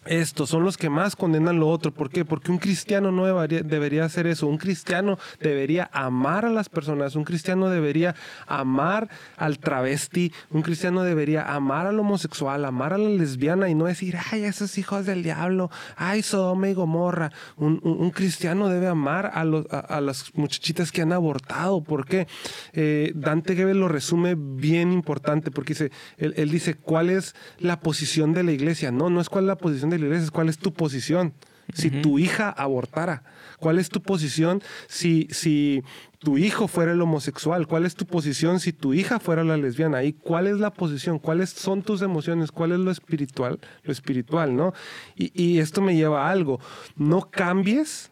esto, 0.06 0.46
son 0.46 0.64
los 0.64 0.76
que 0.76 0.90
más 0.90 1.16
condenan 1.16 1.58
lo 1.58 1.68
otro. 1.68 1.92
¿Por 1.92 2.10
qué? 2.10 2.24
Porque 2.24 2.50
un 2.50 2.58
cristiano 2.58 3.10
no 3.12 3.26
debería, 3.26 4.04
hacer 4.04 4.26
eso. 4.26 4.46
Un 4.46 4.58
cristiano 4.58 5.18
debería 5.40 5.88
amar 5.92 6.44
a 6.44 6.50
las 6.50 6.68
personas. 6.68 7.16
Un 7.16 7.24
cristiano 7.24 7.68
debería 7.68 8.14
amar 8.46 9.08
al 9.36 9.58
travesti. 9.58 10.32
Un 10.50 10.62
cristiano 10.62 11.02
debería 11.02 11.42
amar 11.42 11.86
al 11.86 11.98
homosexual, 11.98 12.64
amar 12.64 12.92
a 12.92 12.98
la 12.98 13.08
lesbiana 13.08 13.68
y 13.68 13.74
no 13.74 13.86
decir, 13.86 14.16
ay, 14.30 14.44
esos 14.44 14.78
hijos 14.78 15.06
del 15.06 15.22
diablo, 15.22 15.70
ay, 15.96 16.22
Sodoma 16.22 16.68
y 16.68 16.74
Gomorra. 16.74 17.32
Un, 17.56 18.10
cristiano 18.10 18.68
debe 18.68 18.86
amar 18.86 19.30
a 19.34 20.00
las 20.00 20.34
muchachitas 20.34 20.92
que 20.92 21.02
han 21.02 21.12
abortado. 21.12 21.82
¿Por 21.82 22.06
qué? 22.06 22.26
Eh, 22.72 23.12
Dante 23.14 23.56
Gebel 23.56 23.80
lo 23.80 23.88
resume 23.88 24.36
bien 24.36 24.92
importante 24.92 25.50
porque 25.50 25.72
dice, 25.74 25.90
él, 26.16 26.34
él 26.36 26.50
dice, 26.50 26.74
¿cuál 26.74 27.10
es 27.10 27.34
la 27.58 27.80
posición 27.80 28.32
de 28.32 28.42
la 28.42 28.52
iglesia? 28.52 28.90
No, 28.90 29.10
no 29.10 29.20
es 29.20 29.28
cuál 29.28 29.44
es 29.44 29.48
la 29.48 29.56
posición 29.56 29.90
de 29.90 29.93
la 29.98 30.06
iglesia, 30.06 30.24
es 30.24 30.30
cuál 30.30 30.48
es 30.48 30.58
tu 30.58 30.72
posición. 30.72 31.34
Si 31.72 31.90
tu 31.90 32.18
hija 32.18 32.50
abortara, 32.50 33.22
¿cuál 33.58 33.78
es 33.78 33.88
tu 33.88 34.02
posición 34.02 34.62
si, 34.86 35.28
si 35.30 35.82
tu 36.18 36.36
hijo 36.36 36.68
fuera 36.68 36.92
el 36.92 37.00
homosexual? 37.00 37.66
¿Cuál 37.66 37.86
es 37.86 37.94
tu 37.94 38.04
posición 38.04 38.60
si 38.60 38.74
tu 38.74 38.92
hija 38.92 39.18
fuera 39.18 39.44
la 39.44 39.56
lesbiana? 39.56 40.04
¿Y 40.04 40.12
cuál 40.12 40.46
es 40.46 40.58
la 40.58 40.70
posición? 40.70 41.18
¿Cuáles 41.18 41.50
son 41.50 41.82
tus 41.82 42.02
emociones? 42.02 42.52
¿Cuál 42.52 42.72
es 42.72 42.80
lo 42.80 42.90
espiritual? 42.90 43.58
Lo 43.82 43.92
espiritual, 43.92 44.54
¿no? 44.54 44.74
Y, 45.16 45.32
y 45.42 45.58
esto 45.58 45.80
me 45.80 45.96
lleva 45.96 46.28
a 46.28 46.30
algo. 46.30 46.60
No 46.96 47.30
cambies 47.30 48.10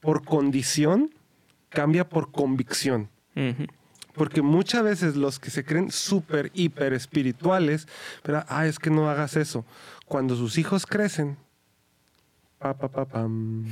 por 0.00 0.24
condición, 0.24 1.14
cambia 1.70 2.08
por 2.08 2.30
convicción. 2.30 3.08
Porque 4.14 4.42
muchas 4.42 4.82
veces 4.82 5.16
los 5.16 5.38
que 5.38 5.50
se 5.50 5.64
creen 5.64 5.90
súper, 5.90 6.50
hiper 6.52 6.92
espirituales, 6.92 7.86
pero, 8.22 8.44
ah, 8.48 8.66
es 8.66 8.78
que 8.78 8.90
no 8.90 9.08
hagas 9.08 9.36
eso. 9.36 9.64
Cuando 10.10 10.34
sus 10.34 10.58
hijos 10.58 10.86
crecen, 10.86 11.36
pa, 12.58 12.76
pa, 12.76 12.88
pa, 12.88 13.04
pam, 13.04 13.64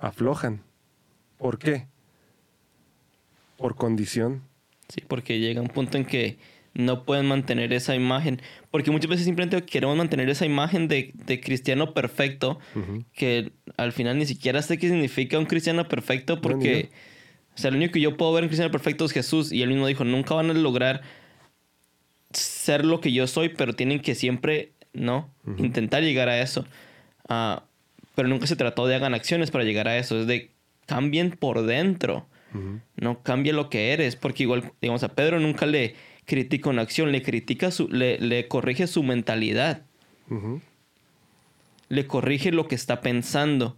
aflojan. 0.00 0.60
¿Por 1.38 1.60
qué? 1.60 1.86
Por 3.56 3.76
condición. 3.76 4.42
Sí, 4.88 5.00
porque 5.06 5.38
llega 5.38 5.60
un 5.60 5.68
punto 5.68 5.98
en 5.98 6.04
que 6.04 6.36
no 6.74 7.04
pueden 7.04 7.26
mantener 7.26 7.72
esa 7.72 7.94
imagen. 7.94 8.42
Porque 8.72 8.90
muchas 8.90 9.08
veces 9.08 9.24
simplemente 9.24 9.64
queremos 9.64 9.96
mantener 9.96 10.28
esa 10.28 10.46
imagen 10.46 10.88
de, 10.88 11.12
de 11.14 11.40
cristiano 11.40 11.94
perfecto, 11.94 12.58
que 13.12 13.52
al 13.76 13.92
final 13.92 14.18
ni 14.18 14.26
siquiera 14.26 14.62
sé 14.62 14.78
qué 14.78 14.88
significa 14.88 15.38
un 15.38 15.46
cristiano 15.46 15.86
perfecto, 15.86 16.40
porque, 16.40 16.90
o 17.54 17.58
sea, 17.58 17.70
lo 17.70 17.76
único 17.76 17.92
que 17.92 18.00
yo 18.00 18.16
puedo 18.16 18.32
ver 18.32 18.42
en 18.42 18.48
cristiano 18.48 18.72
perfecto 18.72 19.04
es 19.04 19.12
Jesús, 19.12 19.52
y 19.52 19.62
él 19.62 19.68
mismo 19.68 19.86
dijo, 19.86 20.02
nunca 20.02 20.34
van 20.34 20.50
a 20.50 20.54
lograr 20.54 21.02
ser 22.32 22.84
lo 22.84 23.00
que 23.00 23.12
yo 23.12 23.26
soy, 23.26 23.50
pero 23.50 23.74
tienen 23.74 24.00
que 24.00 24.14
siempre, 24.14 24.72
¿no? 24.92 25.30
Intentar 25.58 26.02
llegar 26.02 26.28
a 26.28 26.40
eso. 26.40 26.64
Ah, 27.28 27.64
pero 28.14 28.28
nunca 28.28 28.46
se 28.46 28.56
trató 28.56 28.86
de 28.86 28.94
hagan 28.94 29.14
acciones 29.14 29.50
para 29.50 29.64
llegar 29.64 29.88
a 29.88 29.96
eso, 29.96 30.20
es 30.20 30.26
de 30.26 30.50
cambien 30.86 31.30
por 31.30 31.62
dentro. 31.62 32.26
No 32.96 33.22
cambia 33.22 33.54
lo 33.54 33.70
que 33.70 33.92
eres, 33.92 34.14
porque 34.14 34.42
igual, 34.42 34.72
digamos, 34.82 35.02
a 35.02 35.08
Pedro 35.08 35.40
nunca 35.40 35.64
le 35.64 35.94
critica 36.26 36.68
una 36.68 36.82
acción, 36.82 37.10
le 37.10 37.22
critica 37.22 37.70
su, 37.70 37.88
le, 37.88 38.18
le 38.18 38.46
corrige 38.46 38.86
su 38.86 39.02
mentalidad, 39.02 39.82
le 41.88 42.06
corrige 42.06 42.52
lo 42.52 42.68
que 42.68 42.74
está 42.74 43.00
pensando, 43.00 43.76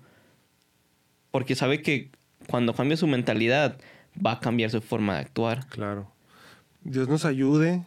porque 1.31 1.55
sabe 1.55 1.83
que 1.83 2.11
cuando 2.49 2.75
cambia 2.75 2.97
su 2.97 3.07
mentalidad 3.07 3.79
va 4.25 4.33
a 4.33 4.41
cambiar 4.41 4.71
su 4.71 4.81
forma 4.81 5.15
de 5.15 5.21
actuar. 5.21 5.67
Claro. 5.69 6.11
Dios 6.83 7.09
nos 7.09 7.25
ayude. 7.25 7.83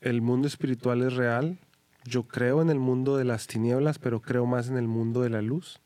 El 0.00 0.22
mundo 0.22 0.46
espiritual 0.46 1.02
es 1.02 1.14
real. 1.14 1.58
Yo 2.04 2.24
creo 2.24 2.62
en 2.62 2.70
el 2.70 2.78
mundo 2.78 3.16
de 3.16 3.24
las 3.24 3.46
tinieblas, 3.46 3.98
pero 3.98 4.20
creo 4.20 4.46
más 4.46 4.68
en 4.68 4.76
el 4.76 4.86
mundo 4.86 5.22
de 5.22 5.30
la 5.30 5.42
luz. 5.42 5.80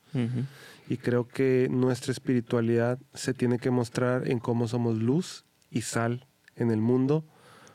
Y 0.89 0.97
creo 0.97 1.29
que 1.29 1.69
nuestra 1.71 2.11
espiritualidad 2.13 2.99
se 3.15 3.33
tiene 3.33 3.59
que 3.59 3.71
mostrar 3.71 4.29
en 4.29 4.41
cómo 4.41 4.67
somos 4.67 4.97
luz 4.97 5.45
y 5.71 5.83
sal 5.83 6.27
en 6.57 6.71
el 6.71 6.81
mundo, 6.81 7.25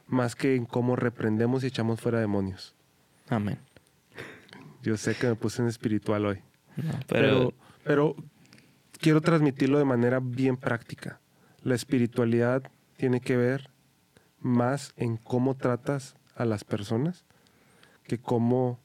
más 0.05 0.35
que 0.35 0.55
en 0.55 0.65
cómo 0.65 0.95
reprendemos 0.95 1.63
y 1.63 1.67
echamos 1.67 2.01
fuera 2.01 2.19
demonios. 2.19 2.75
Amén. 3.29 3.57
Yo 4.83 4.97
sé 4.97 5.15
que 5.15 5.27
me 5.27 5.35
puse 5.35 5.61
en 5.61 5.69
espiritual 5.69 6.25
hoy, 6.25 6.41
No, 6.75 6.91
pero, 7.07 7.07
pero, 7.07 7.53
pero 7.83 8.15
quiero 8.99 9.21
transmitirlo 9.21 9.79
de 9.79 9.85
manera 9.85 10.19
bien 10.21 10.57
práctica. 10.57 11.19
La 11.63 11.73
espiritualidad 11.73 12.69
tiene 12.97 13.21
que 13.21 13.37
ver 13.37 13.71
más 14.39 14.93
en 14.97 15.17
cómo 15.17 15.55
tratas 15.55 16.15
a 16.35 16.45
las 16.45 16.63
personas 16.63 17.25
que 18.03 18.19
cómo 18.19 18.79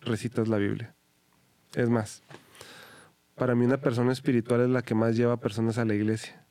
recitas 0.00 0.48
la 0.48 0.58
Biblia. 0.58 0.94
Es 1.74 1.88
más, 1.88 2.22
para 3.36 3.54
mí 3.54 3.64
una 3.64 3.80
persona 3.80 4.12
espiritual 4.12 4.60
es 4.62 4.68
la 4.68 4.82
que 4.82 4.94
más 4.94 5.16
lleva 5.16 5.38
personas 5.38 5.78
a 5.78 5.84
la 5.84 5.94
iglesia, 5.94 6.44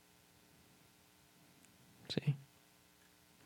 sí. 2.08 2.36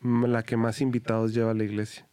la 0.01 0.43
que 0.43 0.57
más 0.57 0.81
invitados 0.81 1.33
lleva 1.33 1.51
a 1.51 1.55
la 1.55 1.63
iglesia. 1.63 2.07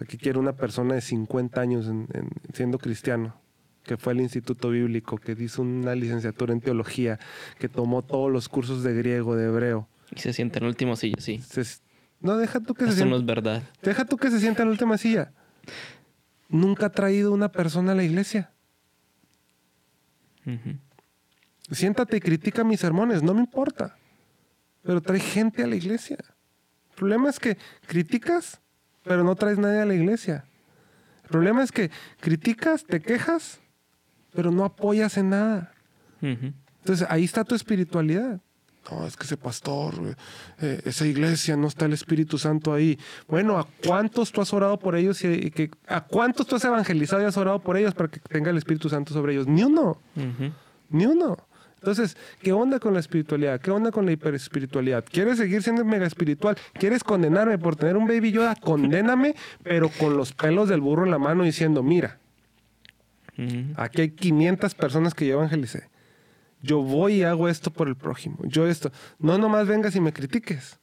Aquí 0.00 0.18
quiero 0.18 0.40
una 0.40 0.54
persona 0.56 0.94
de 0.94 1.00
50 1.00 1.60
años 1.60 1.86
en- 1.86 2.06
en- 2.12 2.30
siendo 2.52 2.78
cristiano, 2.78 3.40
que 3.82 3.96
fue 3.96 4.12
al 4.12 4.20
instituto 4.20 4.70
bíblico, 4.70 5.16
que 5.16 5.32
hizo 5.38 5.62
una 5.62 5.94
licenciatura 5.94 6.52
en 6.52 6.60
teología, 6.60 7.18
que 7.58 7.68
tomó 7.68 8.02
todos 8.02 8.30
los 8.30 8.48
cursos 8.48 8.82
de 8.82 8.94
griego, 8.94 9.36
de 9.36 9.46
hebreo. 9.46 9.88
Y 10.14 10.20
se 10.20 10.32
siente 10.32 10.58
en 10.58 10.64
el 10.64 10.68
último 10.70 10.96
silla, 10.96 11.16
sí. 11.18 11.38
Se- 11.38 11.80
no, 12.20 12.36
deja 12.36 12.60
tú 12.60 12.74
que 12.74 12.86
se 12.86 12.92
sienta. 12.92 13.10
no 13.10 13.16
es 13.16 13.24
verdad. 13.24 13.62
Deja 13.82 14.04
tú 14.04 14.16
que 14.16 14.30
se 14.30 14.40
sienta 14.40 14.62
en 14.62 14.68
la 14.68 14.72
última 14.72 14.98
silla. 14.98 15.32
Nunca 16.48 16.86
ha 16.86 16.90
traído 16.90 17.32
una 17.32 17.50
persona 17.50 17.92
a 17.92 17.94
la 17.94 18.04
iglesia. 18.04 18.50
Siéntate 21.70 22.16
y 22.16 22.20
critica 22.20 22.62
mis 22.62 22.80
sermones, 22.80 23.22
no 23.22 23.34
me 23.34 23.40
importa. 23.40 23.96
Pero 24.82 25.00
trae 25.00 25.18
gente 25.18 25.62
a 25.62 25.66
la 25.66 25.74
iglesia. 25.74 26.18
El 26.90 26.96
problema 26.96 27.28
es 27.28 27.40
que 27.40 27.58
criticas, 27.86 28.60
pero 29.02 29.24
no 29.24 29.34
traes 29.34 29.58
nadie 29.58 29.80
a 29.80 29.86
la 29.86 29.94
iglesia. 29.94 30.44
El 31.24 31.30
problema 31.30 31.64
es 31.64 31.72
que 31.72 31.90
criticas, 32.20 32.84
te 32.84 33.02
quejas, 33.02 33.60
pero 34.32 34.52
no 34.52 34.64
apoyas 34.64 35.16
en 35.16 35.30
nada. 35.30 35.72
Entonces 36.20 37.06
ahí 37.10 37.24
está 37.24 37.42
tu 37.42 37.56
espiritualidad. 37.56 38.40
No, 38.90 39.06
es 39.06 39.16
que 39.16 39.24
ese 39.24 39.36
pastor, 39.36 39.94
eh, 40.60 40.80
esa 40.84 41.06
iglesia, 41.06 41.56
no 41.56 41.66
está 41.66 41.86
el 41.86 41.92
Espíritu 41.92 42.38
Santo 42.38 42.72
ahí. 42.72 42.98
Bueno, 43.26 43.58
¿a 43.58 43.66
cuántos 43.84 44.32
tú 44.32 44.40
has 44.40 44.52
orado 44.52 44.78
por 44.78 44.94
ellos? 44.96 45.22
Y, 45.24 45.28
y 45.28 45.50
que, 45.50 45.70
¿A 45.88 46.02
cuántos 46.02 46.46
tú 46.46 46.56
has 46.56 46.64
evangelizado 46.64 47.22
y 47.22 47.24
has 47.24 47.36
orado 47.36 47.58
por 47.60 47.76
ellos 47.76 47.94
para 47.94 48.08
que 48.08 48.20
tenga 48.20 48.50
el 48.50 48.56
Espíritu 48.56 48.88
Santo 48.88 49.12
sobre 49.12 49.32
ellos? 49.32 49.46
Ni 49.46 49.64
uno. 49.64 50.00
Ni 50.88 51.06
uno. 51.06 51.36
Entonces, 51.86 52.16
¿qué 52.42 52.52
onda 52.52 52.80
con 52.80 52.94
la 52.94 53.00
espiritualidad? 53.00 53.60
¿Qué 53.60 53.70
onda 53.70 53.92
con 53.92 54.06
la 54.06 54.12
hiperespiritualidad? 54.12 55.04
¿Quieres 55.08 55.38
seguir 55.38 55.62
siendo 55.62 55.84
mega 55.84 56.06
espiritual? 56.06 56.56
¿Quieres 56.74 57.04
condenarme 57.04 57.58
por 57.58 57.76
tener 57.76 57.96
un 57.96 58.06
baby 58.06 58.32
Yoda? 58.32 58.56
Condéname, 58.56 59.34
pero 59.62 59.88
con 59.90 60.16
los 60.16 60.32
pelos 60.32 60.68
del 60.68 60.80
burro 60.80 61.04
en 61.04 61.10
la 61.10 61.18
mano 61.18 61.44
diciendo, 61.44 61.82
mira, 61.82 62.18
aquí 63.76 64.00
hay 64.00 64.10
500 64.10 64.74
personas 64.74 65.14
que 65.14 65.26
yo 65.26 65.34
evangelicé. 65.34 65.88
Yo 66.66 66.82
voy 66.82 67.14
y 67.16 67.22
hago 67.22 67.48
esto 67.48 67.70
por 67.70 67.88
el 67.88 67.94
prójimo. 67.96 68.38
Yo 68.44 68.66
esto. 68.66 68.90
No 69.18 69.38
nomás 69.38 69.66
vengas 69.66 69.94
y 69.96 70.00
me 70.00 70.12
critiques. 70.12 70.78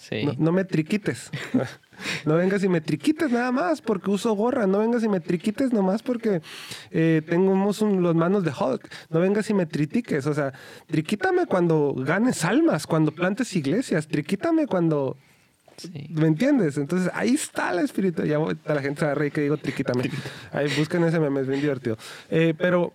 Sí. 0.00 0.24
No, 0.24 0.34
no 0.38 0.52
me 0.52 0.64
triquites. 0.64 1.30
No 2.24 2.34
vengas 2.34 2.64
y 2.64 2.68
me 2.68 2.80
triquites 2.80 3.30
nada 3.30 3.52
más 3.52 3.80
porque 3.80 4.10
uso 4.10 4.32
gorra. 4.34 4.66
No 4.66 4.78
vengas 4.80 5.04
y 5.04 5.08
me 5.08 5.20
triquites 5.20 5.72
nomás 5.72 6.02
porque 6.02 6.40
eh, 6.90 7.22
tenemos 7.28 7.80
un- 7.80 8.02
los 8.02 8.16
manos 8.16 8.42
de 8.42 8.50
Hulk. 8.50 8.88
No 9.10 9.20
vengas 9.20 9.48
y 9.50 9.54
me 9.54 9.66
tritiques. 9.66 10.26
O 10.26 10.34
sea, 10.34 10.52
triquítame 10.88 11.46
cuando 11.46 11.94
ganes 11.96 12.44
almas, 12.44 12.88
cuando 12.88 13.12
plantes 13.12 13.54
iglesias. 13.54 14.08
Triquítame 14.08 14.66
cuando... 14.66 15.16
sí. 15.76 16.08
¿Me 16.10 16.26
entiendes? 16.26 16.76
Entonces 16.76 17.08
ahí 17.14 17.34
está 17.34 17.72
la 17.72 17.82
espiritualidad. 17.82 18.34
Ya 18.34 18.38
voy- 18.38 18.58
la 18.64 18.82
gente 18.82 18.98
se 19.00 19.06
va 19.06 19.12
a 19.12 19.14
reír 19.14 19.30
que 19.30 19.42
digo 19.42 19.56
triquítame. 19.58 20.10
Ahí 20.50 20.66
busquen 20.76 21.04
ese 21.04 21.20
meme, 21.20 21.42
es 21.42 21.46
bien 21.46 21.60
divertido. 21.60 21.96
Eh, 22.30 22.52
pero 22.58 22.92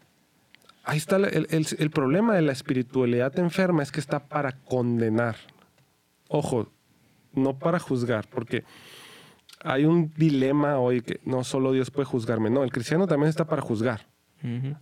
ahí 0.88 0.98
está 0.98 1.18
el, 1.18 1.48
el- 1.50 1.68
el 1.78 1.90
problema 1.92 2.34
de 2.36 2.42
la 2.42 2.52
espiritualidad 2.54 3.38
enferma 3.40 3.84
es 3.84 3.92
que 3.92 4.00
está 4.00 4.20
para 4.28 4.54
condenar. 4.54 5.36
Ojo, 6.30 6.72
no 7.34 7.58
para 7.60 7.80
juzgar, 7.80 8.28
porque 8.30 8.64
hay 9.64 9.86
un 9.86 10.12
dilema 10.16 10.78
hoy 10.80 11.02
que 11.02 11.20
no 11.24 11.44
solo 11.44 11.72
Dios 11.72 11.92
puede 11.92 12.06
juzgarme, 12.06 12.50
no, 12.50 12.64
el 12.64 12.72
cristiano 12.72 13.08
también 13.08 13.30
está 13.30 13.46
para 13.46 13.62
juzgar. 13.62 14.08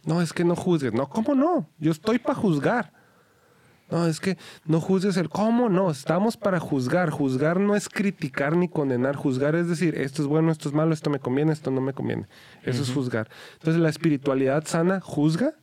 No, 0.06 0.22
es 0.22 0.34
que 0.34 0.44
no 0.44 0.56
juzgues. 0.56 0.94
No, 0.94 1.08
¿cómo 1.10 1.34
no? 1.34 1.70
Yo 1.80 1.92
estoy 1.92 2.20
para 2.20 2.36
juzgar. 2.36 2.92
No, 3.90 4.06
es 4.08 4.20
que 4.20 4.38
no 4.66 4.82
juzgues 4.82 5.16
el 5.18 5.30
cómo 5.30 5.70
no. 5.70 5.90
Estamos 5.92 6.36
para 6.38 6.60
juzgar. 6.60 7.10
Juzgar 7.10 7.60
no 7.60 7.76
es 7.76 7.88
criticar 7.88 8.56
ni 8.58 8.68
condenar. 8.68 9.16
Juzgar 9.16 9.56
es 9.56 9.68
decir, 9.70 9.96
esto 9.98 10.22
es 10.24 10.28
bueno, 10.28 10.52
esto 10.52 10.68
es 10.68 10.76
malo, 10.76 10.94
esto 10.94 11.10
me 11.10 11.20
conviene, 11.20 11.54
esto 11.54 11.72
no 11.72 11.80
me 11.82 11.94
conviene. 11.94 12.26
Eso 12.64 12.82
es 12.84 12.92
juzgar. 12.92 13.30
Entonces, 13.54 13.82
la 13.82 13.90
espiritualidad 13.90 14.66
sana 14.66 15.00
juzga, 15.00 15.54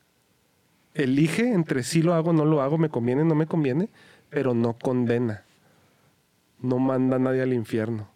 elige 0.95 1.53
entre 1.53 1.83
sí 1.83 2.03
lo 2.03 2.15
hago, 2.15 2.33
no 2.33 2.45
lo 2.45 2.63
hago, 2.63 2.79
me 2.79 2.89
conviene, 2.89 3.25
no 3.25 3.35
me 3.35 3.47
conviene, 3.47 3.89
pero 4.31 4.55
no 4.55 4.75
condena. 4.75 5.45
No 6.61 6.79
manda 6.79 7.17
a 7.17 7.19
nadie 7.19 7.43
al 7.43 7.53
infierno. 7.53 8.09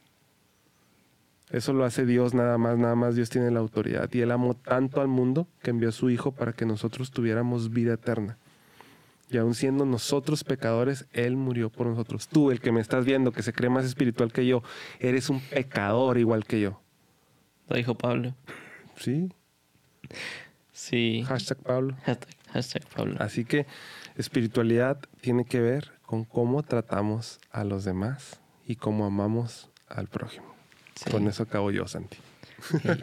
Eso 1.50 1.72
lo 1.72 1.84
hace 1.84 2.04
Dios 2.04 2.34
nada 2.34 2.58
más, 2.58 2.76
nada 2.76 2.96
más 2.96 3.14
Dios 3.14 3.30
tiene 3.30 3.50
la 3.50 3.60
autoridad. 3.60 4.12
Y 4.12 4.20
Él 4.20 4.32
amó 4.32 4.54
tanto 4.54 5.00
al 5.00 5.08
mundo 5.08 5.46
que 5.62 5.70
envió 5.70 5.88
a 5.88 5.92
su 5.92 6.10
Hijo 6.10 6.32
para 6.32 6.52
que 6.52 6.66
nosotros 6.66 7.10
tuviéramos 7.10 7.70
vida 7.70 7.94
eterna. 7.94 8.36
Y 9.30 9.38
aun 9.38 9.54
siendo 9.54 9.84
nosotros 9.84 10.44
pecadores, 10.44 11.06
Él 11.12 11.36
murió 11.36 11.70
por 11.70 11.86
nosotros. 11.86 12.28
Tú, 12.28 12.50
el 12.50 12.60
que 12.60 12.72
me 12.72 12.80
estás 12.80 13.04
viendo, 13.04 13.32
que 13.32 13.42
se 13.42 13.52
cree 13.52 13.70
más 13.70 13.84
espiritual 13.84 14.32
que 14.32 14.46
yo, 14.46 14.62
eres 15.00 15.30
un 15.30 15.40
pecador 15.40 16.18
igual 16.18 16.44
que 16.44 16.60
yo. 16.60 16.80
Lo 17.68 17.76
dijo 17.76 17.96
Pablo. 17.96 18.34
¿Sí? 18.96 19.32
Sí. 20.72 21.24
Hashtag 21.26 21.58
Pablo. 21.58 21.96
Hashtag, 22.04 22.35
hashtag 22.56 22.84
Pablo. 22.86 23.16
Así 23.20 23.44
que 23.44 23.66
espiritualidad 24.16 24.98
tiene 25.20 25.44
que 25.44 25.60
ver 25.60 25.92
con 26.02 26.24
cómo 26.24 26.62
tratamos 26.62 27.40
a 27.50 27.64
los 27.64 27.84
demás 27.84 28.40
y 28.66 28.76
cómo 28.76 29.06
amamos 29.06 29.70
al 29.88 30.08
prójimo. 30.08 30.54
Sí. 30.94 31.10
Con 31.10 31.26
eso 31.28 31.42
acabo 31.44 31.70
yo, 31.70 31.86
Santi. 31.86 32.16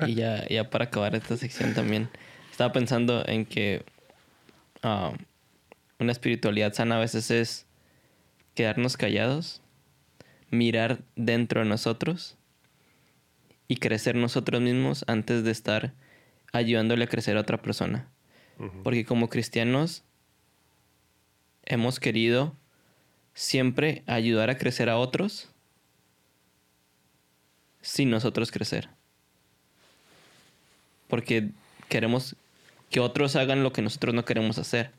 Y, 0.06 0.12
y 0.12 0.16
ya, 0.16 0.48
ya 0.48 0.70
para 0.70 0.86
acabar 0.86 1.16
esta 1.16 1.38
sección 1.38 1.74
también, 1.74 2.10
estaba 2.52 2.74
pensando 2.74 3.24
en 3.28 3.46
que 3.46 3.86
ah, 4.82 5.14
una 6.00 6.12
espiritualidad 6.12 6.74
sana 6.74 6.98
a 6.98 7.00
veces 7.00 7.32
es 7.32 7.66
quedarnos 8.56 8.98
callados, 8.98 9.62
mirar 10.50 11.00
dentro 11.16 11.62
de 11.62 11.68
nosotros 11.68 12.38
y 13.68 13.78
crecer 13.78 14.16
nosotros 14.16 14.62
mismos 14.62 15.04
antes 15.08 15.44
de 15.44 15.52
estar 15.52 15.94
ayudándole 16.52 17.06
a 17.06 17.08
crecer 17.08 17.38
a 17.38 17.42
otra 17.42 17.62
persona. 17.62 18.08
Porque 18.84 19.06
como 19.06 19.30
cristianos 19.30 20.04
hemos 21.66 22.00
querido 22.00 22.56
siempre 23.34 24.04
ayudar 24.08 24.50
a 24.50 24.58
crecer 24.58 24.90
a 24.90 24.98
otros 24.98 25.50
sin 27.82 28.10
nosotros 28.10 28.52
crecer. 28.52 28.90
Porque 31.08 31.50
queremos 31.90 32.36
que 32.90 33.00
otros 33.00 33.36
hagan 33.36 33.64
lo 33.64 33.74
que 33.74 33.82
nosotros 33.82 34.14
no 34.14 34.26
queremos 34.26 34.58
hacer. 34.58 34.92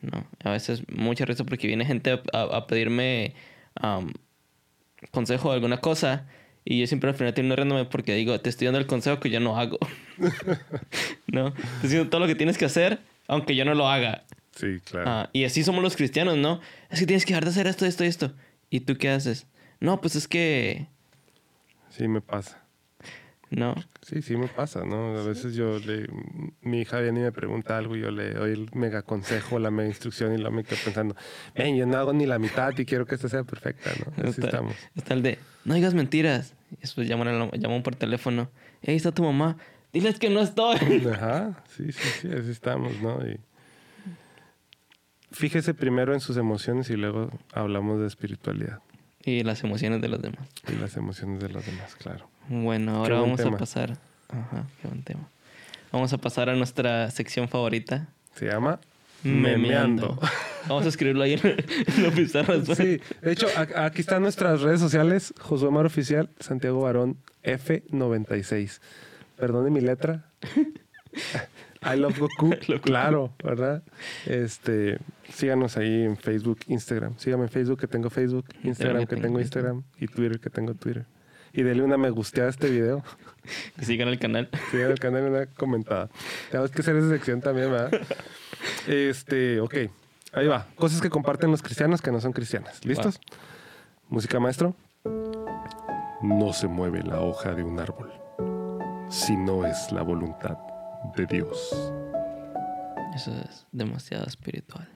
¿no? 0.00 0.26
A 0.44 0.50
veces 0.50 0.82
mucha 0.88 1.24
risa 1.24 1.44
porque 1.44 1.66
viene 1.66 1.84
gente 1.84 2.12
a, 2.32 2.42
a- 2.42 2.66
pedirme 2.66 3.34
consejo 5.10 5.48
de 5.50 5.54
alguna 5.56 5.78
cosa 5.80 6.26
y 6.70 6.80
yo 6.80 6.86
siempre 6.86 7.08
al 7.08 7.16
final 7.16 7.32
termino 7.32 7.56
riéndome 7.56 7.86
porque 7.86 8.14
digo, 8.14 8.38
te 8.40 8.50
estoy 8.50 8.66
dando 8.66 8.78
el 8.78 8.86
consejo 8.86 9.20
que 9.20 9.30
yo 9.30 9.40
no 9.40 9.58
hago. 9.58 9.78
¿No? 11.26 11.52
Te 11.52 11.62
estoy 11.62 11.82
diciendo 11.82 12.10
todo 12.10 12.20
lo 12.20 12.26
que 12.26 12.34
tienes 12.34 12.58
que 12.58 12.66
hacer 12.66 13.00
aunque 13.28 13.54
yo 13.54 13.64
no 13.64 13.74
lo 13.74 13.88
haga. 13.88 14.24
Sí, 14.56 14.80
claro. 14.84 15.08
Ah, 15.08 15.30
y 15.32 15.44
así 15.44 15.62
somos 15.62 15.82
los 15.82 15.94
cristianos, 15.94 16.36
¿no? 16.36 16.60
Es 16.90 16.98
que 16.98 17.06
tienes 17.06 17.24
que 17.24 17.32
dejar 17.32 17.44
de 17.44 17.50
hacer 17.50 17.66
esto, 17.68 17.86
esto 17.86 18.02
esto. 18.02 18.32
¿Y 18.70 18.80
tú 18.80 18.96
qué 18.96 19.10
haces? 19.10 19.46
No, 19.78 20.00
pues 20.00 20.16
es 20.16 20.26
que... 20.26 20.88
Sí, 21.90 22.08
me 22.08 22.20
pasa. 22.20 22.60
No. 23.50 23.74
Sí, 24.02 24.20
sí 24.20 24.36
me 24.36 24.48
pasa, 24.48 24.84
¿no? 24.84 25.18
A 25.18 25.22
veces 25.24 25.54
yo 25.54 25.78
le... 25.78 26.06
Mi 26.60 26.80
hija 26.82 27.00
viene 27.00 27.20
y 27.20 27.22
me 27.22 27.32
pregunta 27.32 27.78
algo 27.78 27.96
y 27.96 28.00
yo 28.00 28.10
le 28.10 28.34
doy 28.34 28.52
el 28.52 28.68
mega 28.74 29.02
consejo, 29.02 29.58
la 29.58 29.70
mega 29.70 29.88
instrucción 29.88 30.34
y 30.34 30.38
luego 30.38 30.54
me 30.54 30.64
quedo 30.64 30.78
pensando, 30.84 31.16
ven, 31.54 31.76
yo 31.76 31.86
no 31.86 31.96
hago 31.96 32.12
ni 32.12 32.26
la 32.26 32.38
mitad 32.38 32.76
y 32.76 32.84
quiero 32.84 33.06
que 33.06 33.14
esta 33.14 33.28
sea 33.28 33.44
perfecta, 33.44 33.90
¿no? 34.00 34.12
Así 34.22 34.30
Está, 34.40 34.46
estamos. 34.46 34.74
está 34.94 35.14
el 35.14 35.22
de, 35.22 35.38
no 35.64 35.74
digas 35.74 35.94
mentiras. 35.94 36.54
Y 36.72 36.80
después 36.82 37.08
llaman, 37.08 37.50
llaman 37.52 37.82
por 37.82 37.94
teléfono. 37.96 38.50
Ahí 38.86 38.96
está 38.96 39.12
tu 39.12 39.22
mamá. 39.22 39.56
Diles 39.92 40.18
que 40.18 40.28
no 40.28 40.40
estoy. 40.40 41.06
Ajá, 41.12 41.64
sí, 41.74 41.90
sí, 41.92 42.08
sí, 42.20 42.28
así 42.30 42.50
estamos, 42.50 43.00
¿no? 43.00 43.26
Y 43.26 43.40
fíjese 45.30 45.72
primero 45.72 46.12
en 46.12 46.20
sus 46.20 46.36
emociones 46.36 46.90
y 46.90 46.96
luego 46.96 47.30
hablamos 47.52 48.00
de 48.00 48.06
espiritualidad 48.06 48.80
y 49.24 49.42
las 49.42 49.62
emociones 49.64 50.00
de 50.00 50.08
los 50.08 50.22
demás. 50.22 50.48
y 50.68 50.76
las 50.76 50.96
emociones 50.96 51.40
de 51.40 51.48
los 51.48 51.64
demás, 51.64 51.94
claro. 51.96 52.28
Bueno, 52.48 52.96
ahora 52.96 53.20
vamos 53.20 53.40
a 53.40 53.50
pasar. 53.50 53.98
Ajá, 54.28 54.66
qué 54.80 54.88
buen 54.88 55.02
tema. 55.02 55.28
Vamos 55.92 56.12
a 56.12 56.18
pasar 56.18 56.50
a 56.50 56.54
nuestra 56.54 57.10
sección 57.10 57.48
favorita. 57.48 58.08
Se 58.34 58.46
llama 58.46 58.80
Memeando. 59.22 59.58
Memeando. 59.58 60.20
Vamos 60.68 60.84
a 60.84 60.88
escribirlo 60.88 61.24
ahí 61.24 61.32
en, 61.32 62.02
la 62.02 62.10
pizarra. 62.10 62.62
Sí, 62.74 63.00
de 63.22 63.32
hecho, 63.32 63.46
aquí 63.76 64.00
están 64.00 64.22
nuestras 64.22 64.60
redes 64.60 64.80
sociales. 64.80 65.32
Josué 65.40 65.70
Mar 65.70 65.86
Oficial, 65.86 66.28
Santiago 66.40 66.82
Barón, 66.82 67.16
F96. 67.42 68.80
Perdone 69.36 69.70
mi 69.70 69.80
letra. 69.80 70.26
I 71.94 71.96
love 71.96 72.18
Goku. 72.18 72.50
claro, 72.82 73.32
¿verdad? 73.42 73.82
Este, 74.26 74.98
síganos 75.28 75.76
ahí 75.76 76.04
en 76.04 76.16
Facebook, 76.16 76.60
Instagram. 76.66 77.18
Síganme 77.18 77.44
en 77.44 77.50
Facebook, 77.50 77.78
que 77.78 77.86
tengo 77.86 78.10
Facebook. 78.10 78.46
Instagram, 78.62 79.06
que 79.06 79.16
tengo 79.16 79.40
Instagram. 79.40 79.84
Y 79.98 80.06
Twitter, 80.06 80.40
que 80.40 80.50
tengo 80.50 80.74
Twitter. 80.74 81.06
Y 81.52 81.62
denle 81.62 81.82
una 81.82 81.96
me 81.96 82.10
guste 82.10 82.42
a 82.42 82.48
este 82.48 82.68
video. 82.68 83.02
Que 83.76 83.84
sigan 83.84 84.08
el 84.08 84.18
canal. 84.18 84.48
Sigan 84.70 84.90
el 84.90 84.98
canal 84.98 85.24
y 85.24 85.26
una 85.26 85.46
comentada. 85.46 86.10
Tenemos 86.50 86.70
que 86.70 86.82
hacer 86.82 86.96
esa 86.96 87.08
sección 87.08 87.40
también, 87.40 87.70
¿verdad? 87.70 88.00
Este, 88.86 89.60
ok. 89.60 89.74
Ahí 90.32 90.46
va. 90.46 90.66
Cosas 90.74 91.00
que 91.00 91.08
comparten 91.08 91.50
los 91.50 91.62
cristianos 91.62 92.02
que 92.02 92.12
no 92.12 92.20
son 92.20 92.32
cristianas. 92.32 92.84
¿Listos? 92.84 93.20
Música 94.08 94.38
maestro. 94.40 94.74
No 96.20 96.52
se 96.52 96.66
mueve 96.66 97.02
la 97.02 97.20
hoja 97.20 97.54
de 97.54 97.62
un 97.62 97.78
árbol 97.78 98.12
si 99.08 99.36
no 99.36 99.64
es 99.64 99.90
la 99.90 100.02
voluntad 100.02 100.67
de 101.16 101.26
Dios. 101.26 101.92
Eso 103.14 103.32
es 103.48 103.66
demasiado 103.72 104.26
espiritual. 104.26 104.88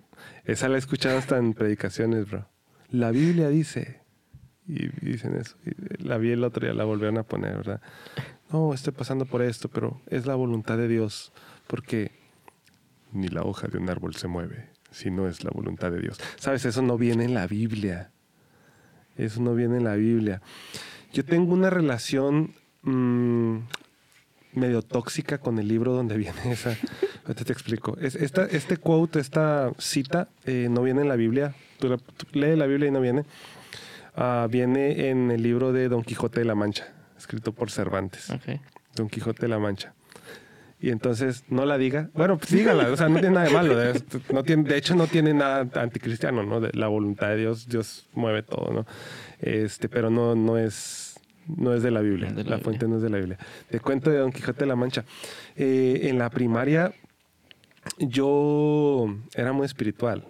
Esa 0.45 0.69
la 0.69 0.77
he 0.77 0.79
escuchado 0.79 1.19
hasta 1.19 1.39
en 1.39 1.55
predicaciones, 1.55 2.31
bro. 2.31 2.47
La 2.91 3.11
Biblia 3.11 3.49
dice. 3.49 4.01
Y 4.67 4.89
dicen 5.05 5.35
eso. 5.37 5.57
Y 5.65 6.03
la 6.03 6.19
vi 6.19 6.31
el 6.31 6.45
otro 6.45 6.65
día, 6.65 6.75
la 6.75 6.85
volvieron 6.85 7.19
a 7.19 7.25
poner, 7.25 7.57
¿verdad? 7.57 7.81
No, 8.51 8.75
estoy 8.75 8.93
pasando 8.93 9.27
por 9.27 9.43
esto, 9.43 9.69
pero 9.69 10.01
es 10.07 10.27
la 10.27 10.35
voluntad 10.35 10.77
de 10.77 10.89
Dios. 10.89 11.33
Porque 11.67 12.13
ni 13.13 13.29
la 13.29 13.43
hoja 13.43 13.69
de 13.69 13.79
un 13.79 13.89
árbol 13.91 14.15
se 14.15 14.29
mueve 14.29 14.71
si 14.93 15.11
no 15.11 15.27
es 15.27 15.43
la 15.43 15.51
voluntad 15.51 15.91
de 15.91 16.01
Dios. 16.01 16.21
¿Sabes? 16.37 16.65
Eso 16.65 16.83
no 16.83 16.97
viene 16.99 17.25
en 17.25 17.35
la 17.35 17.47
Biblia. 17.47 18.13
Eso 19.17 19.41
no 19.41 19.55
viene 19.55 19.79
en 19.79 19.85
la 19.85 19.95
Biblia. 19.95 20.43
Yo 21.13 21.25
tengo 21.25 21.53
una 21.53 21.71
relación 21.71 22.55
mm, 22.83 23.59
medio 24.53 24.82
tóxica 24.82 25.38
con 25.38 25.59
el 25.59 25.68
libro 25.68 25.92
donde 25.92 26.16
viene 26.16 26.53
esa. 26.53 26.70
Ahorita 27.24 27.44
te 27.44 27.53
explico. 27.53 27.96
Es, 28.00 28.14
esta, 28.16 28.44
este 28.46 28.76
quote, 28.76 29.20
esta 29.20 29.72
cita, 29.78 30.28
eh, 30.44 30.68
no 30.70 30.82
viene 30.82 31.03
en 31.03 31.09
la 31.09 31.16
Biblia. 31.16 31.55
Tú, 31.78 31.88
la- 31.88 31.98
tú 31.98 32.26
lees 32.32 32.59
la 32.59 32.66
Biblia 32.66 32.88
y 32.88 32.90
no 32.92 33.00
viene. 33.00 33.24
Ah, 34.14 34.46
viene 34.50 35.09
en 35.11 35.30
el 35.30 35.42
libro 35.42 35.72
de 35.72 35.88
Don 35.88 36.03
Quijote 36.03 36.40
de 36.40 36.46
la 36.46 36.55
Mancha, 36.55 36.92
escrito 37.16 37.53
por 37.53 37.70
Cervantes. 37.70 38.28
Don 38.94 39.09
Quijote 39.09 39.42
de 39.42 39.48
la 39.48 39.59
Mancha. 39.59 39.94
Y 40.80 40.90
entonces 40.90 41.44
no 41.48 41.64
la 41.64 41.78
diga. 41.78 42.11
Bueno, 42.12 42.36
pues 42.36 42.50
dígala, 42.50 42.90
o 42.90 42.96
sea, 42.96 43.09
no 43.09 43.20
tiene 43.20 43.36
nada 43.36 43.46
de 43.46 43.53
malo. 43.53 43.76
De, 43.76 44.03
no 44.32 44.42
tiene, 44.42 44.64
de 44.64 44.76
hecho, 44.76 44.96
no 44.96 45.07
tiene 45.07 45.32
nada 45.32 45.66
anticristiano, 45.80 46.42
¿no? 46.42 46.61
De 46.61 46.70
la 46.74 46.88
voluntad 46.88 47.28
de 47.28 47.36
Dios, 47.36 47.68
Dios 47.68 48.09
mueve 48.14 48.42
todo, 48.42 48.72
¿no? 48.72 48.86
Este, 49.40 49.88
pero 49.88 50.11
no, 50.11 50.34
no 50.34 50.59
es, 50.59 51.12
no 51.47 51.74
es 51.74 51.82
de 51.82 51.90
la 51.90 52.01
Biblia. 52.01 52.30
No 52.30 52.36
de 52.36 52.45
la 52.45 52.51
la 52.51 52.57
Biblia. 52.57 52.64
fuente 52.64 52.88
no 52.88 52.97
es 52.97 53.03
de 53.03 53.11
la 53.11 53.18
Biblia. 53.18 53.38
Te 53.68 53.80
cuento 53.80 54.11
de 54.11 54.18
Don 54.18 54.32
Quijote 54.32 54.61
de 54.61 54.66
la 54.66 54.76
Mancha. 54.76 55.05
Eh, 55.57 56.01
en 56.05 56.18
la 56.18 56.30
primaria, 56.30 56.93
yo 57.99 59.07
era 59.34 59.53
muy 59.53 59.66
espiritual. 59.66 60.24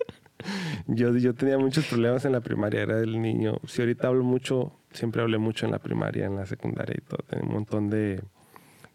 yo, 0.86 1.16
yo 1.16 1.34
tenía 1.34 1.58
muchos 1.58 1.86
problemas 1.86 2.24
en 2.24 2.32
la 2.32 2.40
primaria, 2.40 2.82
era 2.82 3.00
el 3.00 3.20
niño. 3.20 3.58
Si 3.66 3.82
ahorita 3.82 4.08
hablo 4.08 4.24
mucho, 4.24 4.72
siempre 4.92 5.22
hablé 5.22 5.38
mucho 5.38 5.66
en 5.66 5.72
la 5.72 5.78
primaria, 5.78 6.26
en 6.26 6.36
la 6.36 6.46
secundaria 6.46 6.94
y 6.96 7.02
todo. 7.02 7.24
Tenía 7.28 7.44
un 7.44 7.52
montón 7.52 7.90
de, 7.90 8.20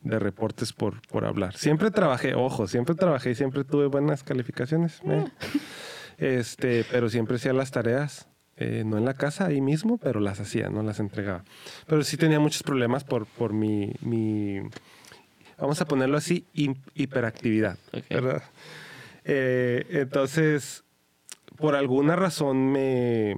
de 0.05 0.19
reportes 0.19 0.71
por, 0.71 1.01
por 1.07 1.25
hablar. 1.25 1.55
Siempre 1.57 1.91
trabajé, 1.91 2.36
ojo, 2.36 2.67
siempre 2.67 2.95
trabajé 2.95 3.31
y 3.31 3.36
siempre 3.36 3.63
tuve 3.63 3.88
buenas 3.88 4.23
calificaciones. 4.23 5.01
¿eh? 5.05 5.25
Este, 6.17 6.86
pero 6.89 7.09
siempre 7.09 7.36
hacía 7.36 7.51
las 7.51 7.71
tareas. 7.71 8.29
Eh, 8.58 8.84
no 8.86 8.97
en 8.97 9.06
la 9.06 9.14
casa, 9.14 9.47
ahí 9.47 9.62
mismo, 9.62 9.97
pero 9.97 10.20
las 10.20 10.39
hacía, 10.39 10.70
no 10.70 10.82
las 10.84 10.99
entregaba. 10.99 11.43
Pero 11.88 12.03
sí 12.03 12.18
tenía 12.18 12.39
muchos 12.39 12.64
problemas 12.64 13.03
por, 13.03 13.26
por 13.26 13.53
mi, 13.53 13.91
mi, 14.01 14.62
vamos 15.58 15.82
a 15.82 15.86
ponerlo 15.86 16.18
así, 16.18 16.45
hiperactividad. 16.93 17.78
Eh, 19.26 19.86
entonces, 19.89 20.84
por 21.58 21.76
alguna 21.76 22.16
razón 22.16 22.72
me... 22.72 23.36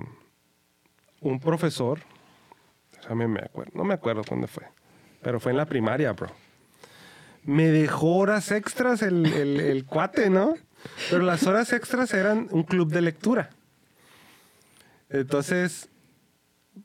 Un 1.20 1.40
profesor, 1.40 2.00
me 3.16 3.40
acuerdo, 3.42 3.72
no 3.74 3.84
me 3.84 3.96
acuerdo 3.96 4.22
cuándo 4.28 4.48
fue, 4.48 4.64
pero 5.24 5.40
fue 5.40 5.52
en 5.52 5.58
la 5.58 5.66
primaria, 5.66 6.12
bro. 6.14 6.30
Me 7.44 7.68
dejó 7.68 8.18
horas 8.18 8.52
extras 8.52 9.02
el, 9.02 9.26
el- 9.26 9.60
el 9.60 9.86
cuate, 9.86 10.30
¿no? 10.30 10.54
Pero 11.10 11.24
las 11.24 11.48
horas 11.48 11.74
extras 11.74 12.14
eran 12.14 12.50
un 12.52 12.64
club 12.64 12.92
de 12.92 13.02
lectura. 13.02 13.50
Entonces, 15.10 15.90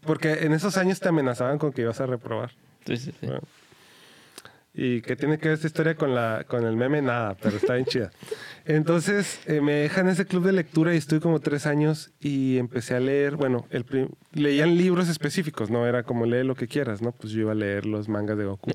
porque 0.02 0.44
en 0.44 0.52
esos 0.52 0.76
años 0.76 1.00
te 1.00 1.08
amenazaban 1.08 1.58
con 1.58 1.72
que 1.72 1.82
ibas 1.82 2.00
a 2.00 2.06
reprobar. 2.06 2.52
Sí, 2.86 2.96
sí, 2.96 3.12
sí. 3.20 3.26
Bueno. 3.26 3.42
¿Y 4.74 5.02
qué 5.02 5.16
tiene 5.16 5.36
que 5.36 5.48
ver 5.48 5.56
esta 5.56 5.66
historia 5.66 5.96
con, 5.96 6.14
la, 6.14 6.46
con 6.48 6.64
el 6.64 6.76
meme? 6.76 7.02
Nada, 7.02 7.36
pero 7.42 7.58
está 7.58 7.74
bien 7.74 7.84
chida. 7.84 8.10
Entonces 8.64 9.40
eh, 9.46 9.60
me 9.60 9.74
dejan 9.74 10.08
ese 10.08 10.24
club 10.24 10.44
de 10.46 10.52
lectura 10.52 10.94
y 10.94 10.96
estuve 10.96 11.20
como 11.20 11.40
tres 11.40 11.66
años 11.66 12.10
y 12.20 12.56
empecé 12.56 12.94
a 12.94 13.00
leer, 13.00 13.36
bueno, 13.36 13.66
el 13.68 13.84
prim- 13.84 14.08
leían 14.32 14.78
libros 14.78 15.10
específicos, 15.10 15.68
no 15.68 15.86
era 15.86 16.04
como 16.04 16.24
lee 16.24 16.42
lo 16.42 16.54
que 16.54 16.68
quieras, 16.68 17.02
¿no? 17.02 17.12
Pues 17.12 17.34
yo 17.34 17.40
iba 17.42 17.52
a 17.52 17.54
leer 17.54 17.84
los 17.84 18.08
mangas 18.08 18.38
de 18.38 18.46
Goku. 18.46 18.70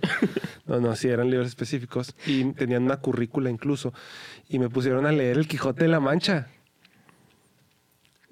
No, 0.68 0.80
no, 0.80 0.96
sí, 0.96 1.08
eran 1.08 1.32
libros 1.32 1.48
específicos 1.48 2.14
y 2.28 2.44
tenían 2.54 2.84
una 2.84 2.98
currícula 2.98 3.50
incluso. 3.50 3.92
Y 4.50 4.60
me 4.60 4.70
pusieron 4.70 5.08
a 5.08 5.12
leer 5.12 5.38
El 5.40 5.48
Quijote 5.48 5.86
de 5.86 5.88
la 5.90 6.00
Mancha. 6.00 6.48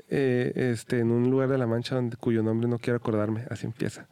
Eh, 0.08 0.72
este, 0.72 1.00
en 1.00 1.12
un 1.12 1.32
lugar 1.32 1.50
de 1.50 1.58
la 1.58 1.66
Mancha 1.66 1.96
donde, 1.96 2.16
cuyo 2.18 2.44
nombre 2.44 2.68
no 2.68 2.78
quiero 2.78 2.98
acordarme, 2.98 3.46
así 3.50 3.66
empieza. 3.66 4.08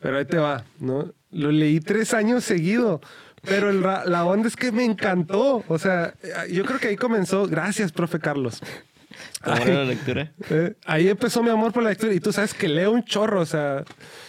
Pero 0.00 0.18
ahí 0.18 0.24
te 0.24 0.38
va, 0.38 0.64
¿no? 0.78 1.12
Lo 1.30 1.50
leí 1.50 1.80
tres 1.80 2.14
años 2.14 2.44
seguido, 2.44 3.00
pero 3.42 3.70
el 3.70 3.82
la 3.82 4.24
onda 4.24 4.46
es 4.46 4.56
que 4.56 4.70
me 4.70 4.84
encantó. 4.84 5.64
O 5.66 5.78
sea, 5.78 6.14
eh, 6.22 6.52
yo 6.52 6.64
creo 6.64 6.78
que 6.78 6.88
ahí 6.88 6.96
comenzó, 6.96 7.46
gracias, 7.48 7.90
profe 7.90 8.20
Carlos. 8.20 8.60
¿Cómo 9.42 9.56
era 9.56 9.74
la 9.74 9.84
lectura? 9.84 10.32
Eh, 10.50 10.74
ahí 10.84 11.08
empezó 11.08 11.42
mi 11.42 11.50
amor 11.50 11.72
por 11.72 11.82
la 11.82 11.90
lectura 11.90 12.12
y 12.12 12.20
tú 12.20 12.32
sabes 12.32 12.54
que 12.54 12.68
leo 12.68 12.92
un 12.92 13.04
chorro, 13.04 13.40
o 13.40 13.46
sea, 13.46 13.84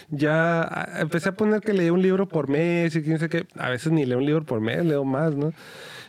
ya 0.10 0.88
empecé 1.00 1.30
a 1.30 1.32
poner 1.34 1.62
que 1.62 1.74
leía 1.74 1.94
un 1.94 2.02
libro 2.02 2.28
por 2.28 2.48
mes 2.48 2.96
y 2.96 3.04
quién 3.04 3.20
sabe 3.20 3.30
qué, 3.30 3.48
a 3.58 3.70
veces 3.70 3.92
ni 3.92 4.06
leo 4.06 4.18
un 4.18 4.26
libro 4.26 4.46
por 4.46 4.62
mes, 4.62 4.84
leo 4.86 5.04
más, 5.04 5.36
¿no? 5.36 5.54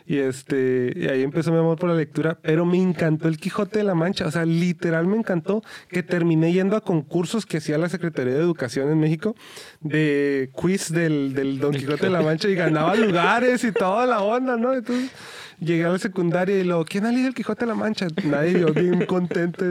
Y 0.09 0.17
este, 0.17 0.91
y 0.95 1.07
ahí 1.07 1.21
empezó 1.21 1.51
mi 1.51 1.59
amor 1.59 1.77
por 1.77 1.87
la 1.91 1.95
lectura, 1.95 2.39
pero 2.41 2.65
me 2.65 2.81
encantó 2.81 3.27
el 3.27 3.37
Quijote 3.37 3.77
de 3.77 3.83
la 3.83 3.93
Mancha, 3.93 4.25
o 4.25 4.31
sea, 4.31 4.43
literal 4.43 5.05
me 5.05 5.15
encantó 5.17 5.61
que 5.87 6.01
terminé 6.01 6.51
yendo 6.51 6.75
a 6.75 6.81
concursos 6.81 7.45
que 7.45 7.57
hacía 7.57 7.77
la 7.77 7.89
Secretaría 7.89 8.33
de 8.33 8.39
Educación 8.39 8.91
en 8.91 8.99
México 8.99 9.35
de 9.81 10.49
quiz 10.55 10.91
del, 10.91 11.35
del 11.35 11.59
Don 11.59 11.75
Quijote 11.75 12.07
de 12.07 12.09
la 12.09 12.23
Mancha 12.23 12.49
y 12.49 12.55
ganaba 12.55 12.95
lugares 12.95 13.63
y 13.63 13.71
toda 13.71 14.07
la 14.07 14.23
onda, 14.23 14.57
¿no? 14.57 14.73
Entonces, 14.73 15.11
Llegué 15.59 15.83
a 15.83 15.89
la 15.89 15.99
secundaria 15.99 16.57
y 16.57 16.63
luego, 16.63 16.85
¿quién 16.85 17.05
ha 17.05 17.11
leído 17.11 17.27
el 17.27 17.33
Quijote 17.35 17.65
de 17.65 17.67
la 17.67 17.75
Mancha? 17.75 18.07
Nadie, 18.23 18.61
yo 18.61 18.73
bien 18.73 19.05
contento. 19.05 19.65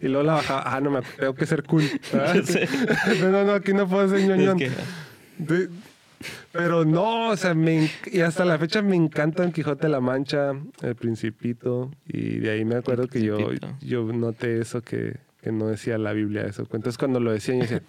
Y 0.00 0.08
luego 0.08 0.22
la 0.22 0.32
bajaba, 0.34 0.62
ah, 0.64 0.80
no, 0.80 0.90
me 0.90 1.02
tengo 1.02 1.34
que 1.34 1.46
ser 1.46 1.62
cool. 1.64 1.84
No, 3.20 3.28
no, 3.30 3.44
no, 3.44 3.52
aquí 3.52 3.74
no 3.74 3.86
puedo 3.86 4.08
ser 4.08 4.26
ñoñón. 4.26 4.60
Es 4.60 4.72
que- 5.38 5.68
pero 6.52 6.84
no, 6.84 7.30
o 7.30 7.36
sea, 7.36 7.54
me, 7.54 7.90
y 8.10 8.20
hasta 8.20 8.44
la 8.44 8.58
fecha 8.58 8.82
me 8.82 8.96
encanta 8.96 9.44
el 9.44 9.52
Quijote 9.52 9.86
de 9.86 9.92
la 9.92 10.00
Mancha, 10.00 10.52
el 10.82 10.94
Principito, 10.94 11.90
y 12.06 12.38
de 12.38 12.50
ahí 12.50 12.64
me 12.64 12.76
acuerdo 12.76 13.08
que 13.08 13.22
yo, 13.22 13.36
yo 13.80 14.04
noté 14.04 14.60
eso 14.60 14.82
que, 14.82 15.18
que 15.44 15.52
no 15.52 15.66
decía 15.66 15.98
la 15.98 16.14
Biblia 16.14 16.42
eso. 16.46 16.62
Entonces 16.62 16.96
cuando 16.96 17.20
lo 17.20 17.30
decían 17.30 17.58
yo 17.58 17.62
decía, 17.64 17.82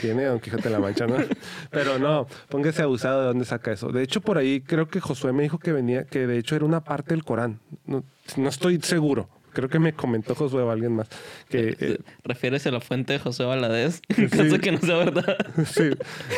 viene 0.00 0.26
Don 0.26 0.38
Quijote 0.38 0.64
de 0.64 0.70
la 0.70 0.78
Mancha, 0.78 1.08
¿no? 1.08 1.16
Pero 1.70 1.98
no, 1.98 2.28
póngase 2.48 2.82
abusado 2.82 3.22
de 3.22 3.26
dónde 3.26 3.44
saca 3.44 3.72
eso. 3.72 3.90
De 3.90 4.02
hecho, 4.02 4.20
por 4.20 4.38
ahí 4.38 4.60
creo 4.60 4.86
que 4.86 5.00
Josué 5.00 5.32
me 5.32 5.42
dijo 5.42 5.58
que 5.58 5.72
venía, 5.72 6.04
que 6.04 6.28
de 6.28 6.38
hecho 6.38 6.54
era 6.54 6.64
una 6.64 6.84
parte 6.84 7.14
del 7.14 7.24
Corán. 7.24 7.58
No, 7.84 8.04
no 8.36 8.48
estoy 8.48 8.78
seguro. 8.80 9.28
Creo 9.52 9.68
que 9.68 9.78
me 9.78 9.92
comentó 9.92 10.34
Josué 10.34 10.62
o 10.62 10.70
alguien 10.70 10.96
más. 10.96 11.08
Que, 11.48 11.76
eh, 11.80 11.98
¿Refieres 12.24 12.66
a 12.66 12.70
la 12.70 12.80
fuente 12.80 13.12
de 13.14 13.18
José 13.18 13.44
Valadez? 13.44 14.00
En 14.16 14.28
caso 14.28 14.58
que 14.58 14.72
no 14.72 14.78
sea 14.78 14.96
verdad. 14.96 15.36
sí, 15.66 15.90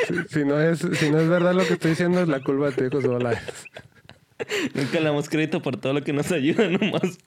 sí, 0.08 0.14
si, 0.28 0.44
no 0.44 0.60
es, 0.60 0.78
si 0.78 1.10
no 1.10 1.20
es 1.20 1.28
verdad 1.28 1.54
lo 1.54 1.64
que 1.66 1.74
estoy 1.74 1.90
diciendo, 1.90 2.20
es 2.20 2.28
la 2.28 2.40
culpa 2.40 2.70
de 2.70 2.72
ti, 2.72 2.96
Josué 2.96 3.14
Olaez. 3.16 3.40
Nunca 4.74 4.98
le 4.98 5.04
damos 5.04 5.28
crédito 5.28 5.62
por 5.62 5.76
todo 5.76 5.92
lo 5.92 6.02
que 6.02 6.12
nos 6.12 6.30
ayuda, 6.32 6.68
nomás. 6.80 7.18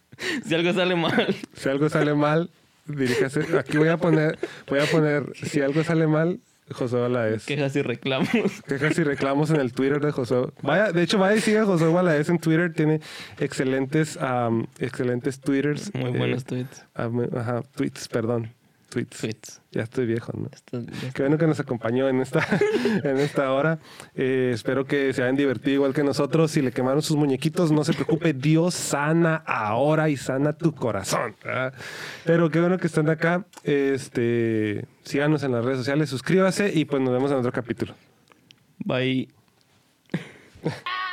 Si 0.45 0.55
algo 0.55 0.73
sale 0.73 0.95
mal. 0.95 1.35
Si 1.53 1.69
algo 1.69 1.89
sale 1.89 2.13
mal, 2.13 2.49
diríjase. 2.85 3.57
Aquí 3.57 3.77
voy 3.77 3.89
a 3.89 3.97
poner, 3.97 4.37
voy 4.67 4.79
a 4.79 4.85
poner, 4.85 5.31
si 5.35 5.61
algo 5.61 5.83
sale 5.83 6.07
mal, 6.07 6.39
José 6.71 6.97
Valadez. 6.97 7.45
Quejas 7.45 7.75
y 7.75 7.81
reclamos. 7.81 8.29
Quejas 8.67 8.97
y 8.97 9.03
reclamos 9.03 9.49
en 9.51 9.57
el 9.57 9.71
Twitter 9.73 9.99
de 9.99 10.11
José. 10.11 10.35
Vaya, 10.61 10.91
de 10.91 11.03
hecho, 11.03 11.17
vaya 11.19 11.35
y 11.37 11.41
siga 11.41 11.61
a 11.61 11.65
José 11.65 11.85
Valadez 11.85 12.29
en 12.29 12.39
Twitter. 12.39 12.73
Tiene 12.73 13.01
excelentes, 13.39 14.17
am, 14.17 14.65
excelentes 14.79 15.39
Twitters. 15.39 15.93
Muy 15.93 16.11
eh, 16.11 16.17
buenos 16.17 16.43
tweets. 16.45 16.85
am- 16.95 17.29
ajá, 17.37 17.61
tweets, 17.75 18.07
perdón. 18.07 18.51
Tweets. 18.89 19.17
Tweets. 19.19 19.61
Ya 19.71 19.81
estoy 19.83 20.05
viejo, 20.05 20.31
¿no? 20.37 20.49
Esto- 20.53 20.81
Qué 21.13 21.23
bueno 21.23 21.37
que 21.37 21.47
nos 21.47 21.59
acompañó 21.59 22.07
en 22.07 22.21
esta, 22.21 22.45
en 23.03 23.17
esta 23.17 23.51
hora. 23.51 23.79
Eh, 24.13 24.51
espero 24.53 24.85
que 24.85 25.11
se 25.11 25.21
hayan 25.23 25.35
divertido 25.35 25.73
igual 25.75 25.93
que 25.93 26.03
nosotros. 26.03 26.51
Si 26.51 26.61
le 26.61 26.71
quemaron 26.71 27.01
sus 27.01 27.17
muñequitos, 27.17 27.71
no 27.71 27.83
se 27.83 27.93
preocupe. 27.93 28.33
Dios 28.33 28.73
sana 28.73 29.43
ahora 29.45 30.07
y 30.09 30.15
sana 30.17 30.53
tu 30.53 30.73
corazón. 30.73 31.35
¿verdad? 31.43 31.73
Pero 32.23 32.49
qué 32.49 32.59
bueno 32.61 32.77
que 32.77 32.87
están 32.87 33.09
acá. 33.09 33.45
Este, 33.63 34.85
síganos 35.03 35.43
en 35.43 35.51
las 35.51 35.65
redes 35.65 35.79
sociales, 35.79 36.09
suscríbase 36.09 36.71
y 36.73 36.85
pues 36.85 37.01
nos 37.01 37.11
vemos 37.11 37.31
en 37.31 37.37
otro 37.37 37.51
capítulo. 37.51 37.93
Bye. 38.79 39.27